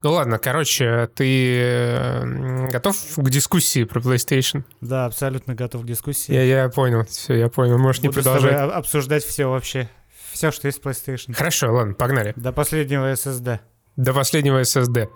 [0.00, 2.20] Ну ладно, короче, ты
[2.70, 4.62] готов к дискуссии про PlayStation?
[4.80, 6.32] Да, абсолютно готов к дискуссии.
[6.32, 8.56] Я, я понял, все, я понял, можешь не Буду с продолжать.
[8.56, 9.88] тобой обсуждать все вообще.
[10.30, 11.32] Все, что есть в PlayStation.
[11.32, 12.32] Хорошо, ладно, погнали.
[12.36, 13.58] До последнего SSD.
[13.96, 15.08] До последнего SSD.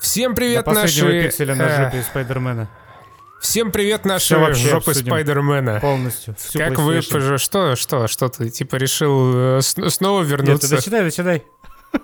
[0.00, 1.22] Всем привет, До последнего наши...
[1.28, 2.70] пикселя на э, жопе Спайдермена.
[3.40, 4.94] Всем привет, наши вообще жопы.
[4.94, 5.80] Спайдермена.
[5.80, 6.36] Полностью.
[6.38, 7.00] Всю Как вы...
[7.00, 10.70] Что, что, что ты, типа, решил э, с- снова Нет, ты вернуться?
[10.70, 11.42] дочитай, дочитай.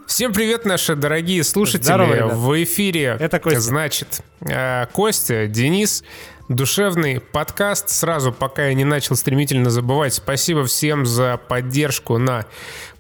[0.07, 1.83] Всем привет, наши дорогие слушатели.
[1.85, 2.33] Здорово, ребят.
[2.35, 3.61] В эфире, Это Костя.
[3.61, 6.03] значит, э, Костя, Денис,
[6.49, 7.91] душевный подкаст.
[7.91, 12.47] Сразу, пока я не начал стремительно забывать, спасибо всем за поддержку на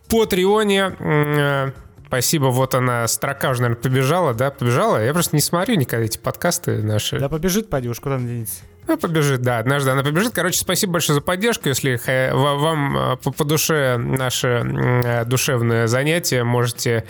[0.09, 0.96] Патреоне.
[0.98, 1.70] Э,
[2.07, 5.05] Спасибо, вот она, строка уже, наверное, побежала, да, побежала.
[5.05, 7.18] Я просто не смотрю никогда эти подкасты наши.
[7.18, 8.60] Да побежит, пойди уж, куда она денется.
[8.88, 10.32] Ну, побежит, да, однажды она побежит.
[10.32, 11.68] Короче, спасибо большое за поддержку.
[11.68, 12.00] Если
[12.32, 14.48] ва- вам э, по, душе наше
[15.04, 17.04] э, душевное занятие, можете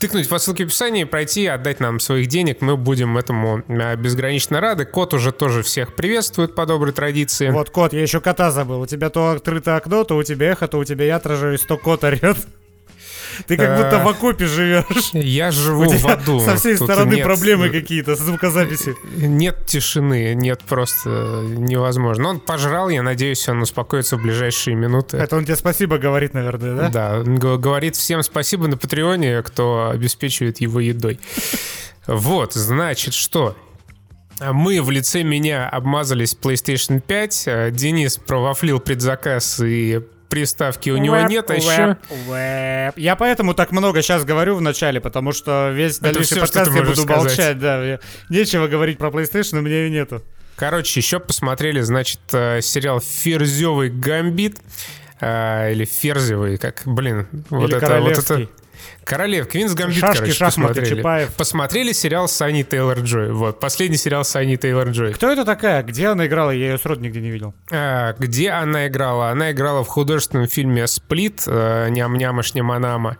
[0.00, 2.62] тыкнуть по ссылке в описании, пройти, отдать нам своих денег.
[2.62, 4.86] Мы будем этому э, безгранично рады.
[4.86, 7.50] Кот уже тоже всех приветствует по доброй традиции.
[7.50, 8.80] Вот кот, я еще кота забыл.
[8.80, 11.76] У тебя то открыто окно, то у тебя эхо, то у тебя я отражаюсь, то
[11.76, 12.38] кот орет.
[13.46, 15.10] Ты как будто Э, в окопе живешь.
[15.12, 16.40] Я живу в аду.
[16.40, 18.94] со всей стороны проблемы э, какие-то с звукозаписи.
[19.16, 22.28] Нет тишины, нет просто э, невозможно.
[22.28, 25.16] Он пожрал, я надеюсь, он успокоится в ближайшие минуты.
[25.16, 26.88] Это он тебе спасибо говорит, наверное, да?
[26.88, 31.20] Да, говорит всем спасибо на Патреоне, кто обеспечивает его едой.
[32.06, 33.56] Вот, значит, что?
[34.40, 41.16] Мы в лице меня обмазались PlayStation 5, э, Денис провафлил предзаказ и приставки у него
[41.20, 41.96] нет, а уэп, еще...
[42.28, 42.98] уэп.
[42.98, 46.96] Я поэтому так много сейчас говорю в начале, потому что весь дальнейший подкаст я буду
[46.96, 47.16] сказать.
[47.16, 47.98] молчать, да.
[48.28, 50.22] Нечего говорить про PlayStation, у меня ее нету.
[50.56, 54.58] Короче, еще посмотрели, значит, э, сериал «Ферзевый гамбит».
[55.20, 58.00] э, Или «Ферзевый», как, блин, вот Или это...
[58.00, 58.48] Вот это...
[59.04, 60.96] Королев, Квинс Гамбит, Шашки, короче, шахматы, посмотрели.
[60.96, 61.34] Чапаев.
[61.34, 63.32] Посмотрели сериал с Аней Тейлор-Джой.
[63.32, 65.12] Вот, последний сериал с Аней Тейлор-Джой.
[65.14, 65.82] Кто это такая?
[65.82, 66.50] Где она играла?
[66.50, 67.54] Я ее сроду нигде не видел.
[67.72, 69.30] А, где она играла?
[69.30, 73.16] Она играла в художественном фильме «Сплит», э, «Ням-няма, шняманама».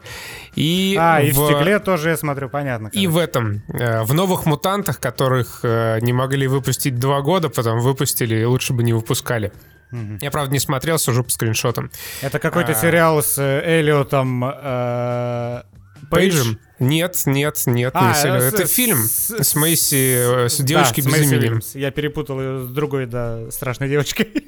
[0.55, 2.89] И А, и в в- стекле тоже я смотрю, понятно.
[2.89, 7.81] И в этом, э, в «Новых мутантах», которых э, не могли выпустить два года, потом
[7.81, 9.53] выпустили, и лучше бы не выпускали.
[9.91, 10.19] Мгм.
[10.21, 11.91] Я, правда, не смотрел, сужу по скриншотам.
[12.21, 12.75] Это какой-то А.
[12.75, 15.63] сериал с э, Эллиотом э,
[16.11, 16.37] Пейдж?
[16.37, 16.59] Пейджем?
[16.79, 20.59] Нет, нет, нет, А, не с- э, Это с- фильм с- с Мэйси, э, с
[20.59, 21.79] девочкой да, без Мэйси имени.
[21.79, 24.29] Я перепутал ее с другой, да, страшной девочкой.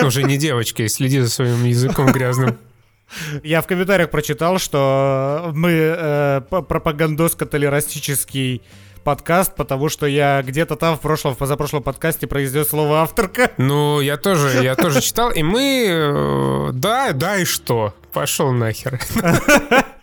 [0.00, 2.56] Ну, Уже не девочкой, следи за своим языком грязным.
[3.42, 8.62] Я в комментариях прочитал, что мы э, пропагандоско-толерастический
[9.02, 13.50] подкаст, потому что я где-то там в прошлом, в позапрошлом подкасте произнес слово авторка.
[13.58, 15.86] Ну, я тоже, я тоже читал, и мы...
[15.88, 17.94] э, Да, да, и что?
[18.12, 19.00] Пошел нахер.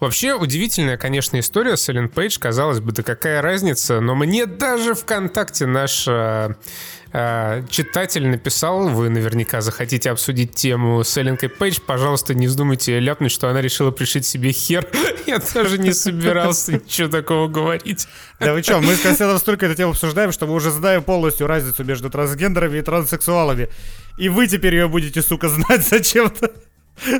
[0.00, 2.38] Вообще удивительная, конечно, история с Эллен Пейдж.
[2.38, 6.54] Казалось бы, да какая разница, но мне даже ВКонтакте наш э,
[7.12, 13.30] э, читатель написал, вы наверняка захотите обсудить тему с Элленкой Пейдж, пожалуйста, не вздумайте ляпнуть,
[13.30, 14.88] что она решила пришить себе хер.
[15.26, 18.08] Я тоже не собирался ничего такого говорить.
[18.38, 21.46] Да вы что, мы с Константином столько эту тему обсуждаем, что мы уже знаем полностью
[21.46, 23.68] разницу между трансгендерами и транссексуалами.
[24.16, 26.50] И вы теперь ее будете, сука, знать зачем-то.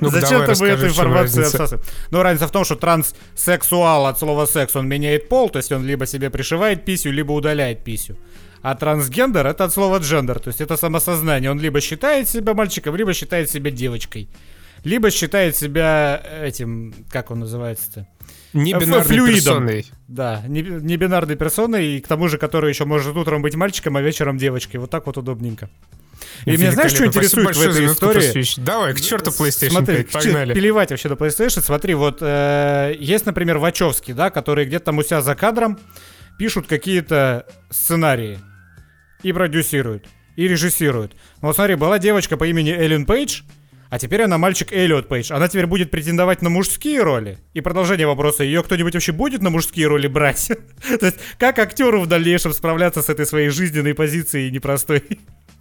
[0.00, 1.84] Давай Зачем-то мы расскажи, эту информацию обсасываем.
[2.10, 5.86] Ну, разница в том, что транссексуал от слова секс, он меняет пол, то есть он
[5.86, 8.16] либо себе пришивает писю, либо удаляет писю.
[8.62, 11.50] А трансгендер это от слова джендер, то есть это самосознание.
[11.50, 14.28] Он либо считает себя мальчиком, либо считает себя девочкой.
[14.84, 18.06] Либо считает себя этим, как он называется-то?
[18.52, 19.66] Не Ф- бинарной флюидом.
[19.66, 19.86] персоной.
[20.08, 23.96] Да, не, не бинарной персоной, и к тому же, который еще может утром быть мальчиком,
[23.96, 24.80] а вечером девочкой.
[24.80, 25.70] Вот так вот удобненько.
[26.44, 28.60] И меня знаешь, что интересует в этой истории?
[28.60, 30.54] Давай, к черту PlayStation Смотри, 5, к чё- погнали.
[30.54, 31.60] Плевать вообще на PlayStation.
[31.62, 35.78] Смотри, вот э, есть, например, Вачовски, да, которые где-то там у себя за кадром
[36.38, 38.38] пишут какие-то сценарии
[39.22, 41.12] и продюсируют, и режиссируют.
[41.42, 43.42] Ну, вот смотри, была девочка по имени Эллен Пейдж,
[43.90, 45.32] а теперь она мальчик Эллиот Пейдж.
[45.32, 47.38] Она теперь будет претендовать на мужские роли.
[47.54, 50.46] И продолжение вопроса, ее кто-нибудь вообще будет на мужские роли брать?
[51.00, 55.02] То есть, как актеру в дальнейшем справляться с этой своей жизненной позицией непростой?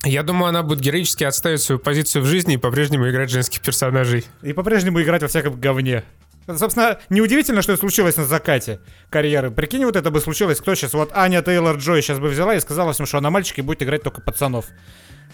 [0.03, 4.25] Я думаю, она будет героически отставить свою позицию в жизни и по-прежнему играть женских персонажей.
[4.41, 6.03] И по-прежнему играть во всяком говне.
[6.47, 8.79] Собственно, неудивительно, что это случилось на закате
[9.09, 9.51] карьеры.
[9.51, 10.93] Прикинь, вот это бы случилось, кто сейчас?
[10.93, 13.83] Вот Аня Тейлор Джой сейчас бы взяла и сказала всем, что она мальчик и будет
[13.83, 14.65] играть только пацанов.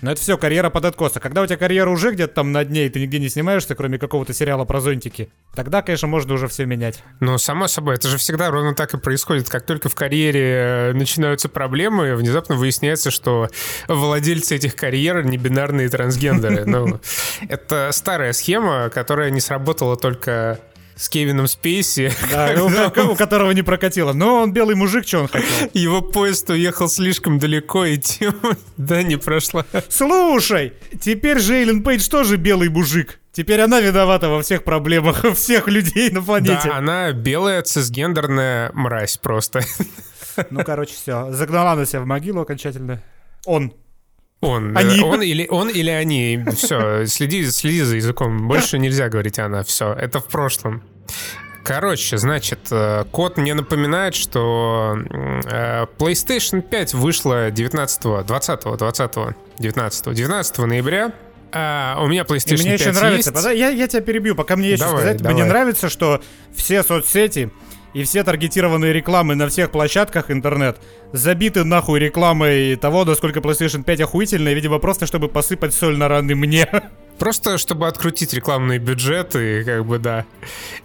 [0.02, 1.16] Но это все, карьера под откос.
[1.16, 3.76] А когда у тебя карьера уже где-то там на дне, и ты нигде не снимаешься,
[3.76, 7.04] кроме какого-то сериала про зонтики, тогда, конечно, можно уже все менять.
[7.20, 9.50] Но, само собой, это же всегда ровно так и происходит.
[9.50, 13.50] Как только в карьере э, начинаются проблемы, внезапно выясняется, что
[13.88, 16.66] владельцы этих карьер не бинарные трансгендеры.
[16.66, 17.00] Ну,
[17.50, 20.60] это старая схема, которая не сработала только
[20.96, 22.12] с Кевином Спейси.
[22.32, 22.56] Да,
[23.04, 24.14] у, которого не прокатило.
[24.14, 25.70] Но он белый мужик, что он хотел?
[25.74, 29.66] Его поезд уехал слишком далеко, и тема, да, не прошла.
[29.90, 33.20] Слушай, теперь же Эйлен Пейдж тоже белый мужик.
[33.32, 36.70] Теперь она виновата во всех проблемах всех людей на планете.
[36.70, 39.62] Да, она белая цисгендерная мразь просто.
[40.50, 41.32] Ну, короче, все.
[41.32, 43.02] Загнала она себя в могилу окончательно.
[43.46, 43.74] Он.
[44.46, 45.02] Он, Они.
[45.02, 46.44] он или он или они.
[46.56, 48.48] Все, следи, следи за языком.
[48.48, 49.64] Больше нельзя говорить она.
[49.64, 50.84] Все, это в прошлом.
[51.64, 54.96] Короче, значит, э, код мне напоминает, что
[55.46, 59.12] э, PlayStation 5 вышла 19, 20, 20,
[59.60, 61.12] 19, 19 ноября.
[61.52, 63.46] А у меня PlayStation И мне 5 еще нравится, есть.
[63.60, 65.22] я, я тебя перебью, пока мне есть что Давай, сказать.
[65.22, 65.34] давай.
[65.34, 66.22] Мне нравится, что
[66.56, 67.50] все соцсети
[67.96, 70.82] и все таргетированные рекламы на всех площадках интернет
[71.14, 76.36] забиты нахуй рекламой того, насколько PlayStation 5 охуительная, видимо, просто чтобы посыпать соль на раны
[76.36, 76.68] мне.
[77.20, 80.26] Просто чтобы открутить рекламные бюджеты, как бы, да.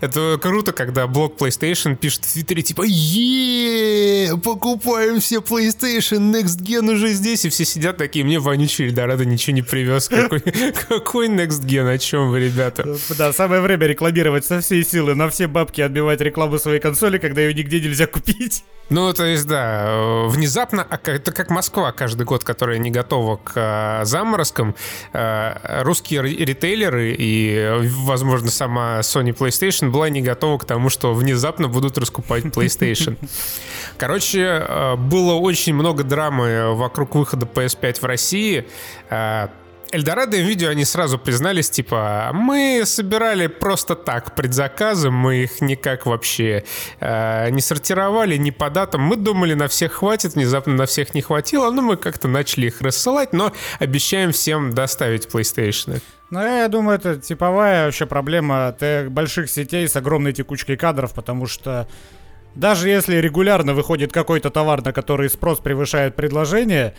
[0.00, 6.93] Это круто, когда блог PlayStation пишет в Твиттере, типа, е покупаем все PlayStation, Next Gen
[6.93, 10.09] уже здесь, и все сидят такие, мне вонючий Эльдорадо ничего не привез.
[10.09, 10.41] Какой,
[10.88, 12.97] какой Next Gen, о чем вы, ребята?
[13.19, 17.41] Да, самое время рекламировать со всей силы, на все бабки отбивать рекламу своей консоли, когда
[17.41, 18.65] ее нигде нельзя купить.
[18.91, 23.53] Ну, то есть, да, внезапно, а это как Москва каждый год, которая не готова к
[23.55, 24.75] э, заморозкам,
[25.12, 31.14] э, русские ритейлеры и, э, возможно, сама Sony PlayStation была не готова к тому, что
[31.14, 33.17] внезапно будут раскупать PlayStation.
[33.99, 38.67] Короче, э, было очень много драмы вокруг выхода PS5 в России.
[39.92, 46.06] Эльдорадо и Видео они сразу признались, типа, мы собирали просто так предзаказы, мы их никак
[46.06, 46.64] вообще
[47.00, 49.02] э, не сортировали, ни по датам.
[49.02, 52.81] Мы думали, на всех хватит, внезапно на всех не хватило, но мы как-то начали их
[52.81, 56.00] рассылать, но обещаем всем доставить PlayStation.
[56.31, 58.76] Ну, я думаю, это типовая вообще проблема
[59.08, 61.88] больших сетей с огромной текучкой кадров, потому что
[62.54, 66.94] даже если регулярно выходит какой-то товар, на который спрос превышает предложение,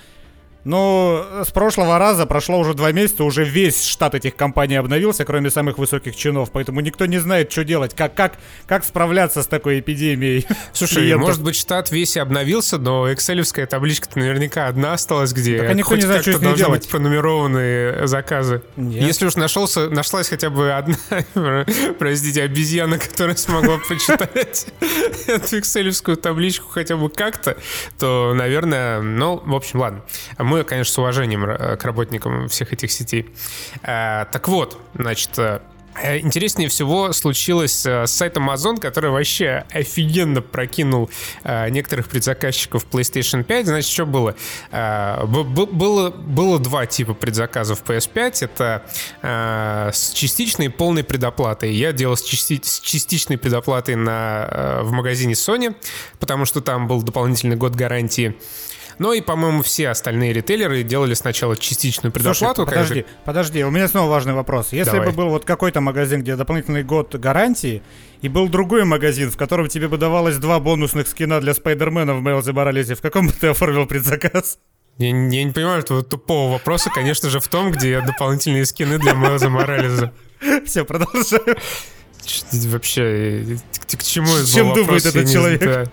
[0.63, 5.49] ну, с прошлого раза прошло уже два месяца, уже весь штат этих компаний обновился, кроме
[5.49, 8.33] самых высоких чинов, поэтому никто не знает, что делать, как, как,
[8.67, 10.45] как справляться с такой эпидемией.
[10.73, 11.27] Слушай, клиентов.
[11.27, 15.73] может быть, штат весь и обновился, но экселевская табличка-то наверняка одна осталась, где Так а
[15.73, 16.81] никто не знает, что должны делать.
[16.81, 18.61] быть пронумерованные заказы.
[18.75, 19.03] Нет.
[19.03, 20.95] Если уж нашелся, нашлась хотя бы одна,
[21.99, 24.67] простите, обезьяна, которая смогла прочитать
[25.27, 27.57] эту экселевскую табличку хотя бы как-то,
[27.97, 30.03] то, наверное, ну, в общем, ладно.
[30.51, 33.29] Мы, конечно, с уважением э, к работникам всех этих сетей.
[33.83, 35.61] Э, Так вот, значит, э,
[36.03, 41.09] Интереснее всего случилось с сайтом Amazon, который вообще офигенно прокинул
[41.43, 43.65] некоторых предзаказчиков PlayStation 5.
[43.65, 44.35] Значит, что было?
[44.71, 46.09] Было?
[46.11, 48.45] Было два типа предзаказов PS5.
[48.45, 51.73] Это с частичной и полной предоплатой.
[51.73, 55.75] Я делал с, части- с частичной предоплатой на, в магазине Sony,
[56.21, 58.37] потому что там был дополнительный год гарантии.
[59.01, 62.65] Но и, по-моему, все остальные ритейлеры делали сначала частичную Слушай, предоплату.
[62.65, 64.73] как подожди, же- подожди, у меня снова важный вопрос.
[64.73, 65.07] Если Давай.
[65.07, 67.81] бы был вот какой-то магазин, где дополнительный год гарантии,
[68.21, 72.21] и был другой магазин, в котором тебе бы давалось два бонусных скина для Спайдермена в
[72.21, 74.59] Мейлзе Моралесе, в каком бы ты оформил предзаказ?
[74.99, 78.99] Я, не- я не понимаю этого тупого вопроса, конечно же, в том, где дополнительные скины
[78.99, 80.13] для Майлза Морализа.
[80.63, 85.63] Все, ты Вообще, э, к, к чему Чем думает этот человек?
[85.63, 85.91] знаю.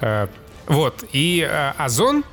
[0.00, 0.28] А,
[0.68, 2.24] Вот, и а, Озон,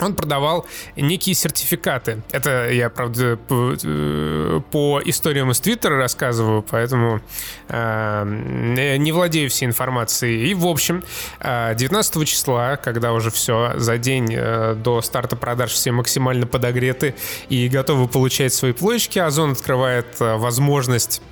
[0.00, 2.22] он продавал некие сертификаты.
[2.32, 7.20] Это я, правда, по, э, по историям из Твиттера рассказываю, поэтому
[7.68, 10.48] э, не владею всей информацией.
[10.50, 11.04] И, в общем,
[11.40, 17.14] э, 19 числа, когда уже все, за день э, до старта продаж все максимально подогреты
[17.48, 21.22] и готовы получать свои плойки, Озон открывает э, возможность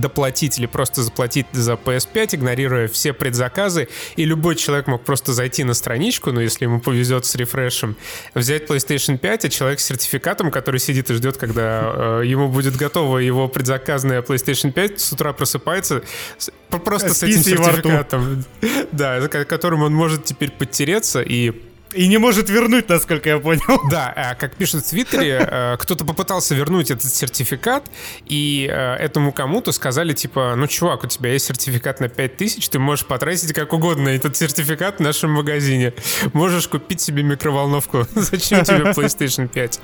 [0.00, 5.64] доплатить или просто заплатить за PS5, игнорируя все предзаказы, и любой человек мог просто зайти
[5.64, 7.96] на страничку, ну, если ему повезет с рефрешем,
[8.34, 12.76] взять PlayStation 5, а человек с сертификатом, который сидит и ждет, когда э, ему будет
[12.76, 16.02] готова его предзаказанная PlayStation 5, с утра просыпается
[16.38, 16.50] с-
[16.84, 18.44] просто с, С этим сертификатом.
[18.92, 23.80] Да, которым он может теперь подтереться и И не может вернуть, насколько я понял.
[23.90, 27.84] да, а как пишут в Твиттере, э, кто-то попытался вернуть этот сертификат,
[28.26, 32.78] и э, этому кому-то сказали, типа, ну, чувак, у тебя есть сертификат на 5000, ты
[32.78, 35.94] можешь потратить как угодно этот сертификат в нашем магазине.
[36.32, 38.06] Можешь купить себе микроволновку.
[38.14, 39.80] Зачем тебе PlayStation 5?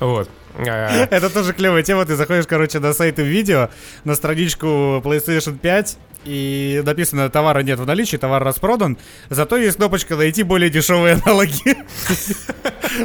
[0.00, 0.28] Вот.
[0.58, 2.04] Э, Это тоже клевая тема.
[2.04, 3.70] Ты заходишь, короче, на сайты видео,
[4.04, 4.66] на страничку
[5.04, 8.98] PlayStation 5, и написано «товара нет в наличии, товар распродан»,
[9.30, 11.76] зато есть кнопочка «найти более дешевые аналоги».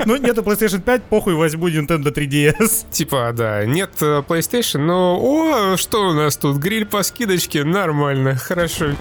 [0.05, 2.85] Ну, нету PlayStation 5, похуй, возьму Nintendo 3DS.
[2.91, 8.35] Типа, да, нет э, PlayStation, но, о, что у нас тут, гриль по скидочке, нормально,
[8.35, 8.91] хорошо.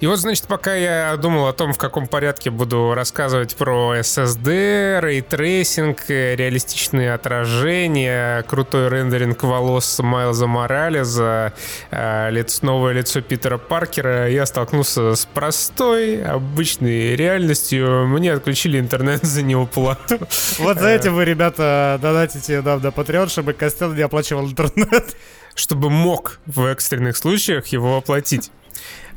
[0.00, 5.00] И вот, значит, пока я думал о том, в каком порядке буду рассказывать про SSD,
[5.00, 11.52] ray tracing, реалистичные отражения, крутой рендеринг волос Майлза Моралеса,
[11.90, 18.06] э, лицо, новое лицо Питера Паркера, я столкнулся с простой, обычной реальностью.
[18.06, 20.18] Мне отключили интернет за неуплату.
[20.58, 25.16] Вот за этим вы, ребята, донатите нам на Patreon, чтобы Костел не оплачивал интернет.
[25.54, 28.52] Чтобы мог в экстренных случаях его оплатить.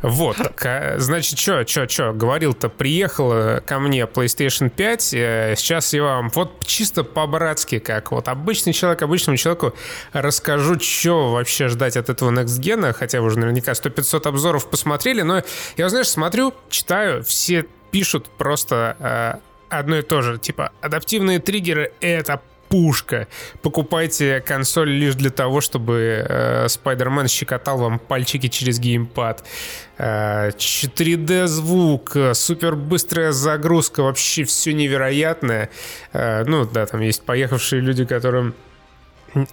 [0.02, 0.38] Вот,
[0.98, 6.66] значит, что, что, что, говорил-то, приехала ко мне PlayStation 5, э, сейчас я вам вот
[6.66, 9.74] чисто по-братски, как вот обычный человек обычному человеку
[10.12, 15.22] расскажу, что вообще ждать от этого Next Gen, хотя вы уже наверняка 100-500 обзоров посмотрели,
[15.22, 15.44] но
[15.78, 19.34] я, знаешь, смотрю, читаю, все пишут просто э,
[19.70, 22.42] одно и то же, типа, адаптивные триггеры— это
[22.72, 23.28] пушка.
[23.62, 26.68] Покупайте консоль лишь для того, чтобы э,
[27.28, 29.44] щекотал вам пальчики через геймпад.
[29.98, 35.70] Э, 4D звук, супер быстрая загрузка, вообще все невероятное.
[36.14, 38.56] Э, ну да, там есть поехавшие люди, которым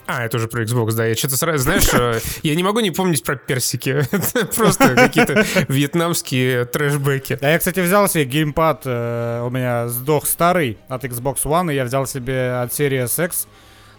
[0.06, 1.06] а, это уже про Xbox, да.
[1.06, 3.90] Я что-то сразу, знаешь, э, я не могу не помнить про персики.
[4.12, 7.38] Это просто какие-то вьетнамские трэшбэки.
[7.40, 8.82] Да, я, кстати, взял себе геймпад.
[8.85, 13.47] Э, у меня сдох старый от Xbox One, и я взял себе от серии X.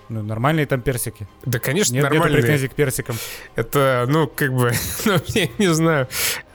[0.09, 1.27] Ну, нормальные там персики.
[1.45, 2.38] Да, конечно, Нет, нормальные.
[2.38, 3.15] Нет претензий к персикам.
[3.55, 4.71] Это, ну, как бы,
[5.05, 6.07] ну, я не знаю.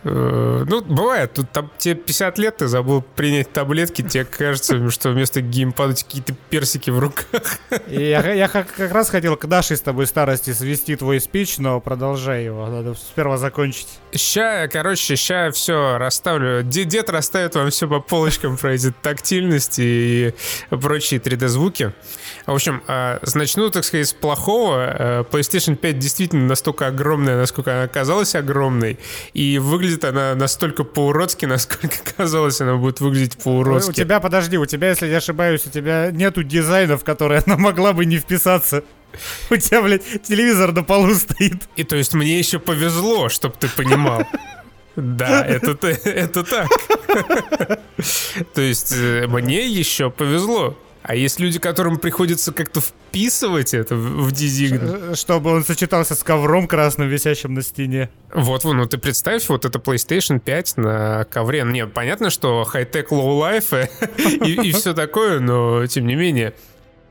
[0.05, 5.11] Э, ну, бывает, тут там, тебе 50 лет, ты забыл принять таблетки, тебе кажется, что
[5.11, 7.59] вместо геймпада какие-то персики в руках.
[7.89, 11.57] И я, я как, как раз хотел к нашей с тобой старости свести твой спич,
[11.59, 13.89] но продолжай его, надо сперва закончить.
[14.15, 16.63] Ща, короче, ща все расставлю.
[16.63, 20.35] Дед, расставит вам все по полочкам про эти тактильности и
[20.71, 21.93] прочие 3D-звуки.
[22.47, 24.95] В общем, э, начну, так сказать, с плохого.
[24.99, 28.99] Э, PlayStation 5 действительно настолько огромная, насколько она казалась огромной,
[29.33, 33.91] и выглядит выглядит она настолько по-уродски, насколько казалось, она будет выглядеть по-уродски.
[33.91, 37.57] У тебя, подожди, у тебя, если я ошибаюсь, у тебя нету дизайна, в который она
[37.57, 38.83] могла бы не вписаться.
[39.51, 41.69] У тебя, блядь, телевизор на полу стоит.
[41.77, 44.27] И то есть мне еще повезло, чтобы ты понимал.
[44.97, 46.69] Да, это, это так.
[48.55, 50.79] То есть э, мне еще повезло.
[51.05, 55.15] А есть люди, которым приходится как-то вписывать это в дизайн.
[55.15, 58.09] Чтобы он сочетался с ковром красным, висящим на стене.
[58.33, 61.63] Вот, ну ты представь, вот это PlayStation 5 на ковре.
[61.67, 63.87] Не, понятно, что high tech, low life
[64.47, 66.55] и, и все такое, но тем не менее.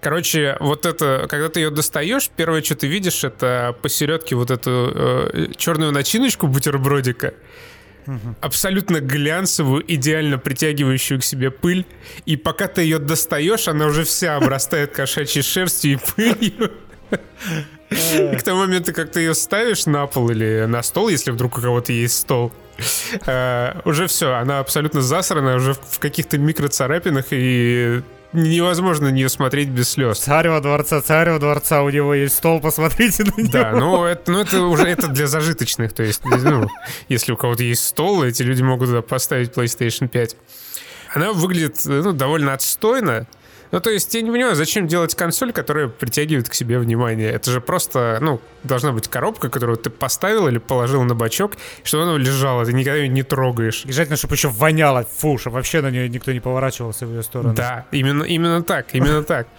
[0.01, 4.91] Короче, вот это, когда ты ее достаешь, первое, что ты видишь, это посередке вот эту
[4.93, 7.35] э, черную начиночку бутербродика
[8.41, 11.85] абсолютно глянцевую, идеально притягивающую к себе пыль.
[12.25, 16.71] И пока ты ее достаешь, она уже вся обрастает кошачьей шерстью и пылью.
[17.91, 21.57] И к тому моменту, как ты ее ставишь на пол или на стол, если вдруг
[21.57, 22.51] у кого-то есть стол,
[23.25, 28.01] э, уже все, она абсолютно засрана, уже в каких-то микроцарапинах, и
[28.33, 30.19] невозможно на нее смотреть без слез.
[30.19, 33.51] Царева дворца, царева дворца, у него есть стол, посмотрите на него.
[33.51, 36.67] Да, ну это, ну это уже это для зажиточных, то есть, ну,
[37.09, 40.35] если у кого-то есть стол, эти люди могут туда поставить PlayStation 5.
[41.13, 43.27] Она выглядит ну, довольно отстойно,
[43.73, 47.31] ну, то есть, я не понимаю, зачем делать консоль, которая притягивает к себе внимание?
[47.31, 51.53] Это же просто, ну, должна быть коробка, которую ты поставил или положил на бачок,
[51.83, 53.81] чтобы она лежала, ты никогда ее не трогаешь.
[53.87, 57.55] Желательно, чтобы еще воняло, фу, чтобы вообще на нее никто не поворачивался в ее сторону.
[57.55, 59.47] Да, именно, именно так, именно так.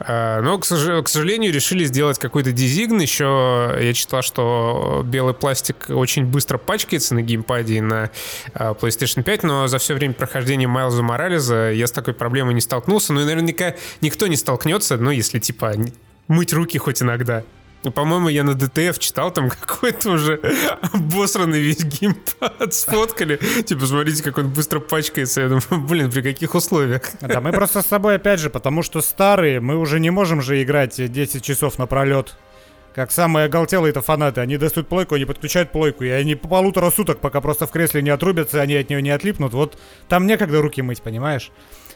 [0.00, 2.98] А, но, к сожалению, решили сделать какой-то дизигн.
[3.00, 8.10] Еще я читал, что белый пластик очень быстро пачкается на геймпаде и на
[8.54, 12.60] а, PlayStation 5, но за все время прохождения Майлза Морализа я с такой проблемой не
[12.60, 13.12] столкнулся.
[13.12, 15.74] Ну и наверное, наверняка никто не столкнется, ну, если, типа,
[16.28, 17.44] мыть руки хоть иногда.
[17.94, 20.40] По-моему, я на ДТФ читал, там какой-то уже
[20.92, 23.40] обосранный весь геймпад сфоткали.
[23.64, 25.40] Типа, смотрите, как он быстро пачкается.
[25.40, 27.02] Я думаю, блин, при каких условиях?
[27.20, 30.62] Да, мы просто с собой, опять же, потому что старые, мы уже не можем же
[30.62, 32.36] играть 10 часов напролет.
[32.94, 34.42] Как самые оголтелые-то фанаты.
[34.42, 36.04] Они достают плойку, они подключают плойку.
[36.04, 39.10] И они по полутора суток, пока просто в кресле не отрубятся, они от нее не
[39.10, 39.54] отлипнут.
[39.54, 39.78] Вот
[40.08, 41.50] там некогда руки мыть, понимаешь?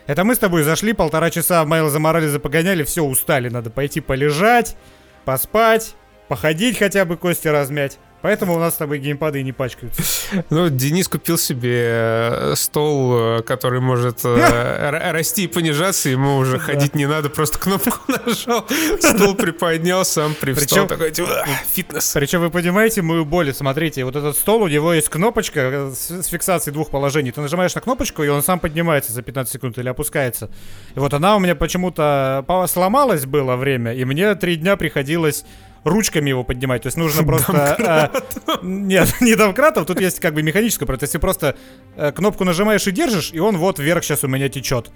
[0.07, 3.49] Это мы с тобой зашли, полтора часа Мейл заморали, запогоняли, все, устали.
[3.49, 4.77] Надо пойти полежать,
[5.25, 5.95] поспать,
[6.29, 7.99] походить хотя бы, кости размять.
[8.27, 10.03] Поэтому у нас с тобой геймпады и не пачкаются.
[10.51, 16.59] Ну, Денис купил себе э, стол, э, который может э, расти и понижаться, ему уже
[16.59, 18.67] ходить не надо, просто кнопку нажал,
[18.99, 22.11] стол приподнял, сам привстал, такой, типа, фитнес.
[22.15, 26.75] Причем вы понимаете мою боль, смотрите, вот этот стол, у него есть кнопочка с фиксацией
[26.75, 27.31] двух положений.
[27.31, 30.51] Ты нажимаешь на кнопочку, и он сам поднимается за 15 секунд или опускается.
[30.97, 35.45] И вот она у меня почему-то сломалась было время, и мне три дня приходилось
[35.87, 36.83] ручками его поднимать.
[36.83, 38.13] То есть нужно просто...
[38.47, 41.57] Э, нет, не домкратом, тут есть как бы механическое, то есть ты просто
[41.97, 44.91] э, кнопку нажимаешь и держишь, и он вот вверх сейчас у меня течет.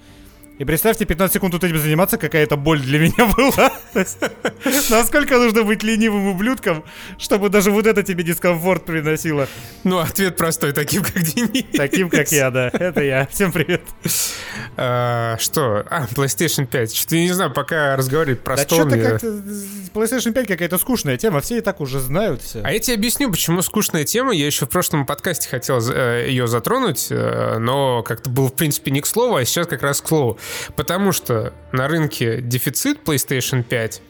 [0.60, 3.72] И представьте, 15 секунд тут этим заниматься, какая-то боль для меня была.
[4.90, 6.84] Насколько нужно быть ленивым ублюдком,
[7.16, 9.48] чтобы даже вот это тебе дискомфорт приносило.
[9.84, 11.64] Ну, ответ простой, таким как Денис.
[11.74, 12.68] Таким как я, да.
[12.74, 13.26] Это я.
[13.28, 13.80] Всем привет.
[14.76, 15.82] А, что?
[15.88, 16.94] А, PlayStation 5.
[16.94, 18.96] Что-то я не знаю, пока разговаривать про да что-то
[19.94, 22.60] PlayStation 5 какая-то скучная тема, все и так уже знают все.
[22.62, 24.34] А я тебе объясню, почему скучная тема.
[24.34, 28.90] Я еще в прошлом подкасте хотел э, ее затронуть, э, но как-то был, в принципе,
[28.90, 30.38] не к слову, а сейчас как раз к слову.
[30.76, 34.02] Потому что на рынке дефицит PlayStation 5,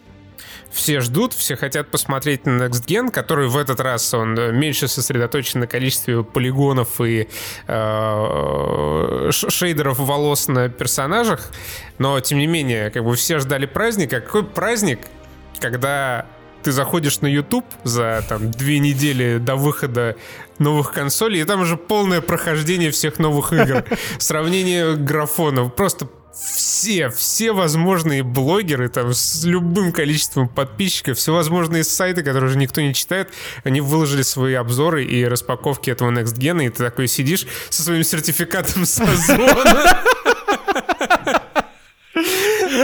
[0.70, 5.60] все ждут, все хотят посмотреть на Next Gen, который в этот раз он меньше сосредоточен
[5.60, 7.28] на количестве полигонов и
[7.66, 11.50] э, шейдеров волос на персонажах,
[11.98, 14.20] но тем не менее, как бы все ждали праздника.
[14.20, 15.00] Какой праздник,
[15.60, 16.26] когда
[16.62, 20.16] ты заходишь на YouTube за там две недели до выхода
[20.58, 23.84] новых консолей, и там уже полное прохождение всех новых игр.
[24.18, 25.74] Сравнение графонов.
[25.74, 32.80] Просто все, все возможные блогеры там с любым количеством подписчиков, всевозможные сайты, которые уже никто
[32.80, 33.30] не читает,
[33.64, 38.04] они выложили свои обзоры и распаковки этого Next Gen, и ты такой сидишь со своим
[38.04, 40.02] сертификатом с Озона.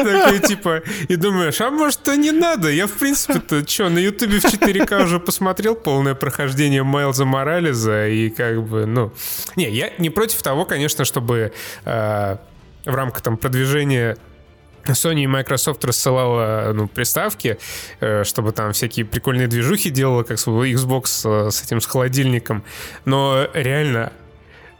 [0.04, 2.70] Такой, типа, и думаешь, а может, то не надо?
[2.70, 8.30] Я, в принципе-то, что, на Ютубе в 4К уже посмотрел полное прохождение Майлза Морализа, и
[8.30, 9.12] как бы, ну...
[9.56, 11.52] Не, я не против того, конечно, чтобы
[11.84, 12.36] э,
[12.86, 14.16] в рамках там продвижения
[14.92, 17.58] Sony и Microsoft рассылала ну, приставки,
[18.00, 22.64] э, чтобы там всякие прикольные движухи делала, как свой Xbox э, с этим с холодильником.
[23.04, 24.12] Но реально,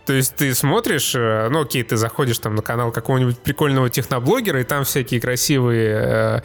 [0.05, 4.61] то есть ты смотришь, э, ну окей, ты заходишь там на канал какого-нибудь прикольного техноблогера,
[4.61, 6.43] и там всякие красивые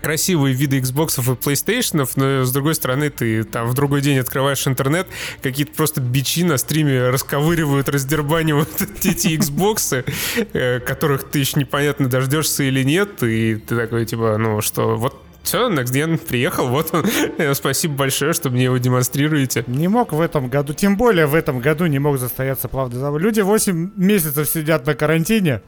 [0.00, 4.66] красивые виды Xbox и PlayStation, но с другой стороны, ты там в другой день открываешь
[4.66, 5.06] интернет,
[5.42, 8.68] какие-то просто бичи на стриме расковыривают, раздербанивают
[9.04, 10.04] эти Xbox,
[10.52, 15.24] э, которых ты еще непонятно дождешься или нет, и ты такой, типа, ну что, вот
[15.48, 17.06] все, Next Gen приехал, вот он.
[17.54, 19.64] Спасибо большое, что мне его демонстрируете.
[19.66, 23.16] Не мог в этом году, тем более в этом году не мог застояться плавно.
[23.16, 25.62] Люди 8 месяцев сидят на карантине,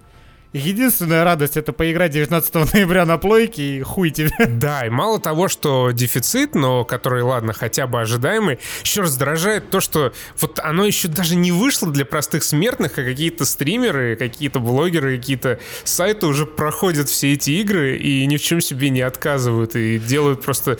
[0.52, 4.30] Единственная радость это поиграть 19 ноября на плойке и хуй тебе.
[4.48, 9.80] Да, и мало того, что дефицит, но который, ладно, хотя бы ожидаемый, еще раздражает то,
[9.80, 15.18] что вот оно еще даже не вышло для простых смертных, а какие-то стримеры, какие-то блогеры,
[15.18, 19.98] какие-то сайты уже проходят все эти игры и ни в чем себе не отказывают и
[19.98, 20.78] делают просто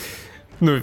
[0.59, 0.83] ну,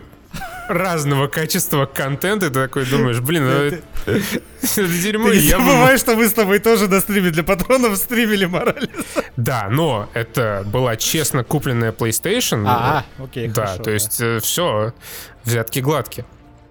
[0.68, 3.82] разного качества контента, и ты такой думаешь, блин, ну это,
[4.76, 5.30] дерьмо.
[5.30, 8.90] Ты я забываешь, что мы с тобой тоже на стриме для патронов стримили Моралес.
[9.38, 12.64] Да, но это была честно купленная PlayStation.
[12.68, 14.94] А, окей, Да, то есть э, все,
[15.44, 16.26] взятки гладкие.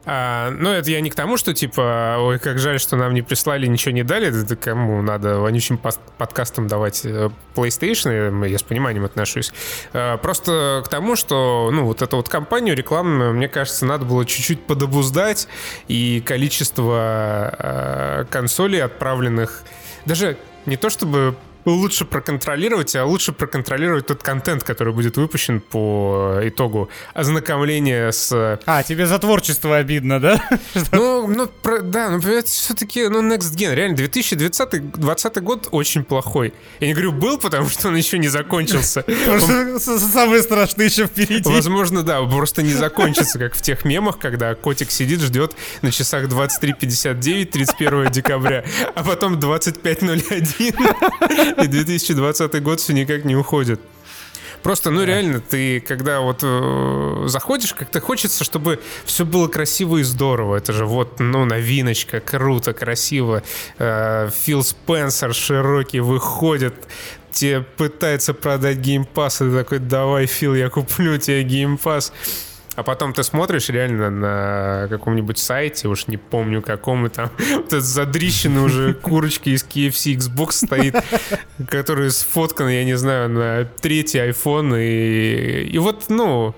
[0.06, 3.22] А, ну, это я не к тому, что, типа, ой, как жаль, что нам не
[3.22, 4.28] прислали, ничего не дали.
[4.28, 5.78] Это кому надо вонючим
[6.16, 9.52] подкастам давать э, PlayStation, я с пониманием отношусь.
[9.92, 14.24] А, просто к тому, что, ну, вот эту вот компанию рекламную, мне кажется, надо было
[14.24, 15.48] чуть-чуть подобуздать,
[15.88, 19.64] и количество а, консолей, отправленных
[20.04, 21.36] даже не то чтобы
[21.74, 28.60] лучше проконтролировать, а лучше проконтролировать тот контент, который будет выпущен по итогу ознакомления с...
[28.66, 30.42] А, тебе за творчество обидно, да?
[30.92, 36.04] Ну, ну про, да, но это все-таки, ну, Next Gen, реально, 2020 20 год очень
[36.04, 36.52] плохой.
[36.80, 39.04] Я не говорю был, потому что он еще не закончился.
[39.78, 41.48] Самое страшное еще впереди.
[41.48, 46.24] Возможно, да, просто не закончится, как в тех мемах, когда котик сидит, ждет на часах
[46.24, 53.80] 23.59 31 декабря, а потом 25.01 и 2020 год все никак не уходит.
[54.62, 60.02] Просто, ну реально, ты когда вот э, заходишь, как-то хочется, чтобы все было красиво и
[60.02, 60.56] здорово.
[60.56, 63.44] Это же вот, ну, новиночка, круто, красиво.
[63.78, 66.74] Э, Фил Спенсер широкий выходит,
[67.30, 72.12] тебе пытается продать Game Pass, и ты такой, давай, Фил, я куплю тебе Game Pass.
[72.76, 77.66] А потом ты смотришь реально на каком-нибудь сайте, уж не помню каком, и там вот
[77.66, 80.94] этот задрищенный уже курочки из KFC Xbox стоит,
[81.68, 84.78] который сфоткан, я не знаю, на третий iPhone.
[84.78, 86.54] И, и вот, ну,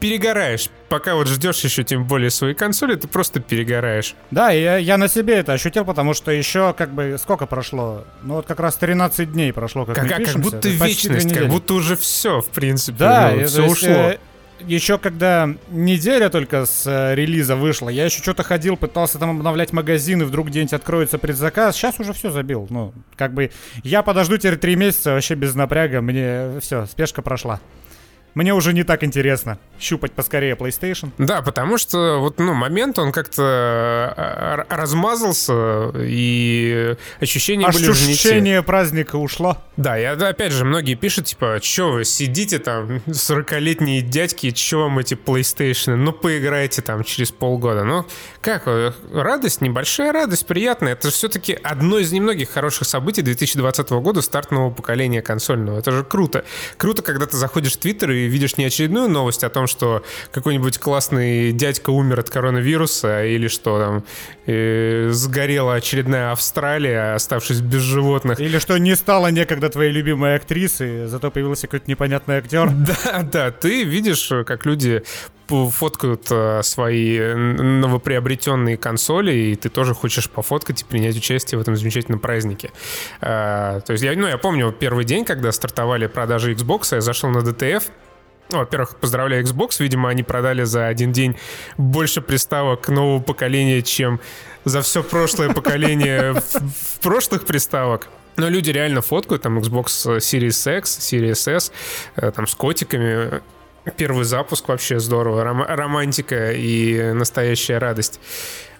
[0.00, 0.68] перегораешь.
[0.88, 4.16] Пока вот ждешь еще тем более свои консоли, ты просто перегораешь.
[4.30, 8.04] Да, я, я на себе это ощутил, потому что еще как бы сколько прошло?
[8.22, 10.34] Ну вот как раз 13 дней прошло, как, как, мы как, пишемся.
[10.34, 12.98] как будто вечность, как будто уже все, в принципе.
[12.98, 13.88] Да, ну, все есть, ушло.
[13.88, 14.18] э,
[14.66, 19.72] еще когда неделя только с э, релиза вышла, я еще что-то ходил, пытался там обновлять
[19.72, 21.76] магазин, и вдруг где-нибудь откроется предзаказ.
[21.76, 22.66] Сейчас уже все забил.
[22.70, 23.50] Ну, как бы
[23.82, 26.00] я подожду теперь три месяца вообще без напряга.
[26.00, 27.60] Мне все, спешка прошла.
[28.34, 31.10] Мне уже не так интересно щупать поскорее PlayStation.
[31.18, 38.14] Да, потому что вот, ну, момент, он как-то э, размазался, и ощущения были уже не
[38.14, 38.28] те.
[38.28, 39.56] Ощущение праздника ушло.
[39.76, 44.82] Да, и да, опять же, многие пишут, типа, что вы сидите там, 40-летние дядьки, что
[44.82, 47.84] вам эти PlayStation, ну, поиграйте там через полгода.
[47.84, 48.06] Ну,
[48.40, 50.92] как, э, радость, небольшая радость, приятная.
[50.92, 55.78] Это же все-таки одно из немногих хороших событий 2020 года, старт нового поколения консольного.
[55.78, 56.44] Это же круто.
[56.76, 60.02] Круто, когда ты заходишь в Твиттер и видишь не очередную новость о том, что
[60.32, 64.04] какой-нибудь классный дядька умер от коронавируса, или что там,
[64.46, 68.40] э, сгорела очередная Австралия, оставшись без животных.
[68.40, 72.70] Или что не стало некогда твоей любимой актрисы, зато появился какой-то непонятный актер.
[72.90, 75.02] Да, да, ты видишь, как люди
[75.50, 81.76] фоткают э, свои новоприобретенные консоли, и ты тоже хочешь пофоткать и принять участие в этом
[81.76, 82.70] замечательном празднике.
[83.20, 87.30] А, то есть, я, ну, я помню первый день, когда стартовали продажи Xbox, я зашел
[87.30, 87.84] на DTF,
[88.50, 89.76] ну, во-первых, поздравляю Xbox.
[89.78, 91.36] Видимо, они продали за один день
[91.76, 94.20] больше приставок нового поколения, чем
[94.64, 98.08] за все прошлое поколение в, прошлых приставок.
[98.36, 101.72] Но люди реально фоткают, там Xbox Series X, Series S,
[102.16, 103.42] э, там с котиками.
[103.96, 108.20] Первый запуск вообще здорово, Ром- романтика и настоящая радость.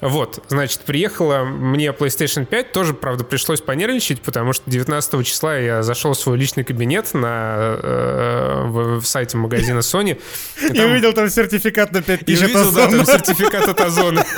[0.01, 5.83] Вот, значит, приехала мне PlayStation 5, тоже, правда, пришлось понервничать, потому что 19 числа я
[5.83, 8.65] зашел в свой личный кабинет на, э,
[9.01, 10.21] в, сайте магазина Sony.
[10.63, 13.81] и И там- увидел там сертификат на 5 и тысяч увидел, да, там сертификат от
[13.81, 14.25] Озона.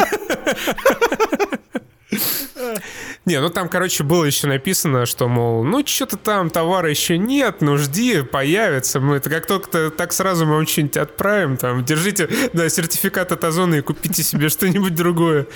[3.25, 7.57] Не, ну там, короче, было еще написано, что, мол, ну что-то там товара еще нет,
[7.61, 8.99] ну жди, появится.
[9.01, 13.45] Мы это как только так сразу мы вам что-нибудь отправим, там, держите, да, сертификат от
[13.45, 15.47] Озона и купите себе что-нибудь другое.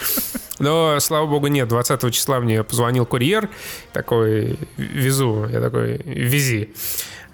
[0.60, 1.68] Но, слава богу, нет.
[1.68, 3.48] 20 числа мне позвонил курьер,
[3.92, 6.72] такой, везу, я такой, вези.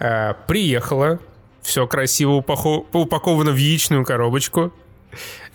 [0.00, 1.20] А, Приехала,
[1.62, 4.72] все красиво упако- упаковано в яичную коробочку.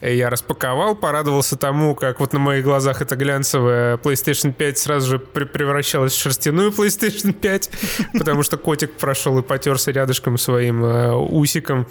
[0.01, 5.17] Я распаковал, порадовался тому, как вот на моих глазах эта глянцевая PlayStation 5 сразу же
[5.17, 7.69] пре- превращалась в шерстяную PlayStation 5,
[8.13, 11.87] потому что котик прошел и потерся рядышком своим э, усиком.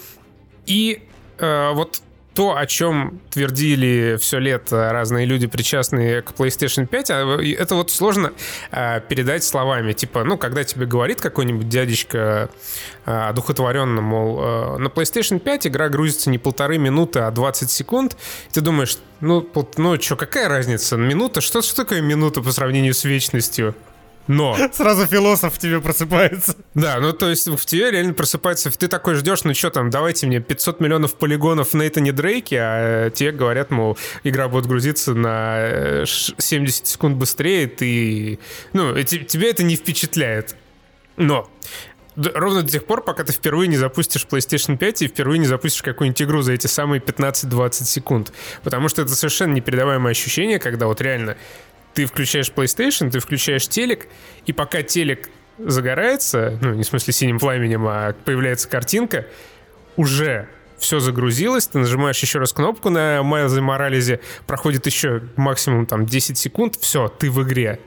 [0.66, 1.02] И
[1.38, 2.00] э, вот
[2.36, 7.90] то, о чем твердили все лето разные люди, причастные к PlayStation 5, а, это вот
[7.90, 8.34] сложно
[8.70, 9.94] а, передать словами.
[9.94, 12.50] Типа, ну, когда тебе говорит какой-нибудь дядечка
[13.06, 18.18] а, одухотворенно, мол, э, на PlayStation 5 игра грузится не полторы минуты, а 20 секунд,
[18.52, 20.98] ты думаешь, ну, ну что, какая разница?
[20.98, 21.40] Минута?
[21.40, 23.74] Что, что такое минута по сравнению с вечностью?
[24.26, 24.56] Но...
[24.72, 26.56] Сразу философ в тебе просыпается.
[26.74, 30.26] Да, ну то есть в тебе реально просыпается, ты такой ждешь, ну что там, давайте
[30.26, 35.14] мне 500 миллионов полигонов на это не Дрейке, а тебе говорят, мол, игра будет грузиться
[35.14, 38.38] на э, ш- 70 секунд быстрее, ты,
[38.72, 40.56] ну, те- тебя это не впечатляет.
[41.16, 41.48] Но
[42.16, 45.82] ровно до тех пор, пока ты впервые не запустишь PlayStation 5 и впервые не запустишь
[45.82, 48.32] какую-нибудь игру за эти самые 15-20 секунд.
[48.62, 51.36] Потому что это совершенно непередаваемое ощущение, когда вот реально
[51.96, 54.06] ты включаешь PlayStation, ты включаешь телек,
[54.44, 59.26] и пока телек загорается, ну, не в смысле синим пламенем, а появляется картинка,
[59.96, 66.04] уже все загрузилось, ты нажимаешь еще раз кнопку на Майлзе Моралезе, проходит еще максимум там
[66.04, 67.80] 10 секунд, все, ты в игре.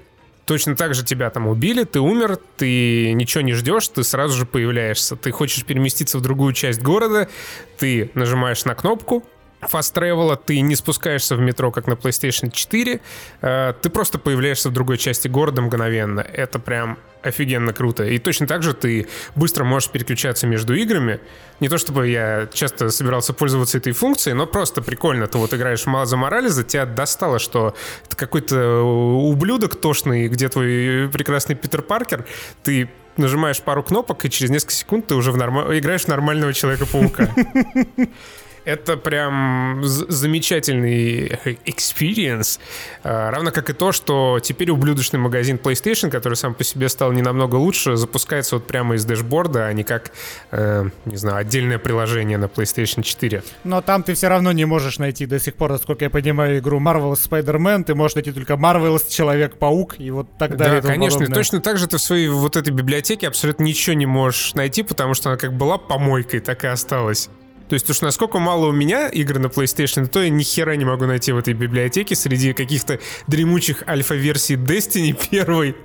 [0.45, 4.48] Точно так же тебя там убили, ты умер, ты ничего не ждешь, ты сразу же
[4.48, 5.15] появляешься.
[5.15, 7.30] Ты хочешь переместиться в другую часть города,
[7.78, 9.24] ты нажимаешь на кнопку,
[9.62, 13.02] Fast Travel, ты не спускаешься в метро, как на PlayStation 4,
[13.41, 16.22] э, ты просто появляешься в другой части города мгновенно.
[16.22, 18.06] Это прям офигенно круто.
[18.06, 21.19] И точно так же ты быстро можешь переключаться между играми.
[21.60, 25.28] Не то чтобы я часто собирался пользоваться этой функцией, но просто прикольно.
[25.28, 27.76] Ты вот играешь в Маза Морализа, тебя достало, что
[28.08, 32.26] ты какой-то ублюдок тошный, где твой прекрасный Питер Паркер,
[32.63, 36.54] ты нажимаешь пару кнопок, и через несколько секунд ты уже в норма- играешь в нормального
[36.54, 37.30] Человека-паука.
[38.69, 41.29] Это прям замечательный
[41.65, 42.60] experience.
[43.03, 47.12] А, Равно как и то, что теперь ублюдочный магазин PlayStation, который сам по себе стал
[47.12, 50.12] не намного лучше, запускается вот прямо из дэшборда, а не как,
[50.51, 53.41] э, не знаю, отдельное приложение на PlayStation 4.
[53.63, 56.79] Но там ты все равно не можешь найти до сих пор, насколько я понимаю, игру
[56.79, 57.86] Marvel's Spider-Man.
[57.86, 60.82] Ты можешь найти только Marvel's Человек-паук и вот так далее.
[60.82, 61.21] Да, конечно.
[61.21, 61.36] Подобное.
[61.36, 65.15] точно так же ты в своей вот этой библиотеке абсолютно ничего не можешь найти, потому
[65.15, 67.32] что она как была помойкой, так и осталась.
[67.69, 70.86] То есть уж насколько мало у меня игр на PlayStation, то я ни хера не
[70.86, 75.75] могу найти в этой библиотеке среди каких-то дремучих альфа-версий Destiny первой,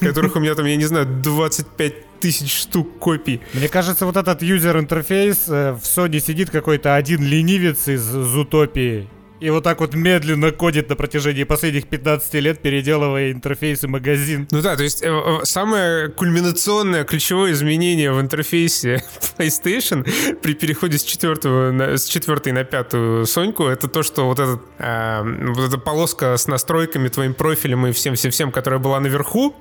[0.00, 3.40] которых у меня там, я не знаю, 25 тысяч штук копий.
[3.54, 9.08] Мне кажется, вот этот юзер-интерфейс э, в Sony сидит какой-то один ленивец из Зутопии
[9.42, 14.46] и вот так вот медленно кодит на протяжении последних 15 лет, переделывая интерфейс и магазин.
[14.52, 19.02] Ну да, то есть э, э, самое кульминационное ключевое изменение в интерфейсе
[19.38, 20.08] PlayStation
[20.40, 24.60] при переходе с, четвертого на, с четвертой на пятую Соньку, это то, что вот, этот,
[24.78, 29.56] э, вот эта полоска с настройками, твоим профилем и всем-всем-всем, которая была наверху,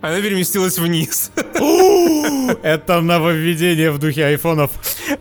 [0.00, 1.30] она переместилась вниз.
[2.62, 4.70] Это нововведение в духе айфонов.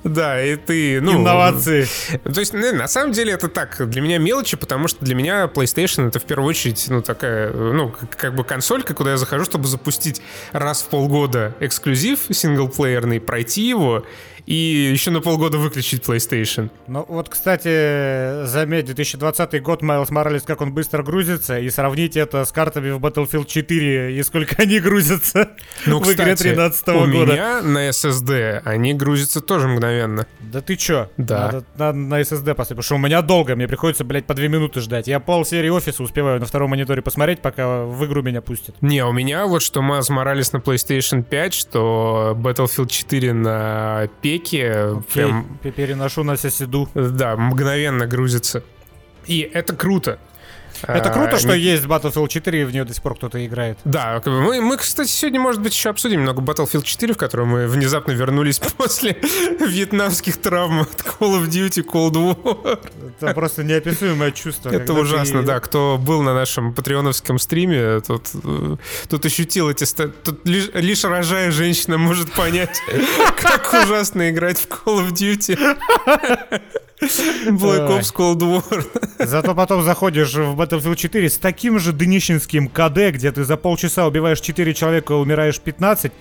[0.04, 1.02] Да, и ты...
[1.02, 1.88] Ну, Инновации.
[2.24, 6.08] То есть, на самом деле, это так, для меня мелочи, потому что для меня PlayStation
[6.08, 10.22] это в первую очередь, ну, такая, ну, как бы консолька, куда я захожу, чтобы запустить
[10.52, 14.06] раз в полгода эксклюзив синглплеерный, пройти его
[14.50, 16.72] и еще на полгода выключить PlayStation.
[16.88, 22.44] Ну вот, кстати, заметь, 2020 год Майлз Моралес, как он быстро грузится, и сравните это
[22.44, 25.52] с картами в Battlefield 4 и сколько они грузятся
[25.86, 27.32] ну, в кстати, игре 13 -го у года.
[27.32, 30.26] у меня на SSD они грузятся тоже мгновенно.
[30.40, 31.12] Да ты чё?
[31.18, 31.46] Да.
[31.46, 34.48] Надо, надо на SSD поставить, потому что у меня долго, мне приходится, блядь, по 2
[34.48, 35.08] минуты ждать.
[35.08, 38.76] Я пол серии офиса успеваю на втором мониторе посмотреть, пока в игру меня пустят.
[38.82, 44.38] Не, у меня вот что Майлз Моралес на PlayStation 5, что Battlefield 4 на пеке
[44.39, 45.02] веке.
[45.13, 46.89] Прям, переношу на соседу.
[46.93, 48.63] Да, мгновенно грузится.
[49.25, 50.19] И это круто.
[50.84, 51.63] Это круто, а, что не...
[51.63, 53.78] есть Battlefield 4, и в нее до сих пор кто-то играет.
[53.84, 57.68] Да, мы, мы, кстати, сегодня, может быть, еще обсудим немного Battlefield 4, в котором мы
[57.68, 59.18] внезапно вернулись после
[59.60, 62.80] вьетнамских травм от Call of Duty Cold War.
[63.20, 64.70] Это просто неописуемое чувство.
[64.70, 65.48] Это ужасно, ты...
[65.48, 65.60] да.
[65.60, 68.78] Кто был на нашем патреоновском стриме, тот, э,
[69.10, 69.86] тут ощутил эти...
[69.86, 72.82] Тут лишь, лишь рожая женщина может понять,
[73.42, 75.58] как ужасно играть в Call of Duty.
[77.02, 78.86] Black Ops Cold War.
[79.20, 84.05] Зато потом заходишь в Battlefield 4 с таким же дынищенским КД, где ты за полчаса
[84.05, 86.12] убиваешь 4 человека, умираешь 15,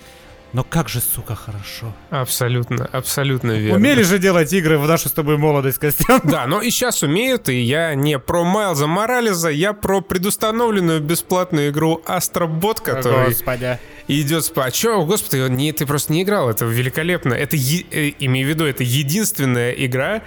[0.54, 1.94] но как же, сука, хорошо.
[2.08, 3.76] Абсолютно, абсолютно верно.
[3.76, 6.22] Умели же делать игры в нашу с тобой молодость, Костян.
[6.24, 11.68] Да, но и сейчас умеют, и я не про Майлза Морализа, я про предустановленную бесплатную
[11.68, 13.26] игру Астробот, который...
[13.26, 13.78] Господи.
[14.08, 14.50] Идет...
[14.56, 17.34] А чё, господи, не, ты просто не играл, это великолепно.
[17.34, 17.84] Это, е...
[17.90, 20.22] Э, имею в виду, это единственная игра,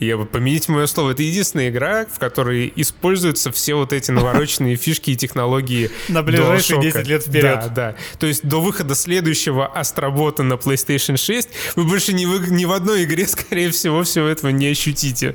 [0.00, 1.12] я бы поменять мое слово.
[1.12, 6.80] Это единственная игра, в которой используются все вот эти навороченные фишки и технологии На ближайшие
[6.80, 7.60] 10 лет вперед.
[7.66, 7.94] Да, да.
[8.18, 12.72] То есть до выхода следующего Астробота на PlayStation 6 вы больше ни в, ни в
[12.72, 15.34] одной игре, скорее всего, всего этого не ощутите.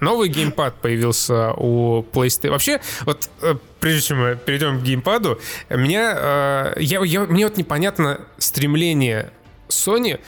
[0.00, 2.50] Новый геймпад появился у PlayStation.
[2.50, 5.40] Вообще, вот э, прежде чем мы перейдем к геймпаду,
[5.70, 9.30] меня, э, я, я, мне вот непонятно стремление
[9.68, 10.20] Sony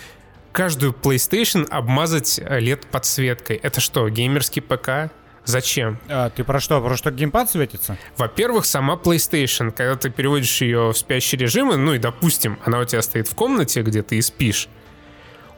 [0.59, 3.59] каждую PlayStation обмазать э, подсветкой.
[3.59, 5.13] Это что, геймерский ПК?
[5.45, 6.01] Зачем?
[6.09, 6.81] А, ты про что?
[6.81, 7.97] Про что геймпад светится?
[8.17, 12.85] Во-первых, сама PlayStation, когда ты переводишь ее в спящий режим, ну и допустим, она у
[12.85, 14.69] тебя стоит в комнате, где ты и спишь,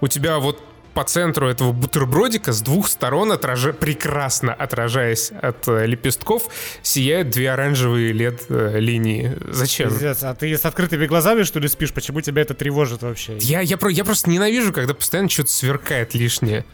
[0.03, 0.63] у тебя вот
[0.95, 3.73] по центру этого бутербродика с двух сторон, отража...
[3.73, 6.49] прекрасно отражаясь от э, лепестков,
[6.83, 9.37] сияют две оранжевые LED-линии.
[9.41, 9.91] Э, Зачем?
[9.91, 11.93] Пиздец, а ты с открытыми глазами, что ли, спишь?
[11.93, 13.37] Почему тебя это тревожит вообще?
[13.39, 16.65] Я, я, я просто ненавижу, когда постоянно что-то сверкает лишнее.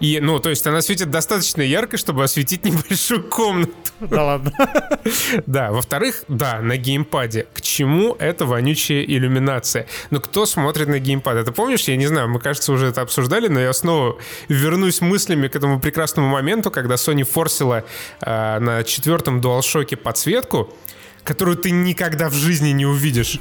[0.00, 3.72] И, ну, то есть она светит достаточно ярко, чтобы осветить небольшую комнату.
[4.00, 4.52] Да ладно.
[5.46, 7.46] Да, во-вторых, да, на геймпаде.
[7.52, 9.86] К чему эта вонючая иллюминация?
[10.10, 11.36] Ну, кто смотрит на геймпад?
[11.36, 15.48] Это помнишь, я не знаю, мы, кажется, уже это обсуждали, но я снова вернусь мыслями
[15.48, 17.84] к этому прекрасному моменту, когда Sony форсила
[18.20, 20.74] э, на четвертом DualShock подсветку,
[21.24, 23.40] которую ты никогда в жизни не увидишь.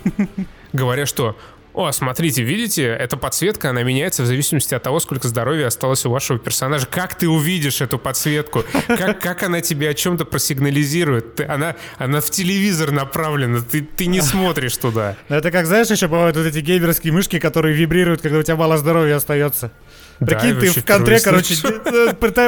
[0.73, 1.38] Говоря, что
[1.78, 6.10] о, смотрите, видите, эта подсветка, она меняется в зависимости от того, сколько здоровья осталось у
[6.10, 6.88] вашего персонажа.
[6.88, 8.66] Как ты увидишь эту подсветку?
[8.88, 11.36] Как, как она тебе о чем-то просигнализирует?
[11.36, 15.16] Ты, она, она в телевизор направлена, ты, ты не смотришь туда.
[15.30, 18.56] Ну, это как, знаешь, еще бывают вот эти геймерские мышки, которые вибрируют, когда у тебя
[18.56, 19.72] мало здоровья остается.
[20.18, 21.54] Прикинь, да, ты в контре, короче,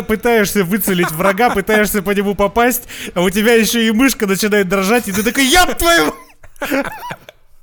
[0.07, 5.07] пытаешься выцелить врага, пытаешься по нему попасть, а у тебя еще и мышка начинает дрожать,
[5.07, 6.15] и ты такой, яб твою!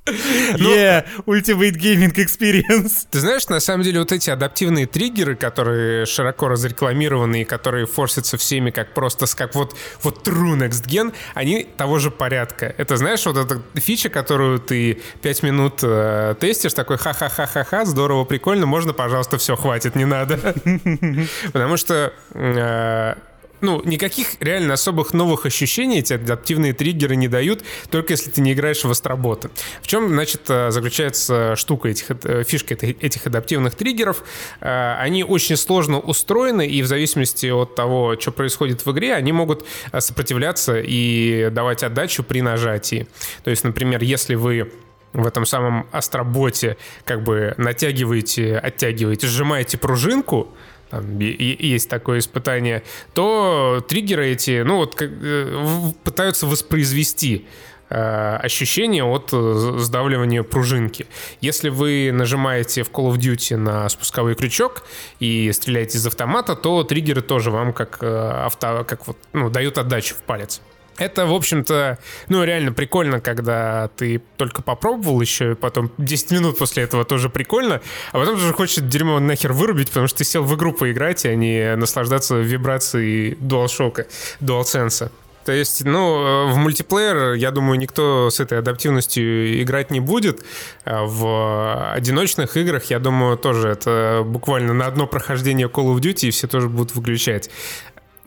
[0.57, 3.07] Yeah, Ultimate Gaming Experience.
[3.09, 8.37] Ты знаешь, на самом деле вот эти адаптивные триггеры, которые широко разрекламированы и которые форсятся
[8.37, 12.73] всеми как просто как вот, вот True Next Gen, они того же порядка.
[12.77, 18.65] Это знаешь, вот эта фича, которую ты 5 минут э, тестишь, такой ха-ха-ха-ха-ха, здорово, прикольно,
[18.65, 20.37] можно, пожалуйста, все, хватит, не надо.
[21.53, 23.15] Потому что э,
[23.61, 28.53] ну, никаких реально особых новых ощущений эти адаптивные триггеры не дают, только если ты не
[28.53, 29.49] играешь в астроботы.
[29.81, 34.23] В чем, значит, э, заключается штука этих, э, фишка этих адаптивных триггеров?
[34.59, 39.31] Э, они очень сложно устроены, и в зависимости от того, что происходит в игре, они
[39.31, 39.65] могут
[39.97, 43.07] сопротивляться и давать отдачу при нажатии.
[43.43, 44.71] То есть, например, если вы
[45.13, 50.49] в этом самом астроботе как бы натягиваете, оттягиваете, сжимаете пружинку,
[50.89, 57.45] там, есть такое испытание, то триггеры эти, ну вот, как, э, пытаются воспроизвести
[57.89, 61.05] э, ощущение от э, сдавливания пружинки.
[61.41, 64.83] Если вы нажимаете в Call of Duty на спусковой крючок
[65.19, 70.15] и стреляете из автомата, то триггеры тоже вам как авто, как вот, ну, дают отдачу
[70.15, 70.61] в палец.
[70.97, 76.83] Это, в общем-то, ну, реально прикольно, когда ты только попробовал еще, потом 10 минут после
[76.83, 77.81] этого тоже прикольно,
[78.11, 81.35] а потом уже хочет дерьмо нахер вырубить, потому что ты сел в игру поиграть, а
[81.35, 84.07] не наслаждаться вибрацией DualShock,
[84.41, 85.11] DualSense.
[85.45, 90.43] То есть, ну, в мультиплеер, я думаю, никто с этой адаптивностью играть не будет.
[90.83, 96.27] А в одиночных играх, я думаю, тоже это буквально на одно прохождение Call of Duty
[96.27, 97.49] и все тоже будут выключать.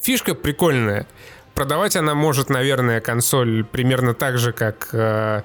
[0.01, 1.07] Фишка прикольная.
[1.61, 5.43] Продавать она может, наверное, консоль примерно так же, как э,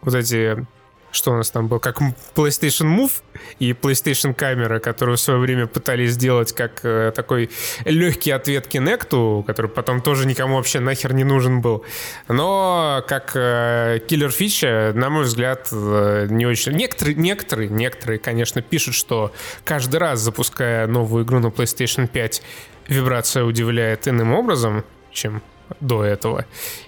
[0.00, 0.66] вот эти
[1.12, 2.00] что у нас там был, как
[2.34, 3.12] PlayStation Move
[3.60, 7.50] и PlayStation камера, которую в свое время пытались сделать как э, такой
[7.84, 11.84] легкий ответ Kinect, который потом тоже никому вообще нахер не нужен был.
[12.26, 16.72] Но как э, киллер фича, на мой взгляд, э, не очень...
[16.72, 22.42] Некоторые, некоторые, некоторые, конечно, пишут, что каждый раз, запуская новую игру на PlayStation 5,
[22.88, 25.42] вибрация удивляет иным образом чем
[25.80, 26.44] до этого.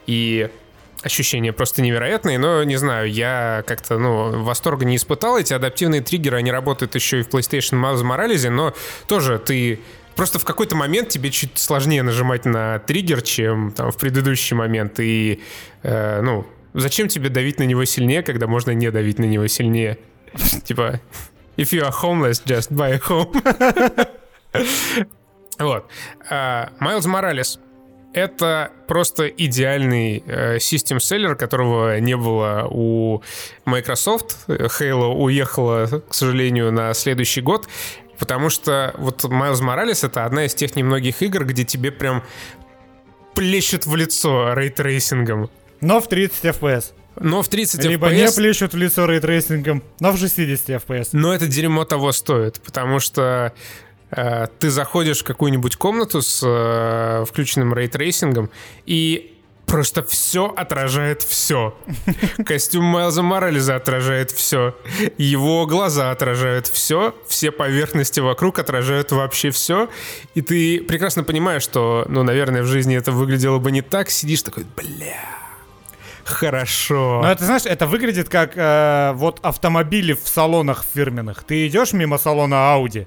[0.07, 0.51] И
[1.03, 5.39] ощущения просто невероятные, но не знаю, я как-то, ну, восторга не испытал.
[5.39, 8.75] Эти адаптивные триггеры, они работают еще и в PlayStation Miles Morales, но
[9.07, 9.81] тоже ты
[10.17, 14.99] Просто в какой-то момент тебе чуть сложнее нажимать на триггер, чем там в предыдущий момент.
[14.99, 15.43] И,
[15.83, 19.99] э, ну, зачем тебе давить на него сильнее, когда можно не давить на него сильнее?
[20.65, 21.01] Типа,
[21.59, 24.09] if you are homeless, just buy a home.
[25.59, 25.91] Вот.
[26.81, 27.59] Майлз Моралес
[28.17, 33.23] это просто идеальный э, system seller, которого не было у
[33.67, 34.49] Microsoft.
[34.49, 37.69] Halo уехала, к сожалению, на следующий год.
[38.19, 42.25] Потому что вот Miles Morales это одна из тех немногих игр, где тебе прям
[43.35, 45.51] плещут в лицо ray tracing ом.
[45.83, 46.93] Но в 30 FPS.
[47.21, 48.15] Но в 30 Либо FPS...
[48.15, 51.09] не плещут в лицо ray tracing ом, но в 60 FPS.
[51.13, 53.53] Но это дерьмо того стоит, потому что
[54.11, 58.51] ты заходишь в какую-нибудь комнату с э, включенным ray tracing ом,
[58.85, 61.77] и просто все отражает все.
[62.45, 64.77] Костюм Майлза Моралеса отражает все.
[65.19, 67.15] Его глаза отражают все.
[67.27, 69.91] Все поверхности вокруг отражают вообще все.
[70.35, 74.09] И ты прекрасно понимаешь, что, ну, наверное, в жизни это выглядело бы не так.
[74.11, 75.21] Сидишь такой, бля,
[76.25, 77.21] хорошо.
[77.23, 81.43] Ну, это, знаешь, это выглядит как э, вот автомобили в салонах фирменных.
[81.43, 83.07] Ты идешь мимо салона Audi,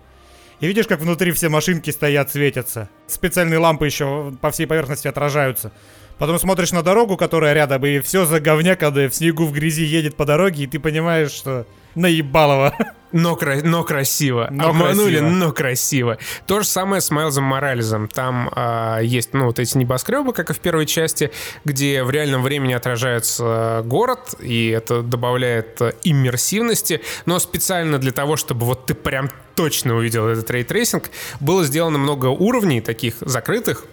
[0.59, 2.89] и видишь, как внутри все машинки стоят, светятся.
[3.07, 5.71] Специальные лампы еще по всей поверхности отражаются.
[6.17, 9.85] Потом смотришь на дорогу, которая рядом, и все за говня, когда в снегу в грязи
[9.85, 12.75] едет по дороге, и ты понимаешь, что наебалово.
[13.11, 14.49] Но, кра- но красиво.
[14.51, 15.29] Но Обманули, красиво.
[15.29, 16.17] но красиво.
[16.45, 18.07] То же самое с Майлзом Морализом.
[18.07, 21.31] Там а, есть, ну, вот эти небоскребы, как и в первой части,
[21.65, 27.01] где в реальном времени отражается город, и это добавляет иммерсивности.
[27.25, 31.09] Но специально для того, чтобы вот ты прям точно увидел этот рейтрейсинг,
[31.41, 33.83] было сделано много уровней таких закрытых,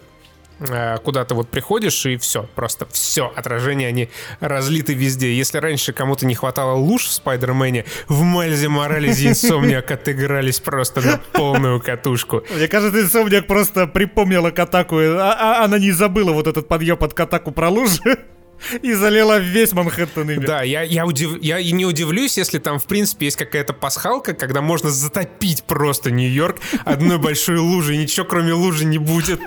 [0.59, 5.33] Э, куда ты вот приходишь, и все, просто все, отражения, они разлиты везде.
[5.33, 11.01] Если раньше кому-то не хватало луж в Спайдермене, в Майлзе Моралес и Insomniac отыгрались просто
[11.01, 12.43] на полную катушку.
[12.55, 17.13] Мне кажется, Insomniac просто припомнила Kotaku, а, а она не забыла вот этот подъем под
[17.13, 18.17] Катаку про лужи.
[18.81, 20.45] И залила весь Манхэттен ими.
[20.45, 21.41] Да, я, я, удив...
[21.41, 26.57] я не удивлюсь, если там, в принципе, есть какая-то пасхалка, когда можно затопить просто Нью-Йорк
[26.85, 29.39] одной большой лужей, ничего кроме лужи не будет.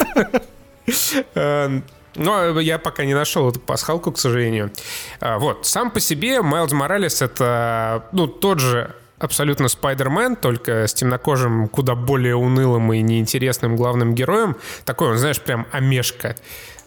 [1.35, 1.85] Эм,
[2.17, 4.73] но я пока не нашел эту пасхалку, к сожалению.
[5.21, 10.95] А, вот, сам по себе Майлз Моралес это, ну, тот же абсолютно Спайдермен, только с
[10.95, 14.57] темнокожим, куда более унылым и неинтересным главным героем.
[14.85, 16.37] Такой он, знаешь, прям омешка.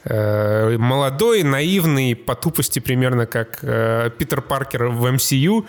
[0.06, 5.66] Э, молодой, наивный, по тупости примерно как э, Питер Паркер в MCU.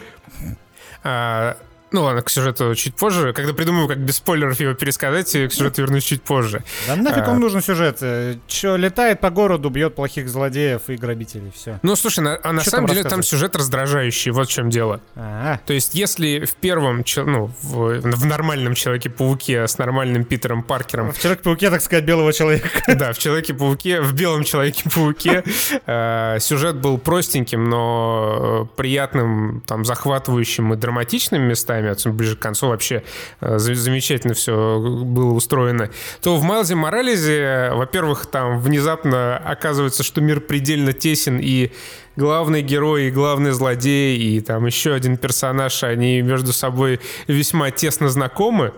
[1.94, 3.32] А, Ну ладно, к сюжету чуть позже.
[3.32, 6.62] Когда придумаю, как без спойлеров его пересказать, к сюжету вернусь чуть позже.
[6.86, 7.98] Да нафиг он нужен сюжет?
[8.00, 11.78] Э, Че, летает по городу, бьет плохих злодеев и грабителей, все.
[11.82, 14.70] Ну слушай, на, а на Чё самом там деле там сюжет раздражающий, вот в чем
[14.70, 15.00] дело.
[15.14, 21.12] А, То есть, если в первом, ну, в, в нормальном Человеке-пауке с нормальным Питером Паркером
[21.12, 22.68] в Человек-пауке, так сказать, белого человека.
[22.94, 25.42] Да, в Человеке-пауке, в белом Человеке-пауке
[25.86, 32.40] э, сюжет был простеньким, но э, приятным, там, захватывающим и драматичным местами, особенно ближе к
[32.40, 33.02] концу вообще
[33.40, 35.90] э, за- замечательно все было устроено,
[36.22, 41.72] то в Майлзе Моралезе, во-первых, там внезапно оказывается, что мир предельно тесен, и
[42.16, 48.08] главный герой, и главный злодей, и там еще один персонаж, они между собой весьма тесно
[48.08, 48.72] знакомы,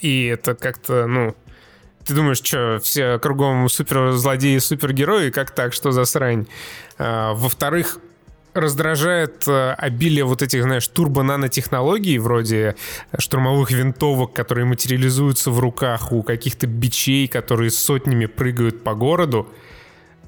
[0.00, 1.34] и это как-то, ну,
[2.04, 6.46] ты думаешь, что все кругом суперзлодеи, супергерои, как так, что за срань?
[6.98, 7.98] А, во-вторых,
[8.54, 12.76] раздражает э, обилие вот этих, знаешь, турбо-нанотехнологий, вроде
[13.18, 19.48] штурмовых винтовок, которые материализуются в руках у каких-то бичей, которые сотнями прыгают по городу.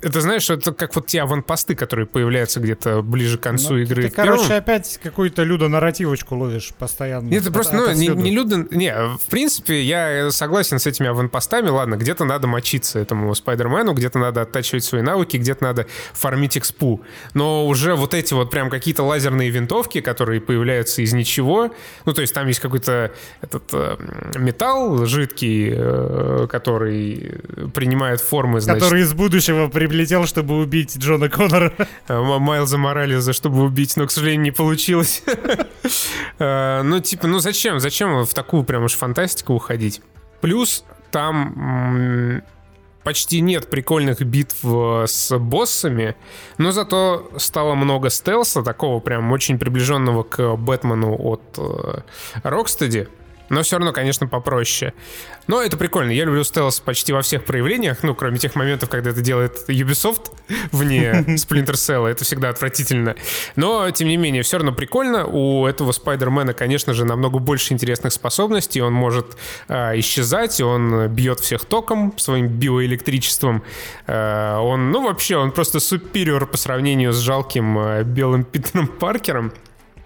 [0.04, 4.02] Это, знаешь, это как вот те аванпосты, которые появляются где-то ближе к концу Ну, игры.
[4.02, 7.28] Ты, В первом- короче, опять какую-то людо-нарративочку ловишь постоянно.
[7.28, 8.68] нет, это От- просто, ну, не, не Люден...
[8.70, 11.68] Не, в принципе, я согласен с этими аванпостами.
[11.70, 17.02] Ладно, где-то надо мочиться этому Спайдермену, где-то надо оттачивать свои навыки, где-то надо фармить экспу.
[17.32, 21.72] Но уже вот эти вот прям какие-то лазерные винтовки, которые появляются из ничего,
[22.04, 23.96] ну, то есть там есть какой-то этот э,
[24.38, 27.40] металл жидкий, э, который
[27.72, 31.72] принимает формы, значит, Который из будущего прилетел, чтобы убить Джона Коннора.
[32.08, 35.22] э, Майлза Морализа, чтобы убить, но, к сожалению, не получилось.
[36.38, 37.78] Э, Ну, типа, ну зачем?
[37.78, 40.02] Зачем в такую прям уж фантастику уходить?
[40.40, 42.42] Плюс там
[43.04, 46.16] почти нет прикольных битв э, с боссами,
[46.58, 52.00] но зато стало много стелса, такого прям очень приближенного к Бэтмену от э,
[52.42, 53.08] Rocksteady.
[53.48, 54.94] Но все равно, конечно, попроще.
[55.46, 56.10] Но это прикольно.
[56.10, 60.32] Я люблю стелс почти во всех проявлениях, ну, кроме тех моментов, когда это делает Ubisoft
[60.72, 62.06] вне Splinter Cell.
[62.06, 63.16] Это всегда отвратительно.
[63.56, 65.26] Но, тем не менее, все равно прикольно.
[65.26, 68.80] У этого Спайдермена, конечно же, намного больше интересных способностей.
[68.80, 69.36] Он может
[69.68, 73.62] а, исчезать, он бьет всех током своим биоэлектричеством.
[74.06, 79.52] А, он, ну, вообще, он просто супериор по сравнению с жалким а, белым Питером Паркером.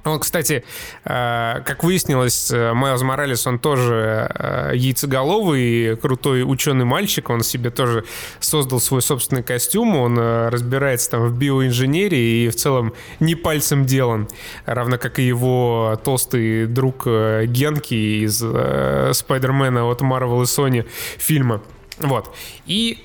[0.08, 0.64] Он, кстати,
[1.04, 7.70] э, как выяснилось, э, Майлз Моралес, он тоже э, яйцеголовый, крутой ученый мальчик, он себе
[7.70, 8.04] тоже
[8.40, 14.28] создал свой собственный костюм, он разбирается там в биоинженерии и в целом не пальцем делан,
[14.66, 18.38] равно как и его толстый друг Генки из
[19.16, 20.86] Спайдермена от Marvel и Sony
[21.18, 21.62] фильма.
[21.98, 22.34] Вот.
[22.66, 22.98] И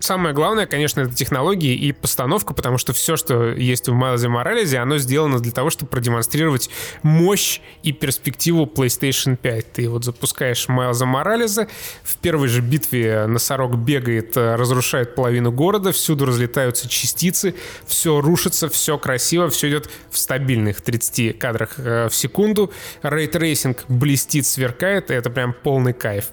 [0.00, 4.78] Самое главное, конечно, это технологии и постановка, потому что все, что есть в Майлзе Моралезе,
[4.78, 6.70] оно сделано для того, чтобы продемонстрировать
[7.02, 9.72] мощь и перспективу PlayStation 5.
[9.74, 11.68] Ты вот запускаешь Майлза Моралеза,
[12.02, 18.70] в первой же битве носорог бегает, э, разрушает половину города, всюду разлетаются частицы, все рушится,
[18.70, 22.72] все красиво, все идет в стабильных 30 кадрах э, в секунду.
[23.02, 26.30] Рейтрейсинг блестит, сверкает, и это прям полный кайф.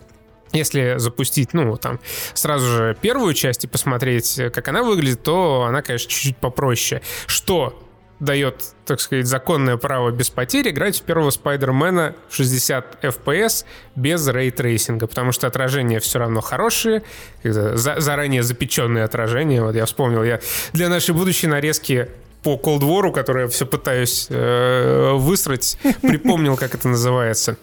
[0.53, 1.99] Если запустить, ну, там,
[2.33, 7.01] сразу же первую часть и посмотреть, э, как она выглядит, то она, конечно, чуть-чуть попроще.
[7.25, 7.83] Что
[8.19, 14.27] дает, так сказать, законное право без потерь играть в первого Спайдермена в 60 FPS без
[14.27, 17.03] рейтрейсинга, потому что отражения все равно хорошие,
[17.43, 19.61] это за- заранее запеченные отражения.
[19.61, 20.39] Вот я вспомнил, я
[20.73, 22.09] для нашей будущей нарезки
[22.43, 27.57] по Cold War, который я все пытаюсь э, высрать, припомнил, как это называется.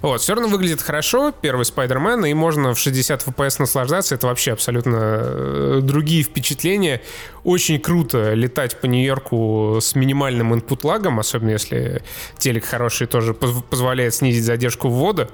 [0.00, 4.14] Вот, все равно выглядит хорошо, первый Спайдермен, и можно в 60 FPS наслаждаться.
[4.14, 7.02] Это вообще абсолютно э, другие впечатления.
[7.44, 12.02] Очень круто летать по Нью-Йорку с минимальным input-лагом, особенно если
[12.38, 15.28] телек хороший тоже поз- позволяет снизить задержку ввода.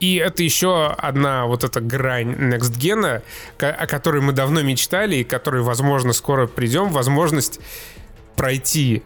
[0.00, 3.22] И это еще одна вот эта грань Next Gen,
[3.58, 6.90] о которой мы давно мечтали, и которой, возможно, скоро придем.
[6.90, 7.58] Возможность
[8.38, 9.02] пройти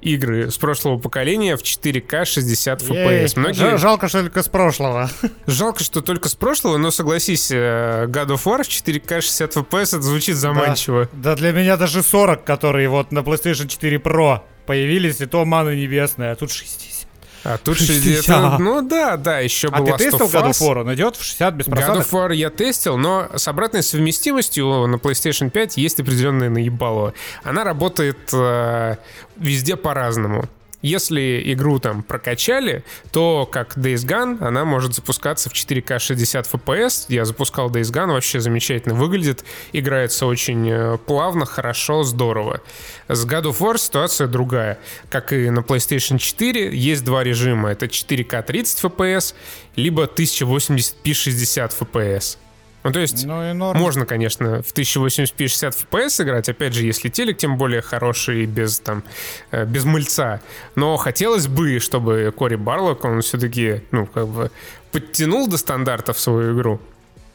[0.00, 3.32] игры с прошлого поколения в 4К 60 Ей, FPS.
[3.38, 3.60] Многие...
[3.74, 5.10] жа- Жалко, что только с прошлого.
[5.46, 9.82] Жалко, что только с прошлого, но согласись, э, God of War в 4К 60 FPS
[9.96, 11.08] это звучит заманчиво.
[11.12, 15.74] Да для меня даже 40, которые вот на PlayStation 4 Pro появились, и то мана
[15.74, 16.97] небесная, а тут 60.
[17.44, 18.24] А тут 60.
[18.24, 18.58] 60.
[18.58, 20.60] Ну да, да, еще А был ты тестил God of.
[20.60, 20.80] War?
[20.80, 22.06] Он идет в 60 без God просадок?
[22.06, 27.14] of War я тестил, но с обратной совместимостью на PlayStation 5 есть определенная наебалова.
[27.44, 28.96] Она работает э,
[29.36, 30.48] везде по-разному.
[30.80, 37.06] Если игру там прокачали, то как Days Gone, она может запускаться в 4К 60 FPS.
[37.08, 42.60] Я запускал Days Gone, вообще замечательно выглядит, играется очень э, плавно, хорошо, здорово.
[43.08, 44.78] С God of War ситуация другая.
[45.10, 47.70] Как и на PlayStation 4, есть два режима.
[47.70, 49.34] Это 4К 30 FPS,
[49.74, 52.38] либо 1080p 60 FPS.
[52.84, 53.78] Ну, то есть, ну, и норм.
[53.78, 58.78] можно, конечно, в 1080p 60 FPS играть, опять же, если телек, тем более хороший, без,
[58.78, 59.02] там,
[59.50, 60.40] э, без мыльца.
[60.76, 64.50] Но хотелось бы, чтобы Кори Барлок, он все-таки, ну, как бы
[64.92, 66.80] подтянул до стандартов свою игру.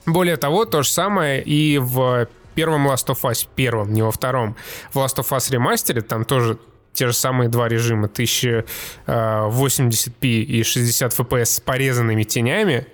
[0.05, 4.55] Более того, то же самое и в первом Last of Us, первом, не во втором.
[4.93, 6.57] В Last of Us ремастере там тоже
[6.93, 12.87] те же самые два режима 1080p и 60 FPS с порезанными тенями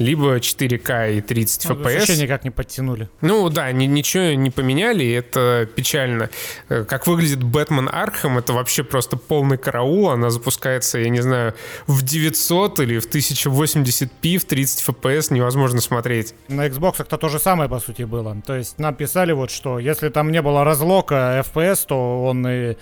[0.00, 1.98] либо 4К и 30 ну, FPS.
[1.98, 3.08] Вообще никак не подтянули.
[3.20, 6.30] Ну да, ни, ничего не поменяли, и это печально.
[6.70, 10.08] Э, как выглядит Бэтмен Архам, это вообще просто полный караул.
[10.08, 11.54] Она запускается, я не знаю,
[11.86, 16.34] в 900 или в 1080p, в 30 FPS невозможно смотреть.
[16.48, 18.34] На Xbox это то же самое, по сути, было.
[18.46, 22.76] То есть нам писали вот что, если там не было разлока FPS, то он и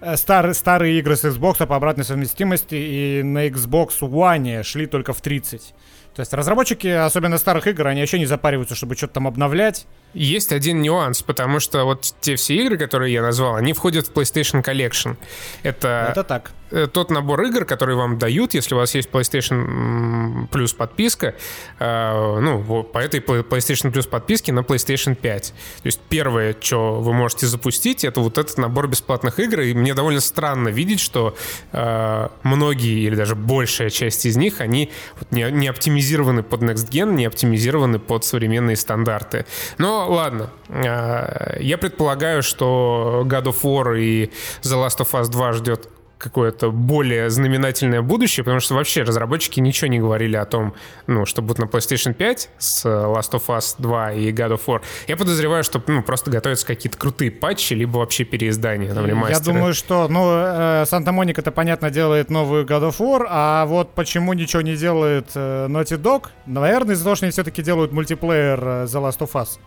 [0.00, 5.12] э, старые, старые игры с Xbox по обратной совместимости и на Xbox One шли только
[5.12, 5.74] в 30.
[6.14, 9.86] То есть разработчики, особенно старых игр, они вообще не запариваются, чтобы что-то там обновлять.
[10.14, 14.12] Есть один нюанс, потому что вот те все игры, которые я назвал, они входят в
[14.12, 15.16] PlayStation Collection.
[15.62, 16.52] Это, Это так.
[16.74, 21.34] Э, тот набор игр, которые вам дают, если у вас есть PlayStation Plus подписка,
[21.78, 25.54] э, ну, по этой PlayStation Plus подписке на PlayStation 5.
[25.82, 29.94] То есть первое, что вы можете запустить, это вот этот набор бесплатных игр, и мне
[29.94, 31.36] довольно странно видеть, что
[31.72, 34.90] э, многие или даже большая часть из них, они
[35.20, 39.46] вот не, не оптимизированы под Next Gen, не оптимизированы под современные стандарты.
[39.78, 44.30] Но ладно, э, я предполагаю, что God of War и
[44.62, 45.88] The Last of Us 2 ждет
[46.24, 50.74] какое-то более знаменательное будущее, потому что вообще разработчики ничего не говорили о том,
[51.06, 54.80] ну, что будет на PlayStation 5 с Last of Us 2 и God of War.
[55.06, 59.38] Я подозреваю, что ну, просто готовятся какие-то крутые патчи, либо вообще переиздания, там, ремастеры.
[59.38, 63.94] Я думаю, что, ну, э, Санта-Моника это понятно делает новую God of War, а вот
[63.94, 66.28] почему ничего не делает э, Naughty Dog?
[66.46, 69.58] Наверное, из-за того, что они все-таки делают мультиплеер э, The Last of Us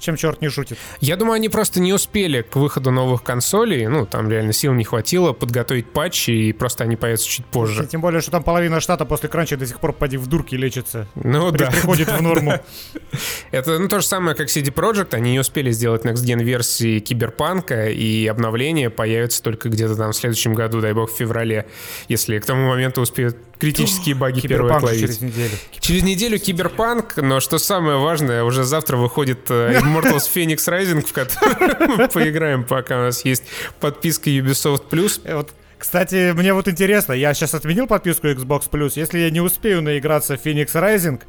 [0.00, 0.78] чем черт не шутит.
[1.00, 4.84] Я думаю, они просто не успели к выходу новых консолей, ну, там реально сил не
[4.84, 7.86] хватило подготовить патчи, и просто они появятся чуть позже.
[7.86, 11.06] Тем более, что там половина штата после кранча до сих пор поди в дурке лечится.
[11.14, 11.70] Ну При, да.
[11.70, 12.54] Приходит в норму.
[13.50, 16.98] Это ну, то же самое, как CD Projekt, они не успели сделать Next Gen версии
[17.00, 21.66] Киберпанка, и обновления появятся только где-то там в следующем году, дай бог, в феврале,
[22.08, 25.00] если к тому моменту успеют критические баги первые отловить.
[25.00, 25.50] через неделю.
[25.78, 29.50] Через неделю Киберпанк, но что самое важное, уже завтра выходит
[29.90, 33.44] Immortals Phoenix Rising, в который мы поиграем, пока у нас есть
[33.80, 35.20] подписка Ubisoft Plus.
[35.24, 39.40] Э, вот кстати, мне вот интересно, я сейчас отменил подписку Xbox Plus, если я не
[39.40, 41.22] успею наиграться в Phoenix Rising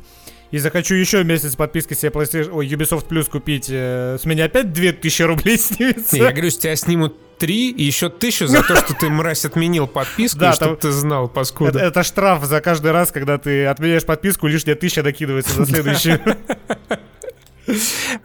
[0.51, 4.73] и захочу еще месяц подписки себе PlayStation, ой, Ubisoft Plus купить, э, с меня опять
[4.73, 6.15] 2000 рублей снимется?
[6.17, 9.45] Не, я говорю, с тебя снимут три и еще тысячу за то, что ты, мразь,
[9.45, 11.79] отменил подписку, да, чтобы ты знал, паскуда.
[11.79, 16.19] Это, это штраф за каждый раз, когда ты отменяешь подписку, лишняя тысяча докидывается за следующую.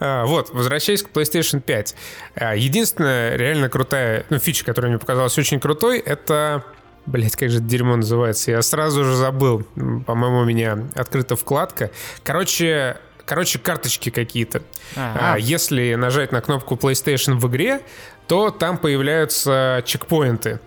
[0.01, 1.95] А, вот, возвращаясь к PlayStation 5.
[2.37, 6.65] А, единственная реально крутая ну, фича, которая мне показалась очень крутой, это
[7.07, 8.51] Блять, как же это дерьмо называется?
[8.51, 9.63] Я сразу же забыл.
[10.07, 11.93] По-моему, у меня открыта вкладка.
[12.25, 14.63] Короче, короче, карточки какие-то.
[14.97, 17.81] А, если нажать на кнопку PlayStation в игре,
[18.27, 20.59] то там появляются чекпоинты.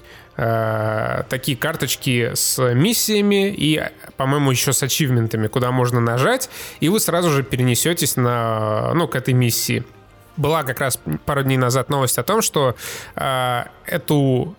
[0.41, 3.83] Э, такие карточки с миссиями и,
[4.15, 9.17] по-моему, еще с ачивментами, куда можно нажать, и вы сразу же перенесетесь на, ну, к
[9.17, 9.83] этой миссии.
[10.37, 12.77] Была как раз пару дней назад новость о том, что
[13.15, 14.55] э, эту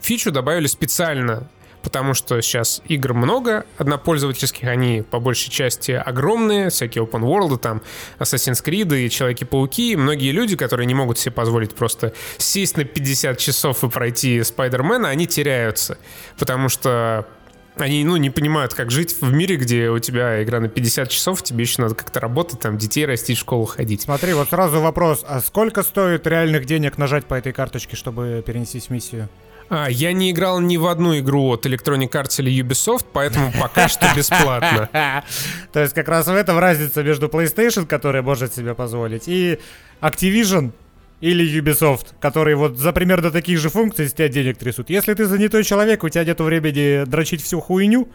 [0.00, 1.48] фичу добавили специально
[1.84, 7.82] потому что сейчас игр много однопользовательских, они по большей части огромные, всякие open world, там
[8.18, 12.84] Assassin's Creed и Человеки-пауки, и многие люди, которые не могут себе позволить просто сесть на
[12.84, 15.98] 50 часов и пройти Спайдермена, они теряются,
[16.38, 17.28] потому что
[17.76, 21.42] они, ну, не понимают, как жить в мире, где у тебя игра на 50 часов,
[21.42, 24.02] тебе еще надо как-то работать, там, детей растить, в школу ходить.
[24.02, 28.86] Смотри, вот сразу вопрос, а сколько стоит реальных денег нажать по этой карточке, чтобы перенестись
[28.86, 29.28] в миссию?
[29.68, 33.88] А, я не играл ни в одну игру от Electronic Arts или Ubisoft, поэтому пока
[33.88, 35.24] что бесплатно.
[35.72, 39.58] То есть как раз в этом разница между PlayStation, которая может себе позволить, и
[40.00, 40.72] Activision
[41.20, 44.90] или Ubisoft, которые вот за примерно такие же функции с тебя денег трясут.
[44.90, 48.08] Если ты занятой человек, у тебя нет времени дрочить всю хуйню,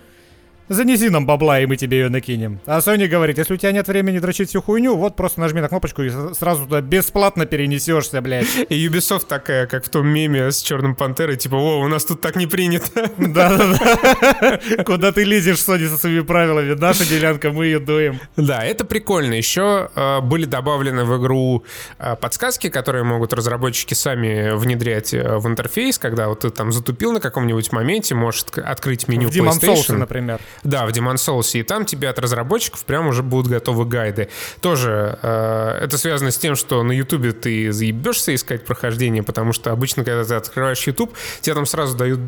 [0.70, 2.60] занеси нам бабла, и мы тебе ее накинем.
[2.66, 5.68] А Sony говорит, если у тебя нет времени дрочить всю хуйню, вот просто нажми на
[5.68, 8.48] кнопочку и сразу туда бесплатно перенесешься, блядь.
[8.70, 12.22] И Ubisoft такая, как в том меме с Черным Пантерой, типа, о, у нас тут
[12.22, 13.10] так не принято.
[13.18, 14.60] Да-да-да.
[14.84, 16.74] Куда ты лезешь, Sony, со своими правилами?
[16.74, 18.20] Наша делянка, мы ее дуем.
[18.36, 19.34] Да, это прикольно.
[19.34, 21.64] Еще э, были добавлены в игру
[21.98, 27.12] э, подсказки, которые могут разработчики сами внедрять э, в интерфейс, когда вот ты там затупил
[27.12, 29.98] на каком-нибудь моменте, можешь открыть меню PlayStation.
[29.98, 30.40] Например.
[30.64, 31.60] Да, в Demon Souls.
[31.60, 34.30] И там тебе от разработчиков прям уже будут готовы гайды.
[34.62, 39.72] Тоже э, это связано с тем, что на YouTube ты заебешься искать прохождение, потому что
[39.72, 42.20] обычно, когда ты открываешь YouTube, тебе там сразу дают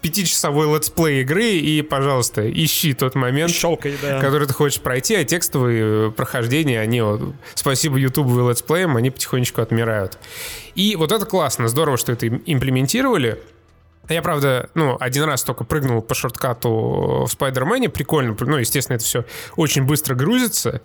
[0.00, 4.20] пятичасовой летсплей игры, и, пожалуйста, ищи тот момент, Щелкай, да.
[4.20, 9.10] который ты хочешь пройти, а текстовые э, прохождения, они, вот, спасибо YouTube и летсплеям, они
[9.10, 10.18] потихонечку отмирают.
[10.74, 13.38] И вот это классно, здорово, что это имплементировали.
[14.10, 19.04] Я, правда, ну, один раз только прыгнул по шорткату в Спайдермене, прикольно, ну, естественно, это
[19.04, 19.24] все
[19.56, 20.82] очень быстро грузится,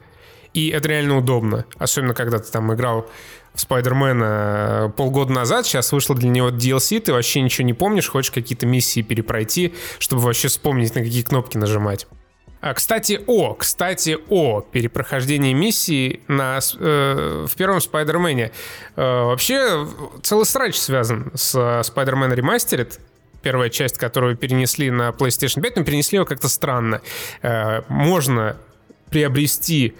[0.53, 3.09] и это реально удобно, особенно когда ты там играл
[3.55, 8.31] в Спайдермена полгода назад, сейчас вышло для него DLC, ты вообще ничего не помнишь, хочешь
[8.31, 12.07] какие-то миссии перепройти, чтобы вообще вспомнить, на какие кнопки нажимать.
[12.61, 18.51] А, кстати, о, кстати, о перепрохождении миссии на, э, в первом Спайдермене.
[18.95, 19.87] Э, вообще,
[20.23, 22.99] целый срач связан с Spider-Man Remastered,
[23.45, 27.01] первая часть, которую перенесли на PlayStation 5, но перенесли ее как-то странно.
[27.43, 28.57] Э, можно
[29.11, 29.93] приобрести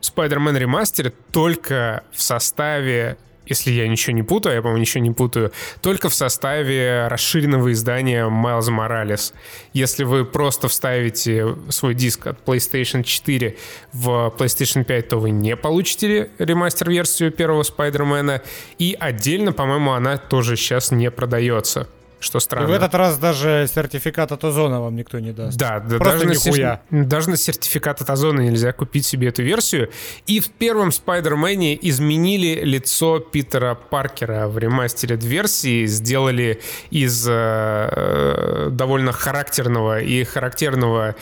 [0.00, 5.52] Spider-Man Remastered только в составе если я ничего не путаю, я, по-моему, ничего не путаю,
[5.80, 9.34] только в составе расширенного издания Miles Morales.
[9.72, 13.56] Если вы просто вставите свой диск от PlayStation 4
[13.92, 18.42] в PlayStation 5, то вы не получите ремастер-версию первого Спайдермена.
[18.78, 21.88] И отдельно, по-моему, она тоже сейчас не продается
[22.22, 22.64] что странно.
[22.64, 25.58] И в этот раз даже сертификат от Озона вам никто не даст.
[25.58, 26.82] Да, да Просто даже, нихуя.
[26.90, 29.90] На, даже на сертификат от Озона нельзя купить себе эту версию.
[30.26, 36.60] И в первом Спайдермене изменили лицо Питера Паркера в ремастере версии, сделали
[36.90, 41.16] из э, довольно характерного и характерного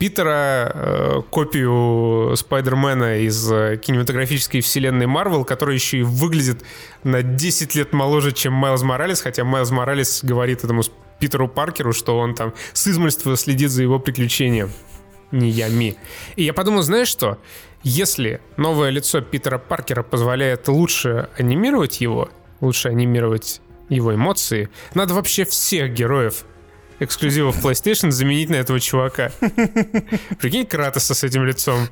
[0.00, 6.62] Питера, э, копию Спайдермена из э, кинематографической вселенной Марвел, который еще и выглядит
[7.04, 10.80] на 10 лет моложе, чем Майлз Моралес, хотя Майлз Моралес говорит этому
[11.18, 14.70] Питеру Паркеру, что он там с измольства следит за его приключением.
[15.32, 15.98] Не я, ми.
[16.34, 17.36] И я подумал, знаешь что?
[17.82, 22.30] Если новое лицо Питера Паркера позволяет лучше анимировать его,
[22.62, 26.46] лучше анимировать его эмоции, надо вообще всех героев
[27.00, 29.32] эксклюзивов PlayStation заменить на этого чувака.
[30.40, 31.88] Прикинь Кратоса с этим лицом.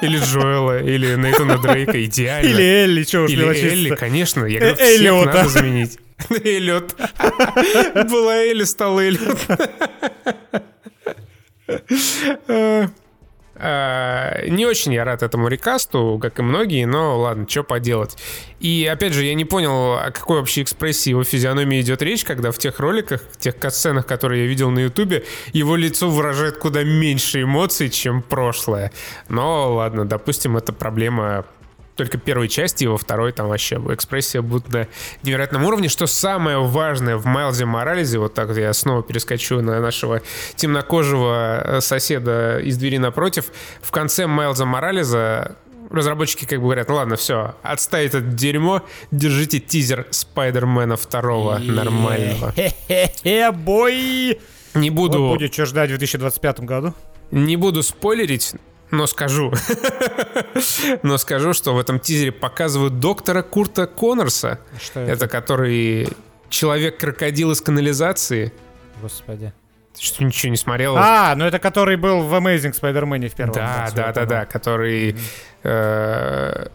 [0.00, 2.02] Или Джоэла, или Нейтана Дрейка.
[2.04, 2.48] Идеально.
[2.48, 4.44] Или Элли, что уж Или Элли, конечно.
[4.44, 5.32] Я говорю, Э, всех Эллиота.
[5.34, 5.98] надо заменить.
[6.30, 6.96] Эллиот.
[8.10, 9.38] Была Элли, стал Эллиот.
[13.60, 18.16] А, Не очень я рад этому рекасту, как и многие, но ладно, что поделать.
[18.60, 22.52] И опять же, я не понял, о какой вообще экспрессии его физиономии идет речь, когда
[22.52, 26.84] в тех роликах, в тех катсценах, которые я видел на Ютубе, его лицо выражает куда
[26.84, 28.92] меньше эмоций, чем прошлое.
[29.28, 31.44] Но ладно, допустим, это проблема
[31.98, 34.86] только первой части, во второй там вообще экспрессия будет на
[35.24, 35.88] невероятном уровне.
[35.88, 40.22] Что самое важное в Майлзе Моралезе, вот так я снова перескочу на нашего
[40.54, 43.46] темнокожего э, соседа из двери напротив,
[43.82, 45.56] в конце Майлза Моралеза
[45.90, 52.52] разработчики как бы говорят, ладно, все, отставить это дерьмо, держите тизер Спайдермена второго нормального.
[52.52, 54.38] Хе-хе-хе, бой!
[54.74, 56.94] Не Вот буду, будет что ждать в 2025 году.
[57.30, 58.52] не буду спойлерить,
[58.90, 59.52] но скажу.
[61.02, 64.60] Но скажу, что в этом тизере показывают доктора Курта Коннорса.
[64.80, 65.12] Что это?
[65.12, 66.08] Это который
[66.48, 68.52] человек-крокодил из канализации.
[69.00, 69.52] Господи.
[69.94, 70.96] Ты Что, ничего не смотрел?
[70.96, 73.54] А, ну это который был в Amazing Spider-Man в первом.
[73.54, 75.16] да, да, да, да, который
[75.62, 76.66] э,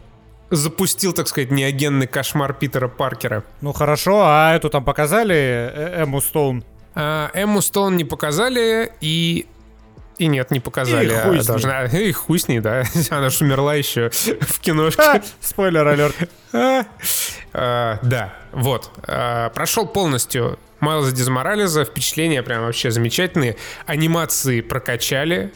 [0.49, 3.43] запустил, так сказать, неогенный кошмар Питера Паркера.
[3.61, 6.64] Ну хорошо, а эту там показали, э, Эмму Стоун?
[6.95, 9.47] А, Эмму Стоун не показали, и...
[10.18, 11.07] И нет, не показали.
[11.07, 11.47] И хуй А с ней.
[11.47, 11.86] должна...
[11.86, 12.84] И хуй с ней, да.
[13.09, 15.01] Она же умерла еще в киношке.
[15.01, 16.16] Ха, Спойлер алерт.
[16.53, 16.86] А,
[17.53, 18.91] а, Да, вот.
[19.07, 21.86] А, Прошел полностью Майлза Дизморализа.
[21.86, 23.57] Впечатления прям вообще замечательные.
[23.86, 25.51] Анимации прокачали.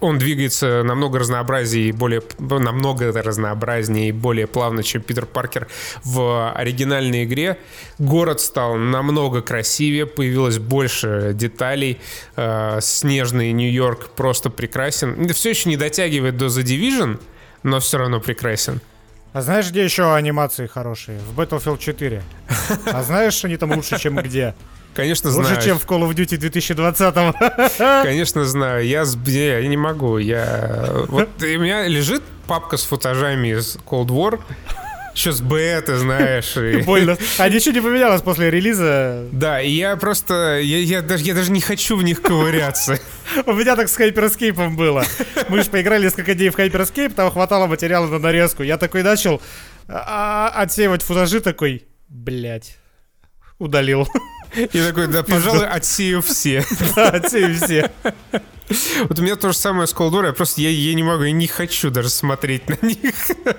[0.00, 5.68] Он двигается намного разнообразнее и более намного разнообразнее и более плавно, чем Питер Паркер
[6.04, 7.58] в оригинальной игре.
[7.98, 12.00] Город стал намного красивее, появилось больше деталей.
[12.36, 15.28] Э, снежный Нью-Йорк просто прекрасен.
[15.32, 17.20] Все еще не дотягивает до The Division,
[17.62, 18.80] но все равно прекрасен.
[19.32, 21.18] А знаешь, где еще анимации хорошие?
[21.20, 22.22] В Battlefield 4.
[22.86, 24.54] А знаешь, они там лучше, чем где?
[24.94, 25.62] Конечно, Лучше, знаю.
[25.62, 27.14] чем в Call of Duty 2020
[28.04, 28.86] Конечно, знаю.
[28.86, 30.18] Я, с- не, я не могу.
[30.18, 31.04] Я...
[31.08, 34.40] Вот у меня лежит папка с футажами из Cold War.
[35.14, 36.56] Еще с бета, знаешь.
[36.56, 37.16] и- Больно.
[37.38, 39.26] А ничего не поменялось после релиза.
[39.32, 40.58] Да, и я просто...
[40.60, 42.98] Я, я даже, я даже не хочу в них ковыряться.
[43.46, 45.04] У меня так с Hyperscape было.
[45.48, 48.62] Мы же поиграли несколько дней в Hyperscape, там хватало материала на нарезку.
[48.64, 49.40] Я такой начал
[49.88, 52.76] а, отсеивать футажи такой, блять,
[53.58, 54.08] удалил.
[54.72, 56.64] Я такой, да, пожалуй, отсею все.
[56.96, 57.90] Да, отсею все.
[59.08, 60.26] Вот у меня то же самое с Cold War.
[60.26, 62.98] Я просто, я, я не могу, я не хочу даже смотреть на них.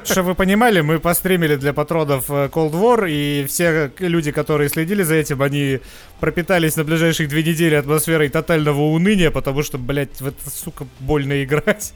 [0.05, 5.03] Чтобы вы понимали, мы постримили для патронов э, Cold War, и все люди, которые следили
[5.03, 5.79] за этим, они
[6.19, 11.43] пропитались на ближайшие две недели атмосферой тотального уныния, потому что, блядь, в это, сука, больно
[11.43, 11.93] играть.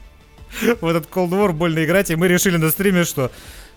[0.80, 3.30] В этот Cold War больно играть, и мы решили на стриме, что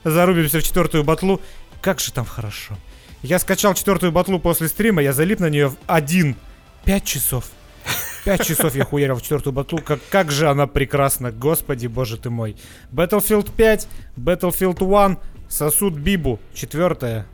[0.04, 1.42] зарубимся в четвертую батлу.
[1.82, 2.78] Как же там хорошо.
[3.22, 6.36] Я скачал четвертую батлу после стрима, я залип на нее один.
[6.86, 7.46] Пять часов.
[8.24, 9.80] Пять часов я хуярил в четвертую батлу.
[9.80, 12.56] Как, как же она прекрасна, господи, боже ты мой.
[12.92, 15.18] Battlefield 5, Battlefield 1,
[15.50, 17.26] сосуд Бибу, четвертая.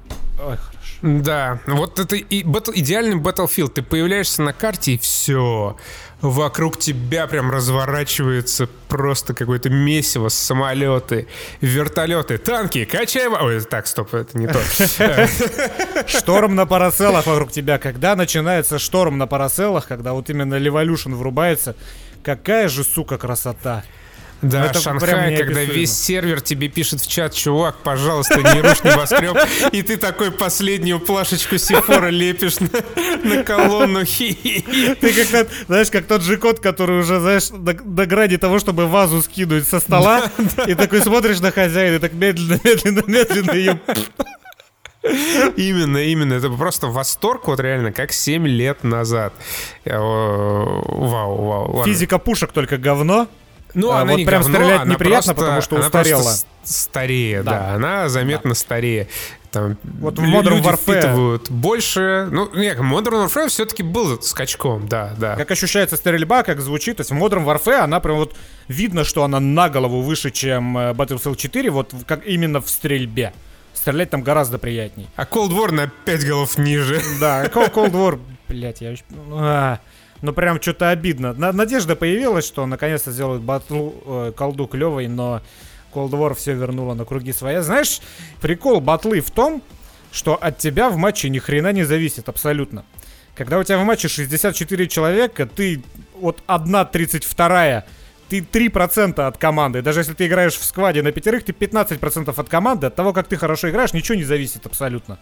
[0.43, 0.57] Ой.
[1.05, 3.69] Да, вот это и бэтл- идеальный Battlefield.
[3.69, 5.77] Ты появляешься на карте, и все.
[6.21, 11.27] Вокруг тебя прям разворачивается просто какое-то месиво, самолеты,
[11.61, 13.27] вертолеты, танки, качай...
[13.27, 14.59] ва- Ой, так, стоп, это не то.
[16.07, 17.77] Шторм на параселах вокруг тебя.
[17.77, 21.75] Когда начинается шторм на параселах, когда вот именно Revolution врубается,
[22.23, 23.83] какая же, сука, красота.
[24.41, 29.37] Да, Это Шанхай, когда весь сервер тебе пишет в чат, чувак, пожалуйста, не рушь небоскреб,
[29.71, 32.69] и ты такой последнюю плашечку сифора лепишь на,
[33.23, 34.05] на колонну.
[34.05, 38.87] Ты как знаешь, как тот же кот, который уже, знаешь, на, на грани того, чтобы
[38.87, 40.29] вазу скинуть со стола,
[40.67, 43.79] и такой смотришь на хозяина, и так медленно, медленно, медленно ее...
[45.55, 46.33] Именно, именно.
[46.33, 49.33] Это просто восторг, вот реально, как 7 лет назад.
[49.85, 51.75] О, Вау, вау.
[51.77, 51.93] ладно.
[51.93, 53.27] Физика пушек только говно.
[53.75, 56.21] Ну, А, она вот не прям говно, стрелять она неприятно, просто- потому что она устарела.
[56.23, 57.51] просто старее, да.
[57.51, 57.73] Да.
[57.75, 59.07] Она заметно старее.
[59.51, 62.27] Там Вот в Modern люди Warfare- впитывают больше.
[62.31, 65.35] Ну, нет, Modern Warfare все-таки был скачком, да, да.
[65.35, 66.97] Как ощущается стрельба, как звучит.
[66.97, 68.35] То есть в Modern Warfare она прям вот
[68.67, 73.33] видно, что она на голову выше, чем э, Battlefield 4, вот как именно в стрельбе.
[73.73, 75.07] Стрелять там гораздо приятней.
[75.15, 77.01] А Cold War на 5 голов ниже.
[77.21, 78.19] Да, Cold War,
[78.49, 78.95] блять, я...
[80.25, 81.33] Ну прям что-то обидно.
[81.33, 85.43] На- Надежда появилась, что наконец-то сделают батлу э, колду клевой, но
[85.93, 87.61] Cold War все вернуло на круги своя.
[87.61, 88.01] Знаешь,
[88.41, 89.61] прикол батлы в том,
[90.11, 92.85] что от тебя в матче ни хрена не зависит абсолютно.
[93.35, 95.83] Когда у тебя в матче 64 человека, ты
[96.15, 97.83] вот 1.32,
[98.27, 99.83] ты 3% от команды.
[99.83, 102.87] Даже если ты играешь в скваде на пятерых, ты 15% от команды.
[102.87, 105.19] От того, как ты хорошо играешь, ничего не зависит абсолютно.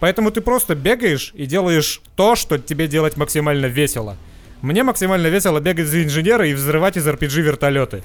[0.00, 4.16] Поэтому ты просто бегаешь и делаешь то, что тебе делать максимально весело.
[4.62, 8.02] Мне максимально весело бегать за инженера и взрывать из RPG вертолеты.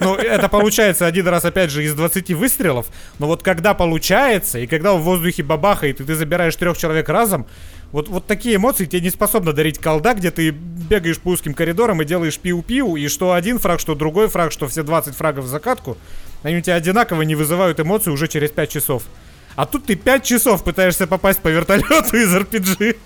[0.00, 2.86] Ну, это получается один раз, опять же, из 20 выстрелов.
[3.18, 7.46] Но вот когда получается, и когда в воздухе бабахает, и ты забираешь трех человек разом,
[7.92, 12.00] вот, вот такие эмоции тебе не способна дарить колда, где ты бегаешь по узким коридорам
[12.00, 15.48] и делаешь пиу-пиу, и что один фраг, что другой фраг, что все 20 фрагов в
[15.48, 15.98] закатку,
[16.42, 19.02] они у тебя одинаково не вызывают эмоций уже через 5 часов.
[19.56, 22.96] А тут ты 5 часов пытаешься попасть по вертолету из RPG.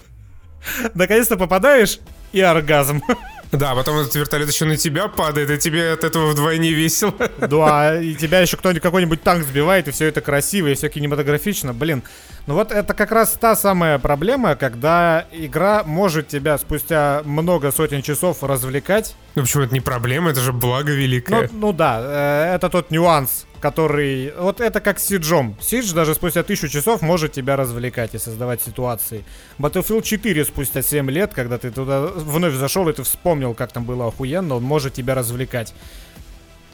[0.95, 1.99] Наконец-то попадаешь,
[2.33, 3.03] и оргазм.
[3.53, 7.15] Да, потом этот вертолет еще на тебя падает, и тебе от этого вдвойне весело.
[7.39, 11.73] Да, и тебя еще кто-нибудь какой-нибудь танк сбивает, и все это красиво, и все кинематографично.
[11.73, 12.03] Блин,
[12.49, 18.03] ну вот это как раз та самая проблема, когда игра может тебя спустя много сотен
[18.03, 19.15] часов развлекать.
[19.37, 21.49] Ну почему это не проблема, это же благо Ну, великое.
[21.53, 24.33] ну да, э, это тот нюанс, который...
[24.39, 25.57] Вот это как с Сиджом.
[25.61, 29.25] Сидж даже спустя тысячу часов может тебя развлекать и создавать ситуации.
[29.59, 33.85] Battlefield 4 спустя 7 лет, когда ты туда вновь зашел и ты вспомнил, как там
[33.85, 35.75] было охуенно, он может тебя развлекать.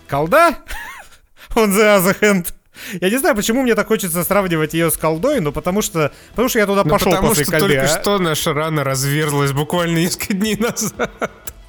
[0.09, 0.57] Колда?
[1.55, 2.53] On the other hand.
[3.01, 6.49] Я не знаю, почему мне так хочется сравнивать ее с колдой, но потому что, потому
[6.49, 7.75] что я туда Ну, пошел потому после что колды.
[7.75, 8.01] только а?
[8.01, 11.11] что наша рана разверзлась буквально несколько дней назад.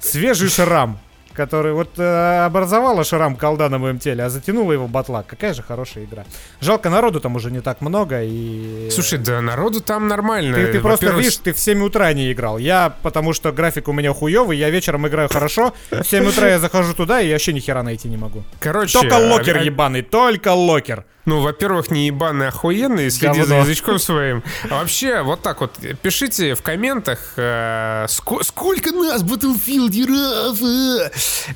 [0.00, 0.98] Свежий шрам,
[1.34, 5.22] который вот э, образовала шрам колда на моем теле, а затянула его батла.
[5.22, 6.24] Какая же хорошая игра.
[6.60, 8.88] Жалко, народу там уже не так много и...
[8.90, 10.56] Слушай, да народу там нормально.
[10.56, 12.58] Ты, ты просто видишь, ты в 7 утра не играл.
[12.58, 15.74] Я, потому что график у меня хуёвый, я вечером играю хорошо.
[15.90, 18.42] В 7 утра я захожу туда и вообще ни хера найти не могу.
[18.60, 21.04] Короче, Только Locker а- а- ебаный, только Locker.
[21.26, 23.62] Ну, во-первых, не ебаный, охуенный, следи за Говно.
[23.62, 24.42] язычком своим.
[24.68, 25.72] А вообще, вот так вот,
[26.02, 30.60] пишите в комментах, э, ско- сколько нас в Battlefield раз?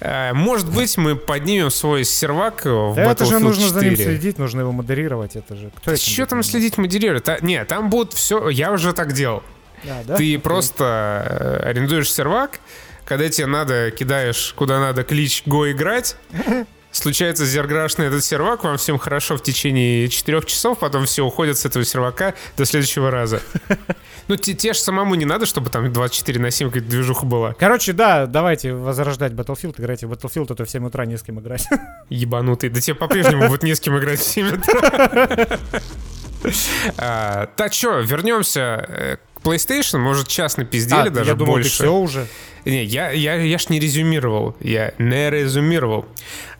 [0.00, 0.32] Э?
[0.32, 4.10] Может быть, мы поднимем свой сервак в Да это же Battlefield нужно за ним 4.
[4.10, 5.36] следить, нужно его модерировать.
[5.36, 7.28] Это же кто Что там следить, модерировать?
[7.28, 8.48] А, нет, там будет все.
[8.48, 9.42] Я уже так делал.
[9.84, 10.16] А, да?
[10.16, 10.38] Ты Окей.
[10.38, 12.60] просто э, арендуешь сервак,
[13.04, 16.16] когда тебе надо, кидаешь куда надо клич «Го играть»,
[16.98, 21.58] случается зерграш на этот сервак, вам всем хорошо в течение 4 часов, потом все уходят
[21.58, 23.40] с этого сервака до следующего раза.
[24.28, 27.54] Ну, те, же самому не надо, чтобы там 24 на 7 какая-то движуха была.
[27.54, 29.76] Короче, да, давайте возрождать Battlefield.
[29.78, 31.66] Играйте в Battlefield, а то в 7 утра не с кем играть.
[32.10, 32.68] Ебанутый.
[32.68, 35.38] Да тебе по-прежнему будет не с кем играть в 7 утра.
[36.96, 39.16] А, Так что, вернемся э,
[39.48, 39.98] PlayStation.
[39.98, 41.70] Может, час напиздели А, даже я думал, ты больше.
[41.70, 42.26] все уже.
[42.64, 44.56] Не, я, я, я ж не резюмировал.
[44.60, 46.06] Я не резюмировал.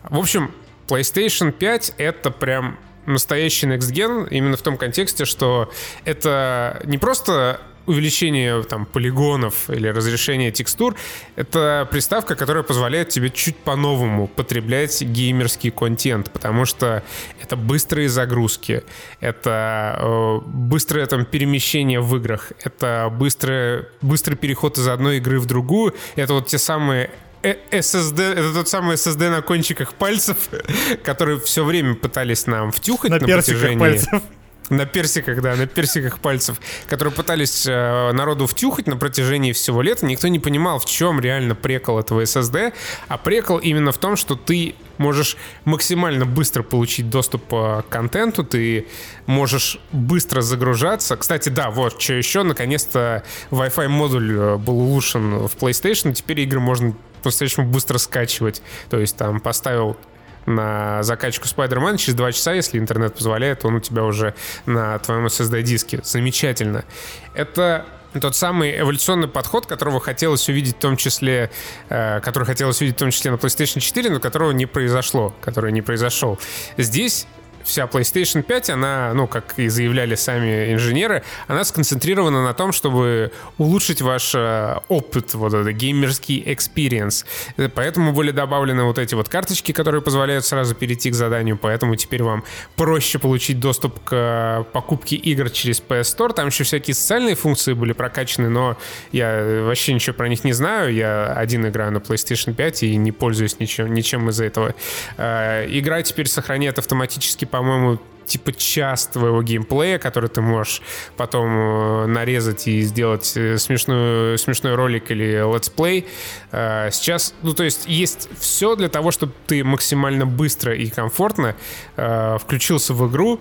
[0.03, 0.51] В общем,
[0.87, 5.71] PlayStation 5 это прям настоящий Next Gen именно в том контексте, что
[6.05, 10.95] это не просто увеличение там полигонов или разрешение текстур,
[11.35, 17.03] это приставка, которая позволяет тебе чуть по-новому потреблять геймерский контент, потому что
[17.41, 18.83] это быстрые загрузки,
[19.19, 25.47] это э, быстрое там перемещение в играх, это быстрое, быстрый переход из одной игры в
[25.47, 27.09] другую, это вот те самые
[27.41, 30.37] э- SSD, это тот самый SSD на кончиках пальцев,
[31.03, 33.79] которые все время пытались нам втюхать На на, протяжении...
[33.79, 34.21] пальцев.
[34.69, 40.05] На персиках, да, на персиках пальцев, которые пытались э, народу втюхать на протяжении всего лета.
[40.05, 42.73] Никто не понимал, в чем реально прекол этого SSD.
[43.07, 48.43] А прекол именно в том, что ты можешь максимально быстро получить доступ э, к контенту,
[48.43, 48.87] ты
[49.25, 51.17] можешь быстро загружаться.
[51.17, 56.59] Кстати, да, вот, что еще, наконец-то Wi-Fi модуль э, был улучшен в PlayStation, теперь игры
[56.59, 56.93] можно
[57.23, 58.61] по-настоящему быстро скачивать.
[58.89, 59.97] То есть там поставил
[60.45, 64.33] на закачку Spider-Man через 2 часа, если интернет позволяет, он у тебя уже
[64.65, 66.01] на твоем SSD-диске.
[66.03, 66.85] Замечательно.
[67.33, 67.85] Это
[68.19, 71.51] тот самый эволюционный подход, которого хотелось увидеть в том числе,
[71.89, 75.71] э, который хотелось увидеть в том числе на PlayStation 4, но которого не произошло, который
[75.71, 76.39] не произошел.
[76.77, 77.27] Здесь
[77.69, 83.31] вся PlayStation 5, она, ну, как и заявляли сами инженеры, она сконцентрирована на том, чтобы
[83.57, 87.25] улучшить ваш э, опыт, вот этот геймерский experience.
[87.57, 91.95] Э, Поэтому были добавлены вот эти вот карточки, которые позволяют сразу перейти к заданию, поэтому
[91.95, 92.43] теперь вам
[92.75, 96.33] проще получить доступ к э, покупке игр через PS Store.
[96.33, 98.77] Там еще всякие социальные функции были прокачаны, но
[99.11, 100.93] я вообще ничего про них не знаю.
[100.93, 104.73] Я один играю на PlayStation 5 и не пользуюсь ничем, ничем из-за этого.
[105.17, 110.81] Игра теперь сохраняет автоматически, по-моему, типа час твоего геймплея, который ты можешь
[111.17, 116.07] потом э, нарезать и сделать э, смешную, смешной ролик или летсплей.
[116.51, 121.55] Э, Сейчас, ну то есть есть все для того, чтобы ты максимально быстро и комфортно
[121.95, 123.39] включился в игру,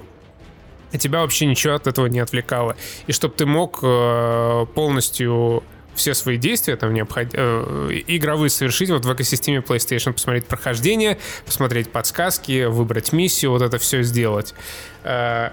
[0.92, 2.76] и тебя вообще ничего от этого не отвлекало.
[3.06, 5.62] И чтобы ты мог полностью
[5.98, 7.28] все свои действия там необход...
[7.32, 13.78] э, игровые совершить вот в экосистеме PlayStation, посмотреть прохождение, посмотреть подсказки, выбрать миссию, вот это
[13.78, 14.54] все сделать.
[15.04, 15.50] Э,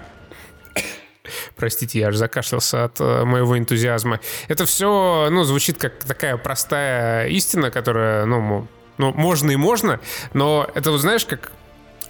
[1.56, 4.20] Простите, я аж закашлялся от э, моего энтузиазма.
[4.48, 8.68] Это все, ну, звучит как такая простая истина, которая, ну,
[8.98, 10.00] ну, можно и можно,
[10.32, 11.52] но это, вот знаешь, как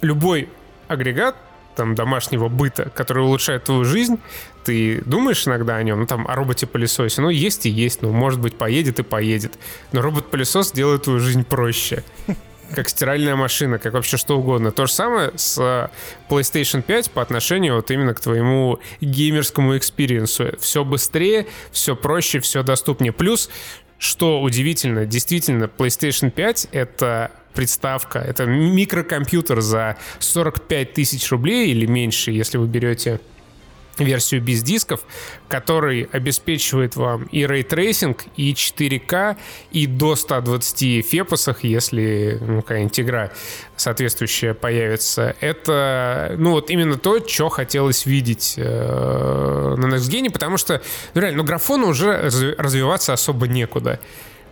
[0.01, 0.49] любой
[0.87, 1.35] агрегат,
[1.75, 4.19] там, домашнего быта, который улучшает твою жизнь,
[4.67, 8.41] ты думаешь иногда о нем, ну, там, о роботе-пылесосе, ну, есть и есть, ну, может
[8.41, 9.53] быть, поедет и поедет,
[9.93, 12.03] но робот-пылесос делает твою жизнь проще
[12.75, 14.71] как стиральная машина, как вообще что угодно.
[14.71, 15.87] То же самое с э,
[16.29, 20.49] PlayStation 5 по отношению вот именно к твоему геймерскому experience у.
[20.59, 23.13] Все быстрее, все проще, все доступнее.
[23.13, 23.49] Плюс,
[23.99, 32.31] что удивительно, действительно, PlayStation 5— это приставка, это микрокомпьютер за 45 тысяч рублей или меньше,
[32.31, 33.21] если вы берете
[34.03, 35.01] версию без дисков,
[35.47, 39.37] который обеспечивает вам и рейтрейсинг, и 4К,
[39.71, 43.31] и до 120 FPS ах, если ну, какая-нибудь игра
[43.75, 45.35] соответствующая появится.
[45.39, 50.81] Это, ну, вот именно то, что хотелось видеть э, на Next Gen, потому что,
[51.13, 53.99] ну, реально, ну, графону уже разви- развиваться особо некуда.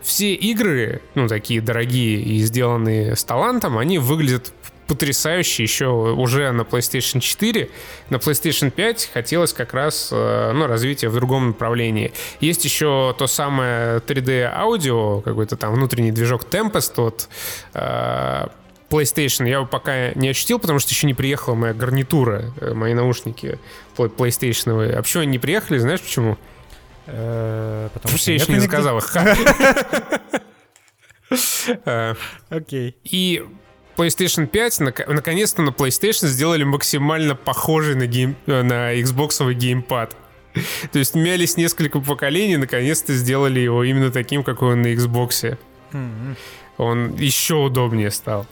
[0.01, 4.53] Все игры, ну, такие дорогие и сделанные с талантом, они выглядят
[4.87, 7.69] потрясающе еще уже на PlayStation 4.
[8.09, 12.13] На PlayStation 5 хотелось как раз э, ну, развития в другом направлении.
[12.39, 17.29] Есть еще то самое 3D аудио, какой-то там внутренний движок Tempest от
[17.73, 18.47] э,
[18.89, 19.47] PlayStation.
[19.47, 23.59] Я его пока не ощутил, потому что еще не приехала моя гарнитура, э, мои наушники
[23.97, 24.93] PlayStation.
[24.93, 25.77] А почему они не приехали?
[25.77, 26.37] Знаешь почему?
[27.05, 29.15] Потому Потому что я еще не заказал их.
[32.49, 32.95] Окей.
[33.03, 33.45] И
[33.97, 40.15] PlayStation 5 нак- наконец-то на PlayStation сделали максимально похожий на, гейм, э, на Xbox геймпад.
[40.91, 45.57] То есть мялись несколько поколений, наконец-то сделали его именно таким, какой он на Xbox.
[45.93, 46.35] М-м.
[46.77, 48.45] он еще удобнее стал.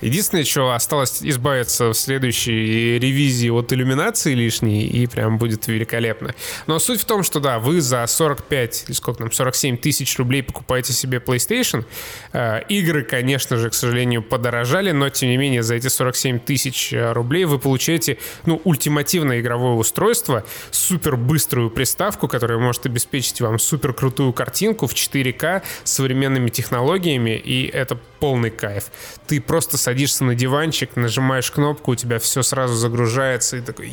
[0.00, 6.34] Единственное, что осталось избавиться в следующей ревизии от иллюминации лишней, и прям будет великолепно.
[6.66, 10.42] Но суть в том, что да, вы за 45 или сколько там, 47 тысяч рублей
[10.42, 11.84] покупаете себе PlayStation.
[12.32, 16.92] Э, игры, конечно же, к сожалению, подорожали, но тем не менее за эти 47 тысяч
[16.92, 23.58] э, рублей вы получаете, ну, ультимативное игровое устройство, супер быструю приставку, которая может обеспечить вам
[23.58, 28.84] супер крутую картинку в 4К с современными технологиями, и это полный кайф.
[29.26, 29.89] Ты просто садишься
[30.24, 33.88] на диванчик, нажимаешь кнопку, у тебя все сразу загружается, и такой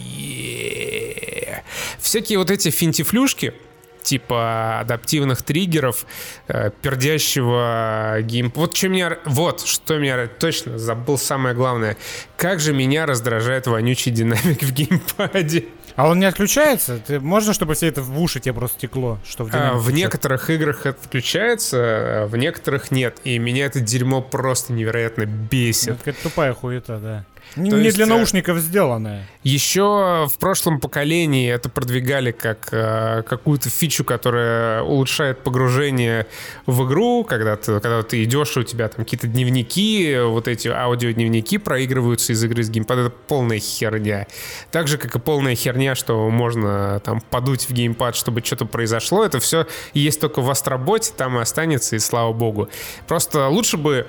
[2.00, 3.54] Всякие вот эти финтифлюшки,
[4.02, 6.06] типа адаптивных триггеров,
[6.48, 8.52] э, пердящего гейм...
[8.56, 9.18] Вот что меня...
[9.26, 10.28] Вот, что меня...
[10.28, 11.98] Точно, забыл самое главное.
[12.38, 15.66] Как же меня раздражает вонючий динамик в геймпаде.
[15.98, 17.00] А он не отключается?
[17.00, 19.18] Ты, можно, чтобы все это в уши тебе просто текло?
[19.28, 23.18] Что в, а, в некоторых играх это отключается, а в некоторых нет.
[23.24, 25.90] И меня это дерьмо просто невероятно бесит.
[25.90, 27.26] Ну, это тупая хуета, да.
[27.56, 29.26] Не, не для э, наушников сделанное.
[29.44, 36.28] Еще в прошлом поколении это продвигали как э, какую-то фичу, которая улучшает погружение
[36.66, 41.58] в игру, когда ты, когда ты идешь, у тебя там какие-то дневники, вот эти аудиодневники
[41.58, 43.02] проигрываются из игры с геймпада.
[43.02, 44.28] Это полная херня.
[44.72, 49.24] Так же, как и полная херня, что можно там подуть в геймпад, чтобы что-то произошло.
[49.24, 52.70] Это все есть только в Астроботе, там и останется, и слава богу.
[53.08, 54.08] Просто лучше бы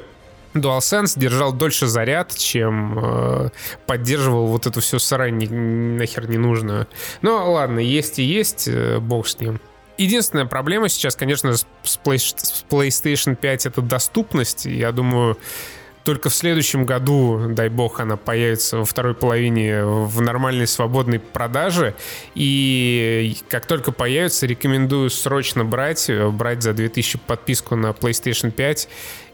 [0.54, 3.50] DualSense держал дольше заряд, чем э,
[3.86, 6.86] поддерживал вот эту всю сарань ни, нахер не нужную.
[7.22, 9.60] Но ладно, есть и есть, э, бог с ним.
[9.98, 11.66] Единственная проблема сейчас, конечно, с,
[12.04, 14.64] Play, с PlayStation 5 это доступность.
[14.64, 15.36] Я думаю,
[16.08, 21.94] только в следующем году, дай бог, она появится во второй половине в нормальной свободной продаже.
[22.34, 28.88] И как только появится, рекомендую срочно брать, брать за 2000 подписку на PlayStation 5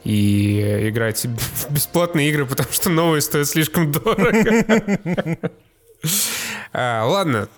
[0.05, 5.39] и играть в бесплатные игры, потому что новые стоят слишком дорого.
[6.77, 7.49] А, ладно,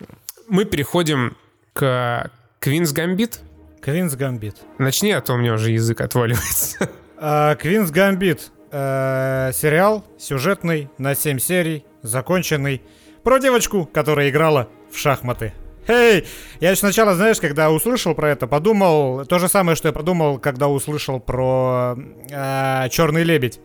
[0.46, 1.36] мы переходим
[1.72, 2.30] к
[2.60, 3.40] Queen's Gambit.
[3.82, 4.56] Queen's Gambit.
[4.78, 6.88] Начни, а то у меня уже язык отваливается.
[7.18, 12.82] Queen's Gambit э, сериал сюжетный на 7 серий, законченный,
[13.24, 15.52] про девочку, которая играла в шахматы.
[15.88, 16.26] Эй,
[16.60, 20.68] я сначала, знаешь, когда услышал про это, подумал то же самое, что я подумал, когда
[20.68, 21.96] услышал про
[22.30, 23.60] э, Черный лебедь.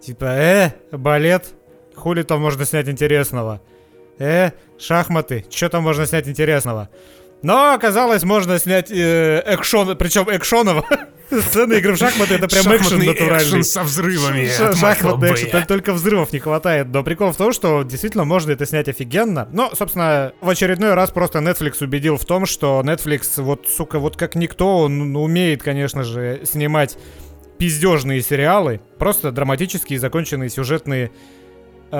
[0.00, 1.46] Типа, э, балет,
[1.96, 3.60] хули там можно снять интересного?
[4.18, 6.88] Э, шахматы, что там можно снять интересного?
[7.42, 10.86] Но оказалось, можно снять э, экшон, причем экшонова.
[11.30, 13.64] Сцены игры в шахматы это прям экшен натуральный.
[13.64, 14.48] со взрывами.
[14.48, 16.88] Шахматный экшен, только взрывов не хватает.
[16.88, 19.48] Но прикол в том, что действительно можно это снять офигенно.
[19.52, 24.16] Но, собственно, в очередной раз просто Netflix убедил в том, что Netflix, вот, сука, вот
[24.16, 26.96] как никто, он умеет, конечно же, снимать
[27.58, 31.10] пиздежные сериалы, просто драматические, законченные сюжетные
[31.92, 31.96] э,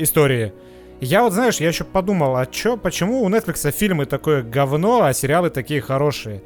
[0.00, 0.52] истории.
[1.00, 5.12] Я вот, знаешь, я еще подумал, а чё, почему у Netflix фильмы такое говно, а
[5.12, 6.42] сериалы такие хорошие?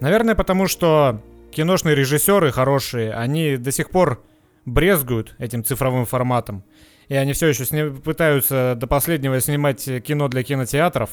[0.00, 1.20] Наверное, потому что
[1.58, 4.22] киношные режиссеры хорошие, они до сих пор
[4.64, 6.62] брезгуют этим цифровым форматом.
[7.08, 11.10] И они все еще сни- пытаются до последнего снимать кино для кинотеатров.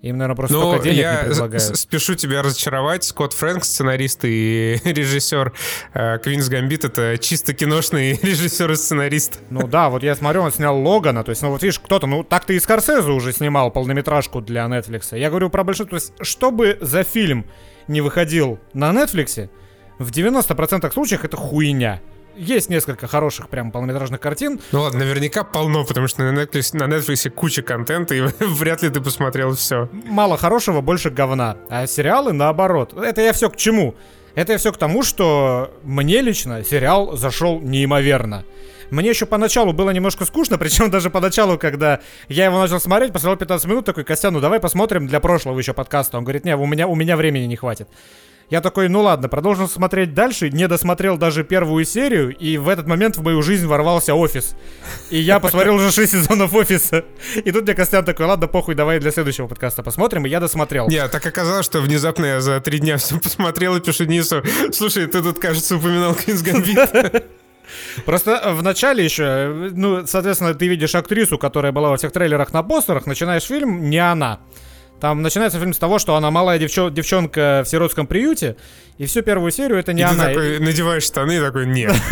[0.00, 1.76] Им, наверное, просто ну, только денег я не предлагают.
[1.76, 3.04] спешу тебя разочаровать.
[3.04, 5.52] Скотт Фрэнк, сценарист и режиссер
[5.92, 9.40] э, Квинс Гамбит, это чисто киношный режиссер и сценарист.
[9.50, 12.24] Ну да, вот я смотрю, он снял Логана, то есть, ну вот видишь, кто-то, ну
[12.24, 15.14] так-то и Скорсезе уже снимал полнометражку для Netflix.
[15.18, 17.44] Я говорю про большинство, то есть, чтобы за фильм
[17.88, 19.48] не выходил на Netflix,
[19.98, 22.00] в 90% случаев это хуйня.
[22.36, 24.60] Есть несколько хороших прям полнометражных картин.
[24.70, 28.90] Ну ладно, наверняка полно, потому что на Netflix, на Netflix куча контента, и вряд ли
[28.90, 29.88] ты посмотрел все.
[30.04, 31.56] Мало хорошего, больше говна.
[31.68, 32.96] А сериалы наоборот.
[32.96, 33.96] Это я все к чему?
[34.36, 38.44] Это я все к тому, что мне лично сериал зашел неимоверно.
[38.90, 43.38] Мне еще поначалу было немножко скучно, причем даже поначалу, когда я его начал смотреть, посмотрел
[43.38, 46.18] 15 минут, такой, Костян, ну давай посмотрим для прошлого еще подкаста.
[46.18, 47.88] Он говорит, не, у меня, у меня времени не хватит.
[48.50, 52.86] Я такой, ну ладно, продолжил смотреть дальше, не досмотрел даже первую серию, и в этот
[52.86, 54.56] момент в мою жизнь ворвался офис.
[55.10, 57.04] И я посмотрел уже 6 сезонов офиса.
[57.36, 60.88] И тут мне Костян такой, ладно, похуй, давай для следующего подкаста посмотрим, и я досмотрел.
[60.88, 65.06] Не, так оказалось, что внезапно я за три дня все посмотрел и пишу Нису, слушай,
[65.06, 67.24] ты тут, кажется, упоминал Квинс Гамбит.
[68.04, 72.62] Просто в начале еще, ну, соответственно, ты видишь актрису, которая была во всех трейлерах на
[72.62, 74.40] постерах, начинаешь фильм, не она.
[75.00, 78.56] Там начинается фильм с того, что она малая девчон- девчонка в сиротском приюте,
[78.98, 80.26] и всю первую серию это не и она.
[80.26, 81.94] Ты такой надеваешь штаны и такой, нет.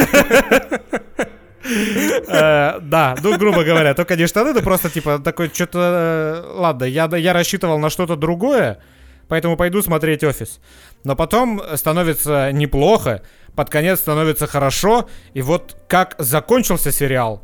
[2.29, 6.45] Э, да, ну, грубо говоря, только не штаны, ты просто, типа, такой, что-то...
[6.47, 8.79] Э, ладно, я рассчитывал на что-то другое,
[9.27, 10.61] поэтому пойду смотреть офис.
[11.03, 13.23] Но потом становится неплохо,
[13.57, 17.43] под конец становится хорошо, и вот как закончился сериал,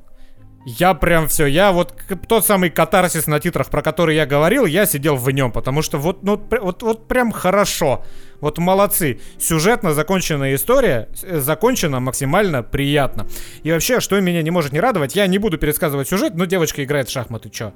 [0.64, 1.94] я прям все, я вот
[2.28, 5.98] тот самый катарсис на титрах, про который я говорил, я сидел в нем, потому что
[5.98, 8.04] вот, ну, вот, вот прям хорошо.
[8.40, 9.20] Вот молодцы.
[9.38, 13.28] Сюжетно законченная история э, закончена максимально приятно.
[13.62, 16.82] И вообще, что меня не может не радовать, я не буду пересказывать сюжет, но девочка
[16.82, 17.72] играет в шахматы, чё?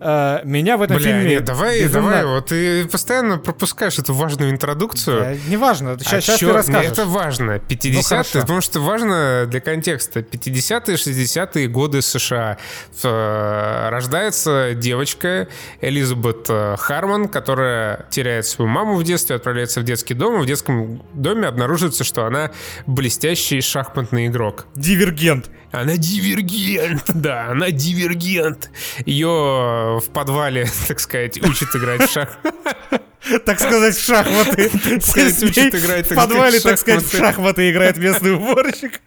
[0.00, 1.34] Uh, меня в этом Бля, фильме...
[1.34, 2.10] Нет, давай, безумно...
[2.10, 5.20] давай, вот ты постоянно пропускаешь эту важную интродукцию.
[5.20, 6.48] Да, неважно, сейчас, а сейчас чё?
[6.48, 6.92] ты расскажешь.
[6.92, 10.20] Это важно, 50-е, ну, потому что важно для контекста.
[10.20, 12.56] 50-е, 60-е годы США.
[13.02, 15.48] Э, рождается девочка
[15.82, 20.46] Элизабет э, Харман, которая теряет свою маму в детстве, отправляется в детский дом, и в
[20.46, 22.52] детском доме обнаруживается, что она
[22.86, 24.64] блестящий шахматный игрок.
[24.74, 25.50] Дивергент.
[25.72, 28.70] Она дивергент, да, она дивергент.
[29.06, 32.28] Ее в подвале, так сказать, учат играть в шах.
[33.44, 34.70] Так сказать, в шахматы.
[34.72, 39.02] Учат играть В подвале, так сказать, в шахматы играет местный уборщик.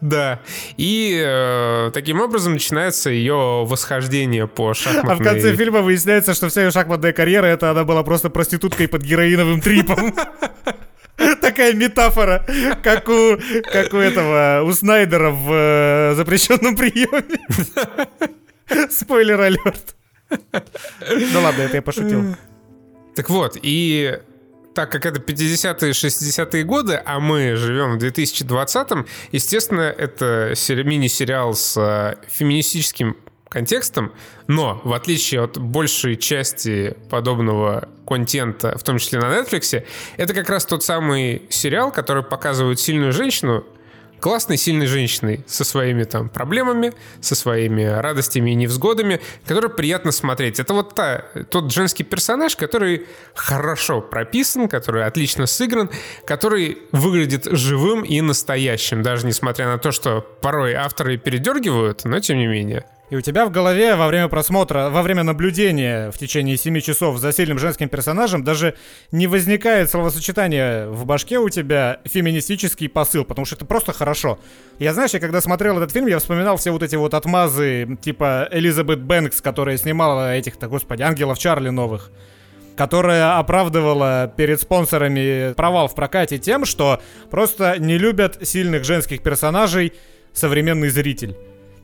[0.00, 0.40] Да.
[0.76, 5.12] И э, таким образом начинается ее восхождение по шахматной...
[5.12, 8.88] А в конце фильма выясняется, что вся ее шахматная карьера, это она была просто проституткой
[8.88, 10.12] под героиновым трипом.
[11.46, 12.44] Такая метафора,
[12.82, 13.38] как у,
[13.72, 17.38] как у этого, у Снайдера в э, запрещенном приеме.
[18.90, 19.94] Спойлер алерт.
[20.30, 22.34] Ну ладно, это я пошутил.
[23.14, 24.18] Так вот, и
[24.74, 31.76] так как это 50-е, 60-е годы, а мы живем в 2020-м, естественно, это мини-сериал с
[31.80, 33.16] э, феминистическим
[33.48, 34.12] контекстом,
[34.46, 39.84] но в отличие от большей части подобного контента, в том числе на Netflix,
[40.16, 43.64] это как раз тот самый сериал, который показывает сильную женщину,
[44.20, 50.58] классной, сильной женщиной со своими там проблемами, со своими радостями и невзгодами, который приятно смотреть.
[50.58, 55.90] Это вот та, тот женский персонаж, который хорошо прописан, который отлично сыгран,
[56.24, 62.38] который выглядит живым и настоящим, даже несмотря на то, что порой авторы передергивают, но тем
[62.38, 62.84] не менее.
[63.08, 67.18] И у тебя в голове во время просмотра, во время наблюдения в течение 7 часов
[67.18, 68.74] за сильным женским персонажем даже
[69.12, 74.40] не возникает словосочетание в башке у тебя феминистический посыл, потому что это просто хорошо.
[74.80, 78.48] Я, знаешь, я когда смотрел этот фильм, я вспоминал все вот эти вот отмазы, типа
[78.50, 82.10] Элизабет Бэнкс, которая снимала этих-то, господи, ангелов Чарли новых
[82.76, 87.00] которая оправдывала перед спонсорами провал в прокате тем, что
[87.30, 89.94] просто не любят сильных женских персонажей
[90.34, 91.34] современный зритель.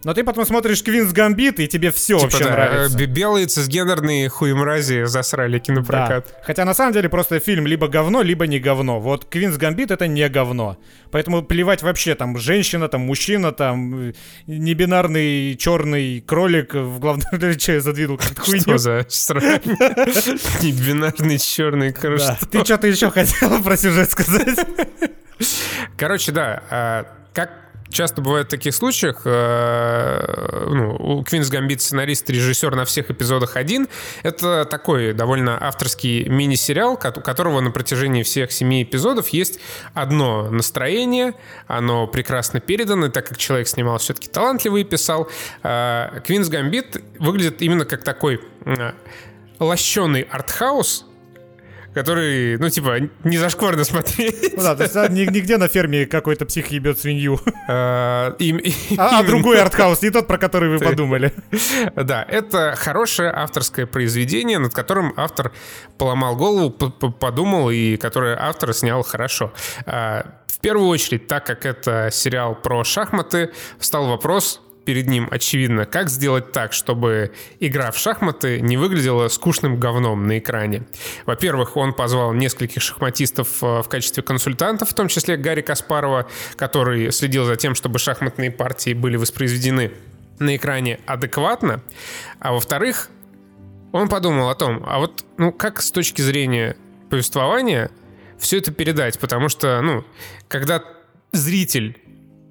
[0.05, 3.07] Но ты потом смотришь Квинс Гамбит, и тебе все типа, вообще да, нравится.
[3.07, 6.27] Белые цисгендерные хуемрази засрали кинопрокат.
[6.29, 6.45] Да.
[6.45, 9.01] Хотя на самом деле просто фильм либо говно, либо не говно.
[9.01, 10.79] Вот Квинс Гамбит это не говно.
[11.11, 14.13] Поэтому плевать вообще, там, женщина, там, мужчина, там, э,
[14.47, 18.63] небинарный черный кролик в главном роли, задвинул какую-то хуйню.
[18.63, 19.07] Что за
[20.63, 22.23] Небинарный черный кролик.
[22.51, 24.59] Ты что-то еще хотел про сюжет сказать?
[25.97, 27.62] Короче, да, а, как
[27.93, 33.57] часто бывает в таких случаях, э, ну, у Квинс Гамбит сценарист, режиссер на всех эпизодах
[33.57, 33.89] один.
[34.23, 39.61] Это такой довольно авторский мини-сериал, у которого на протяжении всех семи эпизодов есть
[39.95, 41.35] одно настроение,
[41.67, 45.29] оно прекрасно передано, так как человек снимал все-таки талантливый и писал.
[45.63, 48.93] Э, Квинс Гамбит выглядит именно как такой э,
[49.59, 51.07] лощеный артхаус,
[51.95, 54.57] который, ну, типа, не зашкварно смотреть.
[54.57, 57.41] Ну да, то есть а, нигде на ферме какой-то псих ебет свинью.
[57.69, 58.35] А,
[58.99, 61.33] а другой артхаус, не тот, про который вы подумали.
[61.95, 65.53] Да, это хорошее авторское произведение, над которым автор
[65.99, 69.53] поломал голову, подумал, и которое автор снял хорошо.
[69.87, 75.87] А, в первую очередь, так как это сериал про шахматы, встал вопрос, перед ним очевидно,
[75.87, 80.83] как сделать так, чтобы игра в шахматы не выглядела скучным говном на экране.
[81.27, 87.13] Во-первых, он позвал нескольких шахматистов э, в качестве консультантов, в том числе Гарри Каспарова, который
[87.13, 89.93] следил за тем, чтобы шахматные партии были воспроизведены
[90.39, 91.83] на экране адекватно.
[92.41, 93.09] А во-вторых,
[93.93, 96.77] он подумал о том, а вот ну как с точки зрения
[97.11, 97.91] повествования
[98.39, 100.05] все это передать, потому что, ну,
[100.49, 100.83] когда
[101.31, 102.02] зритель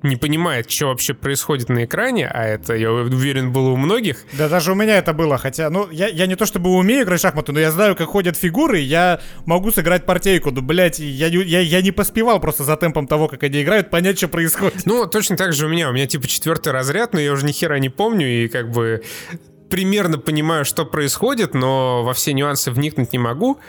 [0.03, 4.25] не понимает, что вообще происходит на экране, а это, я уверен, было у многих.
[4.33, 7.19] Да даже у меня это было, хотя, ну, я, я не то чтобы умею играть
[7.19, 11.27] в шахматы, но я знаю, как ходят фигуры, я могу сыграть партейку, ну, блядь, я,
[11.27, 14.85] я, я не поспевал просто за темпом того, как они играют, понять, что происходит.
[14.85, 17.51] Ну, точно так же у меня, у меня типа четвертый разряд, но я уже ни
[17.51, 19.03] хера не помню, и как бы
[19.69, 23.59] примерно понимаю, что происходит, но во все нюансы вникнуть не могу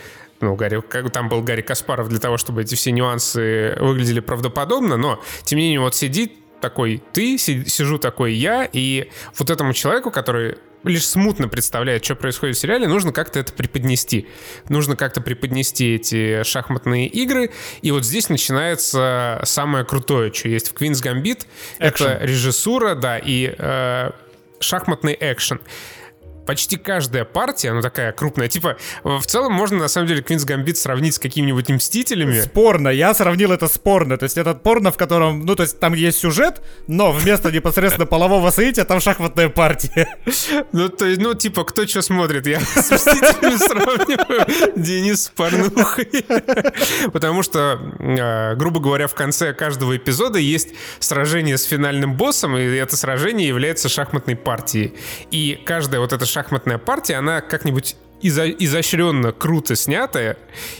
[0.42, 4.96] ну, Гарри, как, там был Гарри Каспаров для того, чтобы эти все нюансы выглядели правдоподобно,
[4.96, 10.10] но, тем не менее, вот сидит такой ты, сижу такой я, и вот этому человеку,
[10.10, 14.26] который лишь смутно представляет, что происходит в сериале, нужно как-то это преподнести.
[14.68, 17.50] Нужно как-то преподнести эти шахматные игры.
[17.82, 21.46] И вот здесь начинается самое крутое, что есть в Queen's Gambit.
[21.78, 22.08] Экшен.
[22.08, 24.10] Это режиссура, да, и э,
[24.58, 25.60] шахматный экшен
[26.46, 30.78] почти каждая партия, ну такая крупная, типа, в целом можно на самом деле Квинс Гамбит
[30.78, 32.40] сравнить с какими-нибудь Мстителями.
[32.40, 35.94] Спорно, я сравнил это спорно, то есть этот порно, в котором, ну то есть там
[35.94, 40.08] есть сюжет, но вместо непосредственно полового соития там шахматная партия.
[40.72, 46.08] Ну то есть, ну типа, кто что смотрит, я с Мстителями сравниваю Денис с порнухой.
[47.12, 52.62] Потому что, а, грубо говоря, в конце каждого эпизода есть сражение с финальным боссом, и
[52.62, 54.94] это сражение является шахматной партией.
[55.30, 60.36] И каждая вот эта шахматная партия, она как-нибудь изо изощренно, круто снятая,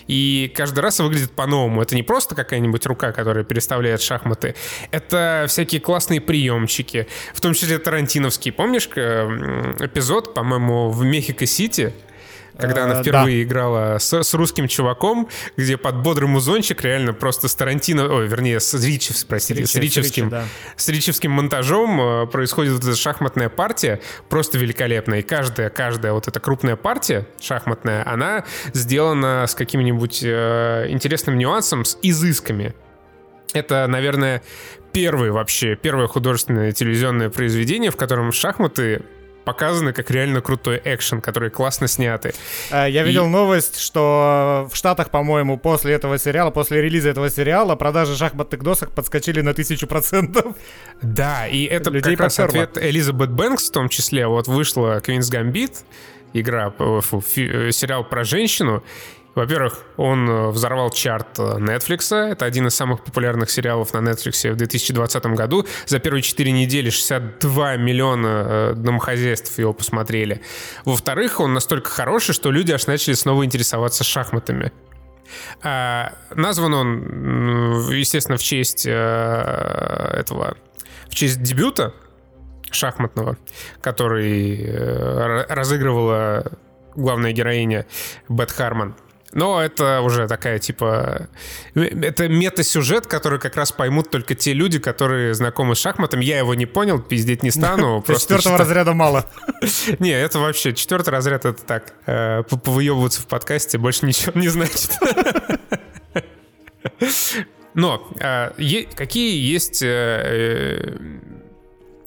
[0.07, 1.83] и каждый раз выглядит по-новому.
[1.83, 4.55] Это не просто какая-нибудь рука, которая переставляет шахматы,
[4.93, 8.53] это всякие классные приемчики, в том числе тарантиновские.
[8.53, 11.93] Помнишь эпизод, по-моему, в Мехико-Сити,
[12.59, 13.49] когда она э, впервые да.
[13.49, 18.61] играла с, с русским чуваком, где под бодрый музончик реально просто с Тарантино, ой, вернее,
[18.61, 20.45] с Ричев, простите, с, Ричевским, с, Ричи, да.
[20.77, 25.21] с Ричевским монтажом э, происходит вот эта шахматная партия, просто великолепная.
[25.21, 31.85] И каждая, каждая вот эта крупная партия шахматная, она сделана с каким-нибудь э, интересным нюансом,
[31.85, 32.75] с изысками.
[33.55, 34.43] Это, наверное,
[34.93, 39.03] первый вообще, первое художественное телевизионное произведение, в котором шахматы
[39.45, 42.35] показаны как реально крутой экшен, который классно сняты.
[42.71, 43.29] Э, я видел и...
[43.29, 48.91] новость, что в Штатах, по-моему, после этого сериала, после релиза этого сериала, продажи шахматных досок
[48.93, 50.57] подскочили на тысячу процентов.
[51.01, 54.27] Да, и это Людей как раз ответ Элизабет Бэнкс в том числе.
[54.27, 55.79] Вот вышла Queen's Gambit,
[56.33, 56.71] игра,
[57.01, 58.83] фу, фи, э, сериал про женщину,
[59.35, 62.15] во-первых, он э, взорвал чарт э, Netflix.
[62.15, 65.67] Это один из самых популярных сериалов на Netflix в 2020 году.
[65.87, 70.43] За первые 4 недели 62 миллиона э, домохозяйств его посмотрели.
[70.85, 74.71] Во-вторых, он настолько хороший, что люди аж начали снова интересоваться шахматами.
[75.63, 80.59] А, назван он, естественно, в честь этого,
[81.09, 81.95] в честь дебюта
[82.71, 83.39] шахматного,
[83.81, 86.53] который разыгрывала
[86.95, 87.87] главная героиня
[88.29, 88.95] Бет Харман.
[89.33, 91.29] Но это уже такая, типа...
[91.75, 96.21] Это мета-сюжет, который как раз поймут только те люди, которые знакомы с шахматом.
[96.21, 98.05] Я его не понял, пиздеть не стану.
[98.07, 99.27] Четвертого разряда мало.
[99.99, 100.75] Не, это вообще...
[100.75, 101.95] Четвертый разряд— это так.
[102.07, 104.91] Э, повыебываться в подкасте больше ничего не значит.
[107.75, 108.51] Но э,
[108.95, 110.99] какие есть э,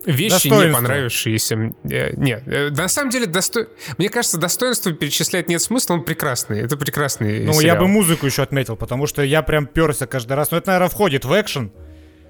[0.06, 1.74] вещи, не понравившиеся.
[1.84, 3.68] Э, нет, э, на самом деле, досто...
[3.98, 6.62] мне кажется, достоинство перечислять нет смысла, он прекрасный.
[6.62, 7.76] Это прекрасный Ну, сериал.
[7.76, 10.52] я бы музыку еще отметил, потому что я прям перся каждый раз.
[10.52, 11.72] Ну, это, наверное, входит в экшен.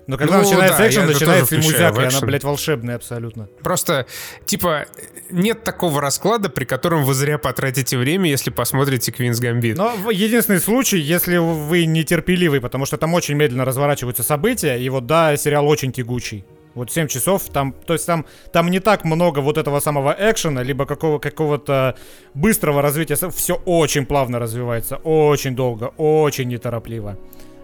[0.08, 3.50] Но когда ну, начинается да, экшен, начинается и музяка, и она, блядь, волшебная абсолютно.
[3.64, 4.06] Просто,
[4.46, 4.86] типа,
[5.32, 9.76] нет такого расклада, при котором вы зря потратите время, если посмотрите Queen's Gambit.
[9.76, 15.08] Но единственный случай, если вы нетерпеливый, потому что там очень медленно разворачиваются события, и вот,
[15.08, 16.46] да, сериал очень тягучий.
[16.76, 20.62] Вот 7 часов, там, то есть там, там не так много вот этого самого экшена,
[20.62, 21.96] либо какого, какого-то
[22.34, 23.16] быстрого развития.
[23.30, 27.18] Все очень плавно развивается, очень долго, очень неторопливо.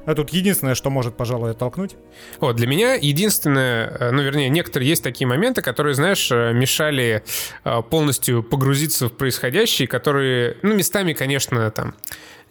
[0.06, 1.96] А тут единственное, что может, пожалуй, оттолкнуть.
[2.40, 7.24] О, для меня единственное, э, ну, вернее, некоторые есть такие моменты, которые, знаешь, э, мешали
[7.64, 11.94] э, полностью погрузиться в происходящее, которые, ну, местами, конечно, там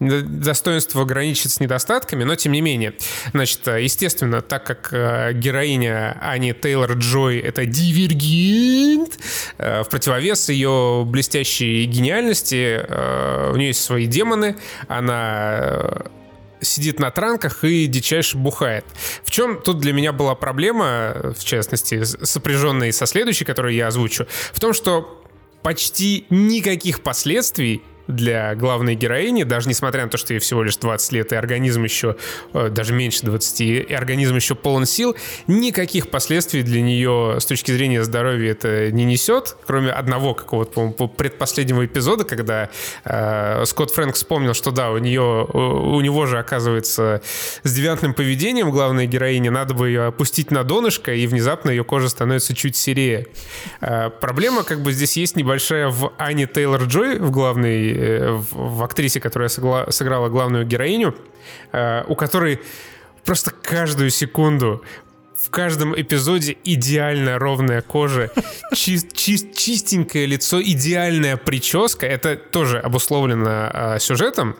[0.00, 2.94] достоинство граничит с недостатками, но тем не менее.
[3.32, 9.18] Значит, естественно, так как э, героиня Ани Тейлор Джой— это дивергент,
[9.58, 14.56] э, в противовес ее блестящей гениальности, э, у нее есть свои демоны,
[14.88, 16.04] она
[16.62, 18.84] сидит на транках и дичайше бухает.
[19.22, 24.26] В чем тут для меня была проблема, в частности, сопряженная со следующей, которую я озвучу,
[24.52, 25.22] в том, что
[25.62, 31.12] почти никаких последствий для главной героини, даже несмотря на то, что ей всего лишь 20
[31.12, 32.16] лет, и организм еще,
[32.52, 35.16] э, даже меньше 20, и организм еще полон сил,
[35.46, 41.08] никаких последствий для нее с точки зрения здоровья это не несет, кроме одного какого-то, по-моему,
[41.08, 42.70] предпоследнего эпизода, когда
[43.04, 47.22] э, Скотт Фрэнк вспомнил, что да, у нее, у него же оказывается
[47.62, 52.08] с девиантным поведением главной героини, надо бы ее опустить на донышко, и внезапно ее кожа
[52.08, 53.26] становится чуть серее.
[53.80, 59.20] Э, проблема как бы здесь есть небольшая в Ане Тейлор-Джой, в главной в, в актрисе,
[59.20, 61.14] которая сыграла главную героиню,
[61.72, 62.60] э, у которой
[63.24, 64.82] просто каждую секунду
[65.36, 68.30] в каждом эпизоде идеально ровная кожа,
[68.74, 72.06] чист, чист, чистенькое лицо, идеальная прическа.
[72.06, 74.56] Это тоже обусловлено э, сюжетом,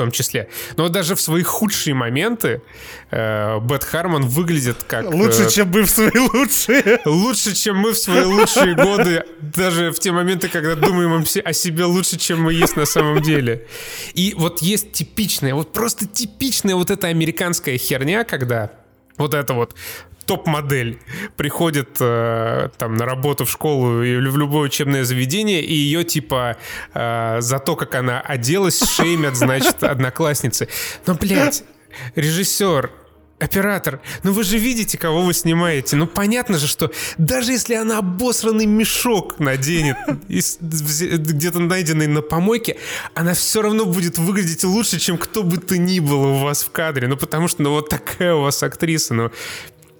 [0.00, 0.48] том числе.
[0.76, 2.62] Но даже в свои худшие моменты
[3.10, 5.12] э, Бет Хармон выглядит как...
[5.12, 7.00] Лучше, э, чем мы в свои лучшие.
[7.04, 11.84] Лучше, чем мы в свои лучшие годы, даже в те моменты, когда думаем о себе
[11.84, 13.66] лучше, чем мы есть на самом деле.
[14.14, 18.79] И вот есть типичная, вот просто типичная вот эта американская херня, когда
[19.20, 19.74] вот это вот
[20.26, 20.98] топ-модель
[21.36, 26.56] приходит э, там на работу в школу или в любое учебное заведение, и ее типа
[26.94, 30.68] э, за то, как она оделась, шеймят, значит, одноклассницы.
[31.06, 31.64] Но, блядь,
[32.14, 32.90] режиссер,
[33.40, 35.96] оператор, ну вы же видите, кого вы снимаете.
[35.96, 39.96] Ну понятно же, что даже если она обосранный мешок наденет,
[40.28, 42.76] где-то найденный на помойке,
[43.14, 46.70] она все равно будет выглядеть лучше, чем кто бы то ни было у вас в
[46.70, 47.08] кадре.
[47.08, 49.30] Ну потому что, ну вот такая у вас актриса, ну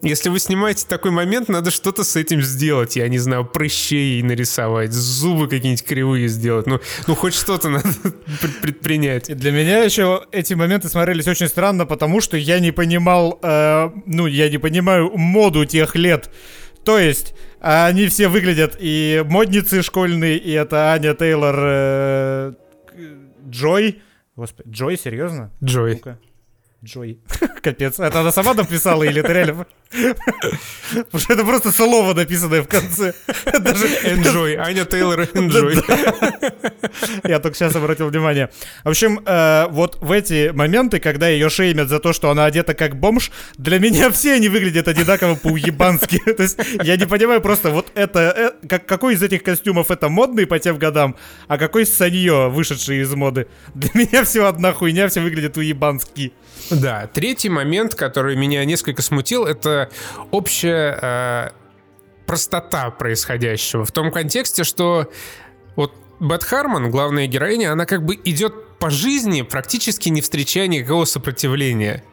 [0.02, 2.96] если вы снимаете такой момент, надо что-то с этим сделать.
[2.96, 6.66] Я не знаю, прыщей нарисовать, зубы какие-нибудь кривые сделать.
[6.66, 7.88] Ну, ну хоть что-то надо
[8.62, 9.36] предпринять.
[9.36, 14.26] Для меня еще эти моменты смотрелись очень странно, потому что я не понимал, э, ну,
[14.26, 16.30] я не понимаю моду тех лет.
[16.84, 22.52] То есть, они все выглядят и модницы школьные, и это Аня Тейлор э,
[23.48, 24.00] Джой.
[24.34, 25.50] Господи, Джой, серьезно?
[25.62, 26.00] Джой.
[26.02, 26.16] ну
[26.82, 27.18] Джой.
[27.62, 28.00] Капец.
[28.00, 29.66] Это она сама написала или это реально...
[30.92, 33.12] Потому что это просто слово написанное в конце.
[33.60, 34.56] Даже Enjoy.
[34.56, 35.74] Аня Тейлор Enjoy.
[37.28, 38.48] Я только сейчас обратил внимание.
[38.84, 42.72] В общем, э, вот в эти моменты, когда ее шеймят за то, что она одета
[42.72, 46.18] как бомж, для меня все они выглядят одинаково по-уебански.
[46.24, 48.54] То есть я не понимаю просто, вот это...
[48.62, 51.16] Э, как, какой из этих костюмов это модный по тем годам,
[51.46, 53.48] а какой санье, вышедший из моды.
[53.74, 56.32] Для меня все одна хуйня, все выглядят уебански.
[56.70, 59.90] Да, третий момент, который меня несколько смутил, это
[60.30, 61.50] общая э,
[62.26, 63.84] простота происходящего.
[63.84, 65.10] В том контексте, что
[65.74, 71.04] вот Бет Хармон, главная героиня, она как бы идет по жизни, практически не встречая никакого
[71.06, 72.04] сопротивления.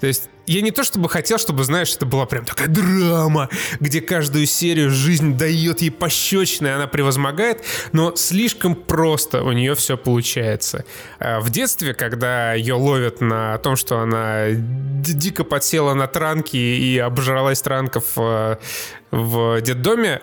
[0.00, 3.48] То есть я не то чтобы хотел, чтобы, знаешь, это была прям такая драма,
[3.80, 9.96] где каждую серию жизнь дает ей пощечины, она превозмогает, но слишком просто у нее все
[9.96, 10.84] получается.
[11.18, 16.98] А в детстве, когда ее ловят на том, что она дико подсела на транки и
[16.98, 18.56] обжралась транков э,
[19.10, 20.20] в детдоме,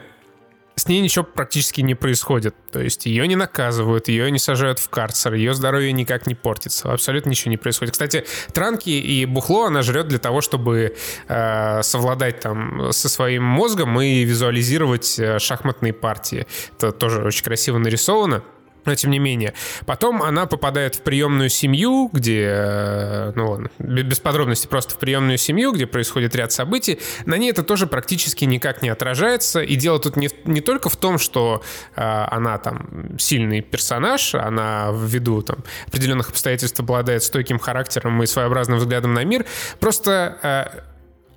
[0.76, 2.56] с ней ничего практически не происходит.
[2.72, 6.92] То есть ее не наказывают, ее не сажают в карцер, ее здоровье никак не портится.
[6.92, 7.94] Абсолютно ничего не происходит.
[7.94, 10.96] Кстати, транки и бухло она жрет для того, чтобы
[11.28, 16.48] э, совладать там со своим мозгом и визуализировать э, шахматные партии.
[16.78, 18.44] Это тоже очень красиво нарисовано
[18.86, 19.54] но тем не менее.
[19.86, 25.38] Потом она попадает в приемную семью, где, э, ну ладно, без подробностей, просто в приемную
[25.38, 27.00] семью, где происходит ряд событий.
[27.26, 29.62] На ней это тоже практически никак не отражается.
[29.62, 31.64] И дело тут не, не только в том, что
[31.96, 38.80] э, она там сильный персонаж, она ввиду там определенных обстоятельств обладает стойким характером и своеобразным
[38.80, 39.46] взглядом на мир.
[39.80, 40.82] Просто э,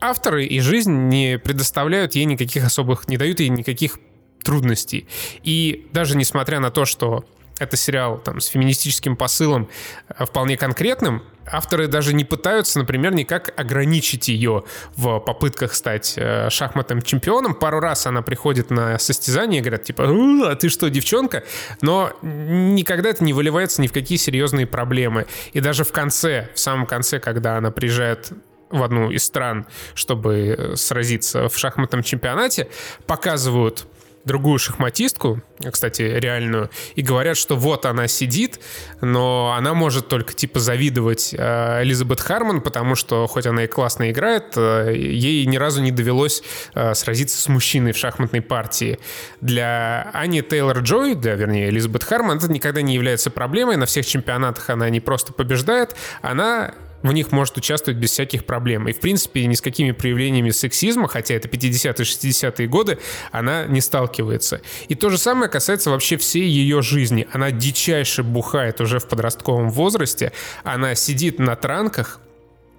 [0.00, 3.98] авторы и жизнь не предоставляют ей никаких особых, не дают ей никаких
[4.42, 5.08] трудностей.
[5.42, 7.24] И даже несмотря на то, что
[7.58, 9.68] это сериал там, с феминистическим посылом
[10.08, 14.64] э, вполне конкретным, авторы даже не пытаются, например, никак ограничить ее
[14.96, 17.54] в попытках стать э, шахматным чемпионом.
[17.54, 21.44] Пару раз она приходит на состязание и говорят, типа, а ты что, девчонка?
[21.80, 25.26] Но никогда это не выливается ни в какие серьезные проблемы.
[25.52, 28.32] И даже в конце, в самом конце, когда она приезжает
[28.70, 32.68] в одну из стран, чтобы э, сразиться в шахматном чемпионате,
[33.06, 33.86] показывают
[34.26, 35.40] другую шахматистку,
[35.70, 38.60] кстати, реальную, и говорят, что вот она сидит,
[39.00, 44.10] но она может только типа завидовать э, Элизабет Харман, потому что хоть она и классно
[44.10, 46.42] играет, э, ей ни разу не довелось
[46.74, 48.98] э, сразиться с мужчиной в шахматной партии.
[49.40, 53.76] Для Ани Тейлор Джой, да, вернее, Элизабет Харман, это никогда не является проблемой.
[53.76, 56.74] На всех чемпионатах она не просто побеждает, она
[57.08, 58.88] в них может участвовать без всяких проблем.
[58.88, 62.98] И, в принципе, ни с какими проявлениями сексизма, хотя это 50-е, 60-е годы,
[63.32, 64.60] она не сталкивается.
[64.88, 67.26] И то же самое касается вообще всей ее жизни.
[67.32, 70.32] Она дичайше бухает уже в подростковом возрасте,
[70.64, 72.20] она сидит на транках,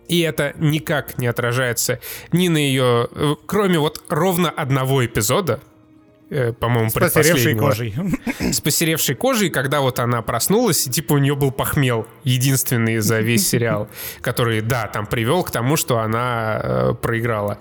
[0.08, 2.00] и это никак не отражается
[2.32, 3.08] ни на ее...
[3.12, 5.60] Э, кроме вот ровно одного эпизода,
[6.30, 7.96] по-моему, С посеревшей кожей.
[8.40, 13.20] С посеревшей кожей, когда вот она проснулась, и типа у нее был похмел, единственный за
[13.20, 13.88] весь сериал,
[14.22, 17.60] который, да, там привел к тому, что она э, проиграла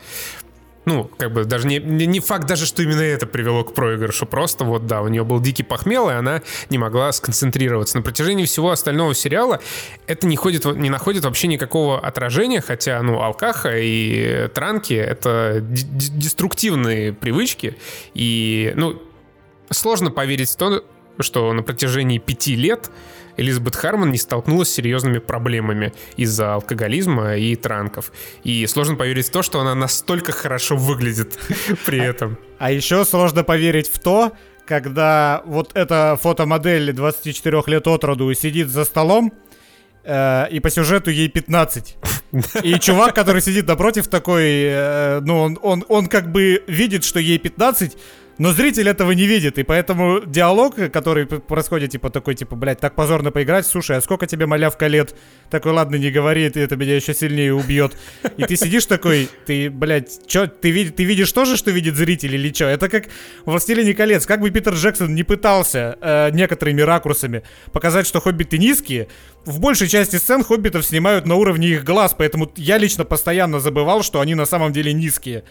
[0.86, 4.64] ну, как бы даже не, не факт даже, что именно это привело к проигрышу, просто
[4.64, 7.96] вот, да, у нее был дикий похмел, и она не могла сконцентрироваться.
[7.96, 9.60] На протяжении всего остального сериала
[10.06, 17.12] это не, ходит, не находит вообще никакого отражения, хотя, ну, алкаха и транки— это деструктивные
[17.12, 17.76] привычки,
[18.14, 19.02] и, ну,
[19.70, 20.84] сложно поверить в то,
[21.18, 22.90] что на протяжении пяти лет
[23.36, 28.12] Элизабет Хармон не столкнулась с серьезными проблемами из-за алкоголизма и транков.
[28.44, 31.38] И сложно поверить в то, что она настолько хорошо выглядит
[31.86, 32.38] при этом.
[32.58, 34.32] А еще сложно поверить в то,
[34.66, 39.32] когда вот эта фотомодель 24 лет от роду сидит за столом,
[40.04, 41.96] э, и по сюжету ей 15.
[42.62, 47.20] И чувак, который сидит напротив такой, э, ну, он, он, он как бы видит, что
[47.20, 47.96] ей 15,
[48.38, 52.94] но зритель этого не видит, и поэтому диалог, который происходит, типа, такой, типа, блядь, так
[52.94, 55.14] позорно поиграть, слушай, а сколько тебе малявка лет?
[55.50, 57.96] Такой, ладно, не говори, это меня еще сильнее убьет.
[58.36, 62.34] И ты сидишь такой, ты, блядь, чё, ты, вид, ты видишь тоже, что видит зритель
[62.34, 62.66] или что?
[62.66, 63.04] Это как
[63.44, 67.42] «Властелине колец», как бы Питер Джексон не пытался э, некоторыми ракурсами
[67.72, 69.08] показать, что хоббиты низкие,
[69.46, 74.02] в большей части сцен хоббитов снимают на уровне их глаз, поэтому я лично постоянно забывал,
[74.02, 75.44] что они на самом деле низкие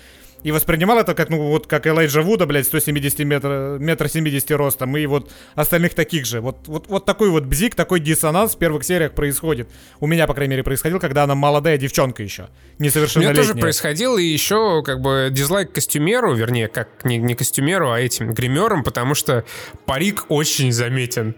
[0.45, 4.95] и воспринимал это как, ну, вот как Элайджа Вуда, блядь, 170 метр, метр 70 ростом,
[4.95, 6.39] и вот остальных таких же.
[6.39, 9.67] Вот, вот, вот такой вот бзик, такой диссонанс в первых сериях происходит.
[9.99, 13.41] У меня, по крайней мере, происходил, когда она молодая девчонка еще, несовершеннолетняя.
[13.41, 17.89] У меня тоже происходил, и еще, как бы, дизлайк костюмеру, вернее, как не, не костюмеру,
[17.89, 19.45] а этим гримерам, потому что
[19.87, 21.33] парик очень заметен.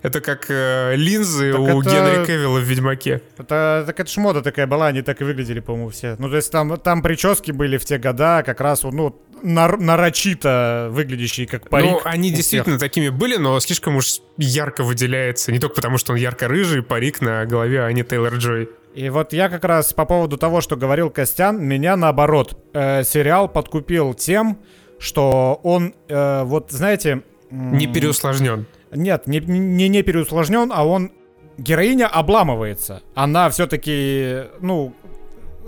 [0.00, 1.90] Это как э, линзы так у это...
[1.90, 3.22] Генри Кевилла в Ведьмаке.
[3.36, 6.16] Это, так это ж мода такая была, они так и выглядели, по-моему, все.
[6.18, 10.88] Ну, то есть там, там прически были в те года, как раз, ну, нар- нарочито
[10.90, 11.90] выглядящие как парик.
[11.90, 15.52] Ну, они действительно такими были, но слишком уж ярко выделяется.
[15.52, 18.70] Не только потому, что он ярко-рыжий, парик на голове, а не Тейлор Джой.
[18.94, 23.48] И вот я как раз по поводу того, что говорил Костян, меня наоборот э, сериал
[23.48, 24.58] подкупил тем,
[24.98, 27.22] что он, э, вот знаете...
[27.50, 28.66] Не переусложнен.
[28.92, 31.12] Нет, не, не, не переусложнен, а он...
[31.58, 33.02] Героиня обламывается.
[33.14, 34.94] Она все-таки, ну,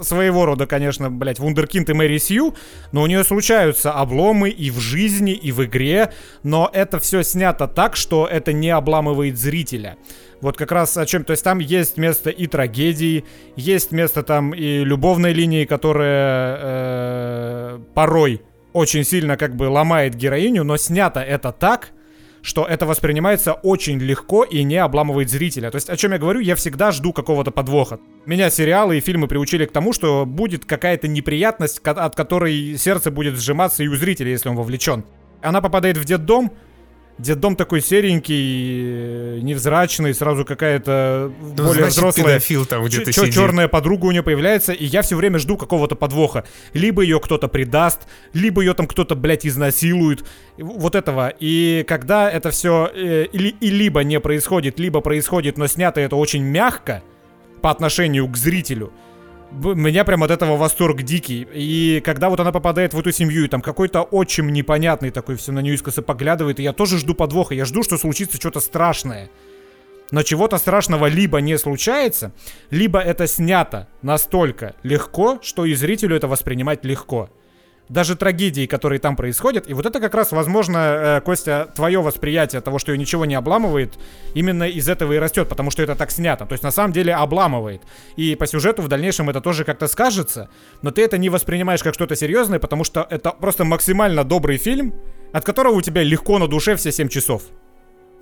[0.00, 2.54] своего рода, конечно, блядь, вундеркинд и Мэри Сью,
[2.92, 7.68] но у нее случаются обломы и в жизни, и в игре, но это все снято
[7.68, 9.96] так, что это не обламывает зрителя.
[10.40, 13.24] Вот как раз о чем, то есть там есть место и трагедии,
[13.56, 18.42] есть место там и любовной линии, которая э, порой
[18.72, 21.90] очень сильно как бы ломает героиню, но снято это так,
[22.44, 25.70] что это воспринимается очень легко и не обламывает зрителя.
[25.70, 27.98] То есть, о чем я говорю, я всегда жду какого-то подвоха.
[28.26, 33.36] Меня сериалы и фильмы приучили к тому, что будет какая-то неприятность, от которой сердце будет
[33.36, 35.04] сжиматься и у зрителя, если он вовлечен.
[35.40, 36.52] Она попадает в детдом,
[37.16, 42.24] Дом такой серенький, невзрачный, сразу какая-то ну, более значит, взрослая.
[42.26, 43.34] Педофил там где-то сидит.
[43.34, 46.44] Черная подруга у нее появляется, и я все время жду какого-то подвоха.
[46.72, 48.00] Либо ее кто-то предаст,
[48.32, 50.24] либо ее там кто-то, блядь, изнасилует.
[50.58, 51.32] Вот этого.
[51.38, 56.16] И когда это все э, и, и либо не происходит, либо происходит, но снято это
[56.16, 57.02] очень мягко
[57.62, 58.92] по отношению к зрителю,
[59.54, 61.46] меня прям от этого восторг дикий.
[61.52, 65.52] И когда вот она попадает в эту семью, и там какой-то отчим непонятный такой все
[65.52, 69.30] на нее искоса поглядывает, и я тоже жду подвоха, я жду, что случится что-то страшное.
[70.10, 72.32] Но чего-то страшного либо не случается,
[72.70, 77.30] либо это снято настолько легко, что и зрителю это воспринимать легко
[77.88, 79.68] даже трагедии, которые там происходят.
[79.68, 83.34] И вот это как раз, возможно, э, Костя, твое восприятие того, что ее ничего не
[83.34, 83.98] обламывает,
[84.34, 86.46] именно из этого и растет, потому что это так снято.
[86.46, 87.82] То есть на самом деле обламывает.
[88.16, 90.48] И по сюжету в дальнейшем это тоже как-то скажется,
[90.82, 94.94] но ты это не воспринимаешь как что-то серьезное, потому что это просто максимально добрый фильм,
[95.32, 97.42] от которого у тебя легко на душе все 7 часов.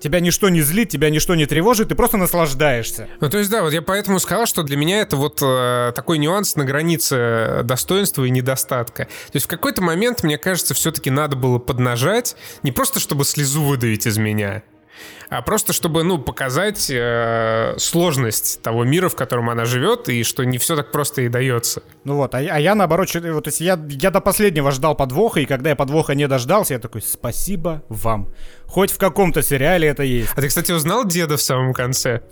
[0.02, 3.08] Тебя ничто не злит, тебя ничто не тревожит, ты просто наслаждаешься.
[3.20, 6.18] Ну, то есть, да, вот я поэтому сказал, что для меня это вот э, такой
[6.18, 9.04] нюанс на границе достоинства и недостатка.
[9.04, 12.34] То есть в какой-то момент, мне кажется, все-таки надо было поднажать,
[12.64, 14.64] не просто чтобы слезу выдавить из меня,
[15.28, 20.44] а просто чтобы, ну, показать э, сложность того мира, в котором она живет, и что
[20.44, 21.82] не все так просто и дается.
[22.04, 25.40] Ну вот, а, а я наоборот, вот, то есть я, я до последнего ждал подвоха,
[25.40, 28.28] и когда я подвоха не дождался, я такой, спасибо вам.
[28.72, 30.30] Хоть в каком-то сериале это есть.
[30.34, 32.22] А ты, кстати, узнал деда в самом конце?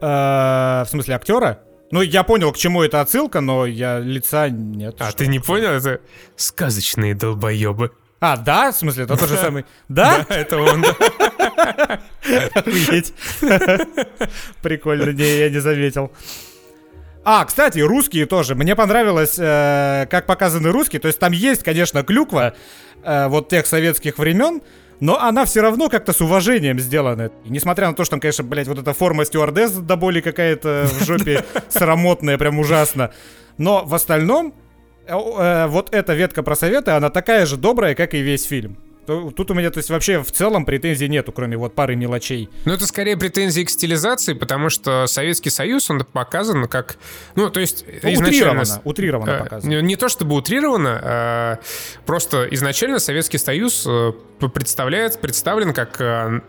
[0.00, 1.58] Э, в смысле, актера?
[1.90, 4.96] Ну, я понял, к чему это отсылка, но я лица нет.
[4.98, 5.68] А ты не понял?
[5.68, 6.00] Это
[6.34, 7.92] сказочные долбоебы.
[8.20, 8.72] А, да?
[8.72, 9.66] В смысле, это тот же самый...
[9.90, 10.24] Да?
[10.26, 10.82] Да, это он,
[12.54, 13.12] Охуеть.
[14.62, 16.10] Прикольно, не, я не заметил.
[17.22, 18.54] А, кстати, русские тоже.
[18.54, 21.00] Мне понравилось, э, как показаны русские.
[21.00, 22.54] То есть там есть, конечно, клюква
[23.04, 24.62] э, вот тех советских времен,
[25.02, 27.30] но она все равно как-то с уважением сделана.
[27.44, 30.88] И несмотря на то, что там, конечно, блядь, вот эта форма стюардесс до боли какая-то
[30.90, 33.12] в жопе срамотная, прям ужасно.
[33.58, 34.54] Но в остальном
[35.06, 38.78] Э, э, вот эта ветка про советы, она такая же добрая, как и весь фильм.
[39.06, 42.48] Тут у меня, то есть, вообще в целом претензий нету, кроме вот пары мелочей.
[42.64, 46.96] Ну, это скорее претензии к стилизации, потому что Советский Союз, он показан как...
[47.34, 48.62] Ну, то есть, ну, изначально...
[48.62, 49.70] Утрированно, утрированно э, показан.
[49.70, 51.58] Не, не то чтобы утрированно, а
[52.06, 53.88] просто изначально Советский Союз
[54.54, 56.42] представляет, представлен как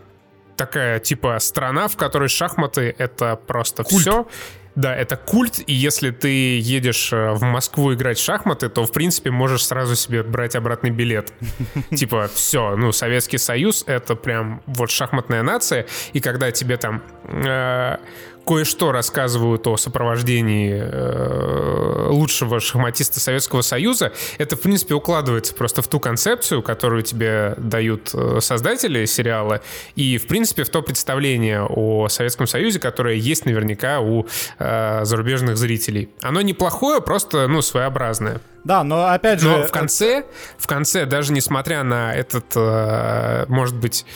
[0.56, 4.26] такая, типа, страна, в которой шахматы— это просто все.
[4.74, 8.92] Да, это культ, и если ты едешь э, в Москву играть в шахматы, то, в
[8.92, 11.32] принципе, можешь сразу себе брать обратный билет.
[11.94, 17.98] Типа, все, ну, Советский Союз— это прям вот шахматная нация, и когда тебе там э,
[18.44, 25.88] кое-что рассказывают о сопровождении э, лучшего шахматиста Советского Союза, это, в принципе, укладывается просто в
[25.88, 29.60] ту концепцию, которую тебе дают э, создатели сериала,
[29.96, 34.26] и, в принципе, в то представление о Советском Союзе, которое есть наверняка у
[34.58, 36.10] э, зарубежных зрителей.
[36.22, 38.40] Оно неплохое, просто, ну, своеобразное.
[38.64, 39.48] Да, но опять же...
[39.48, 40.24] Но в конце,
[40.56, 44.06] в конце, даже несмотря на этот, э, может быть,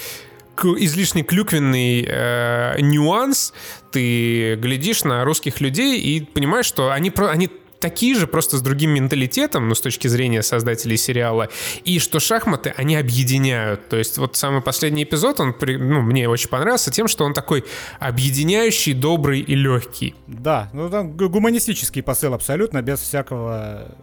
[0.65, 3.53] излишне клюквенный э, нюанс,
[3.91, 7.49] ты глядишь на русских людей и понимаешь, что они, они
[7.81, 11.49] такие же, просто с другим менталитетом, ну, с точки зрения создателей сериала,
[11.85, 13.89] и что шахматы они объединяют.
[13.89, 17.65] То есть вот самый последний эпизод, он ну, мне очень понравился тем, что он такой
[18.01, 20.15] объединяющий, добрый и легкий.
[20.27, 23.95] Да, ну там гуманистический посыл абсолютно, без всякого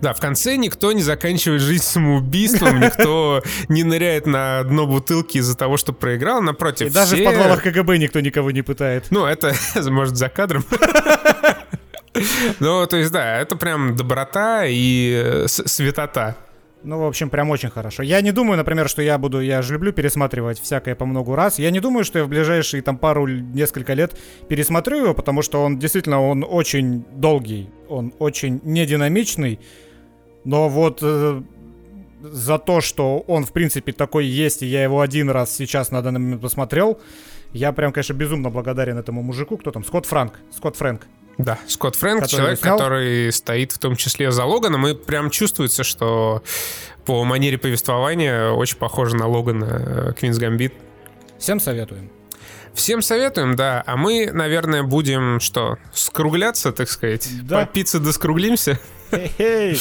[0.00, 5.56] да, в конце никто не заканчивает жизнь самоубийством, никто не ныряет на дно бутылки из-за
[5.56, 6.88] того, что проиграл, напротив.
[6.88, 9.06] И даже в подвалах КГБ никто никого не пытает.
[9.10, 9.54] Ну, это,
[9.90, 10.64] может, за кадром.
[12.60, 16.36] Ну, то есть, да, это прям доброта и э, светота.
[16.84, 18.02] Ну, в общем, прям очень хорошо.
[18.02, 21.58] Я не думаю, например, что я буду, я же люблю пересматривать всякое по много раз.
[21.58, 25.62] Я не думаю, что я в ближайшие там пару, несколько лет пересмотрю его, потому что
[25.62, 29.60] он действительно, он очень долгий, он очень нединамичный.
[30.44, 31.42] Но вот э,
[32.20, 36.02] за то, что он, в принципе, такой есть, и я его один раз сейчас на
[36.02, 37.00] данный момент посмотрел,
[37.54, 39.56] я прям, конечно, безумно благодарен этому мужику.
[39.56, 39.84] Кто там?
[39.84, 40.38] Скотт Франк.
[40.50, 41.06] Скотт Фрэнк.
[41.38, 42.78] Да, Скотт Фрэнк, который человек, снял.
[42.78, 46.42] который стоит в том числе за Логаном, и прям чувствуется, что
[47.04, 49.64] по манере повествования очень похоже на Логана
[50.08, 50.74] э, Queen's Gambit.
[51.38, 52.10] Всем советуем.
[52.72, 53.82] Всем советуем, да.
[53.86, 57.28] А мы, наверное, будем что, скругляться, так сказать?
[57.42, 57.60] Да.
[57.60, 58.78] По пицце доскруглимся?
[59.10, 59.78] Хей-хей.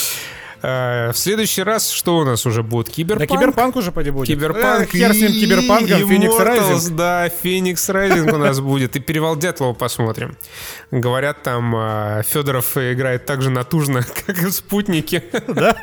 [0.64, 2.90] Э, в следующий раз что у нас уже будет?
[2.90, 3.30] Киберпанк?
[3.30, 4.27] Да киберпанк уже поди будет.
[4.27, 4.95] Киберпанк.
[4.95, 6.95] Э, хер с ним киберпанком, Fenyx Rising.
[6.95, 8.95] Да, Fenyx Rising у нас будет.
[8.95, 10.38] И Перевал Дятлова посмотрим.
[10.90, 15.23] Говорят, там э, Федоров играет так же натужно, как и в «Спутнике».
[15.53, 15.76] Да?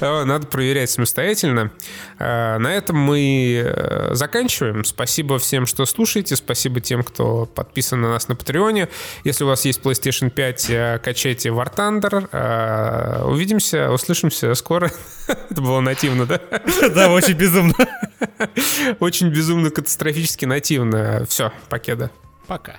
[0.00, 1.70] Надо проверять самостоятельно.
[2.18, 4.84] Э, на этом мы заканчиваем.
[4.84, 6.34] Спасибо всем, что слушаете.
[6.36, 8.88] Спасибо тем, кто подписан на нас на Патреоне.
[9.24, 13.24] Если у вас есть PlayStation 5, качайте War Thunder.
[13.26, 14.92] Увидимся Увидимся, услышимся скоро.
[15.26, 16.40] Это было нативно, да?
[16.94, 17.74] Да, очень безумно.
[19.00, 21.26] Очень безумно, катастрофически нативно.
[21.28, 22.10] Все, покеда.
[22.46, 22.76] Пока.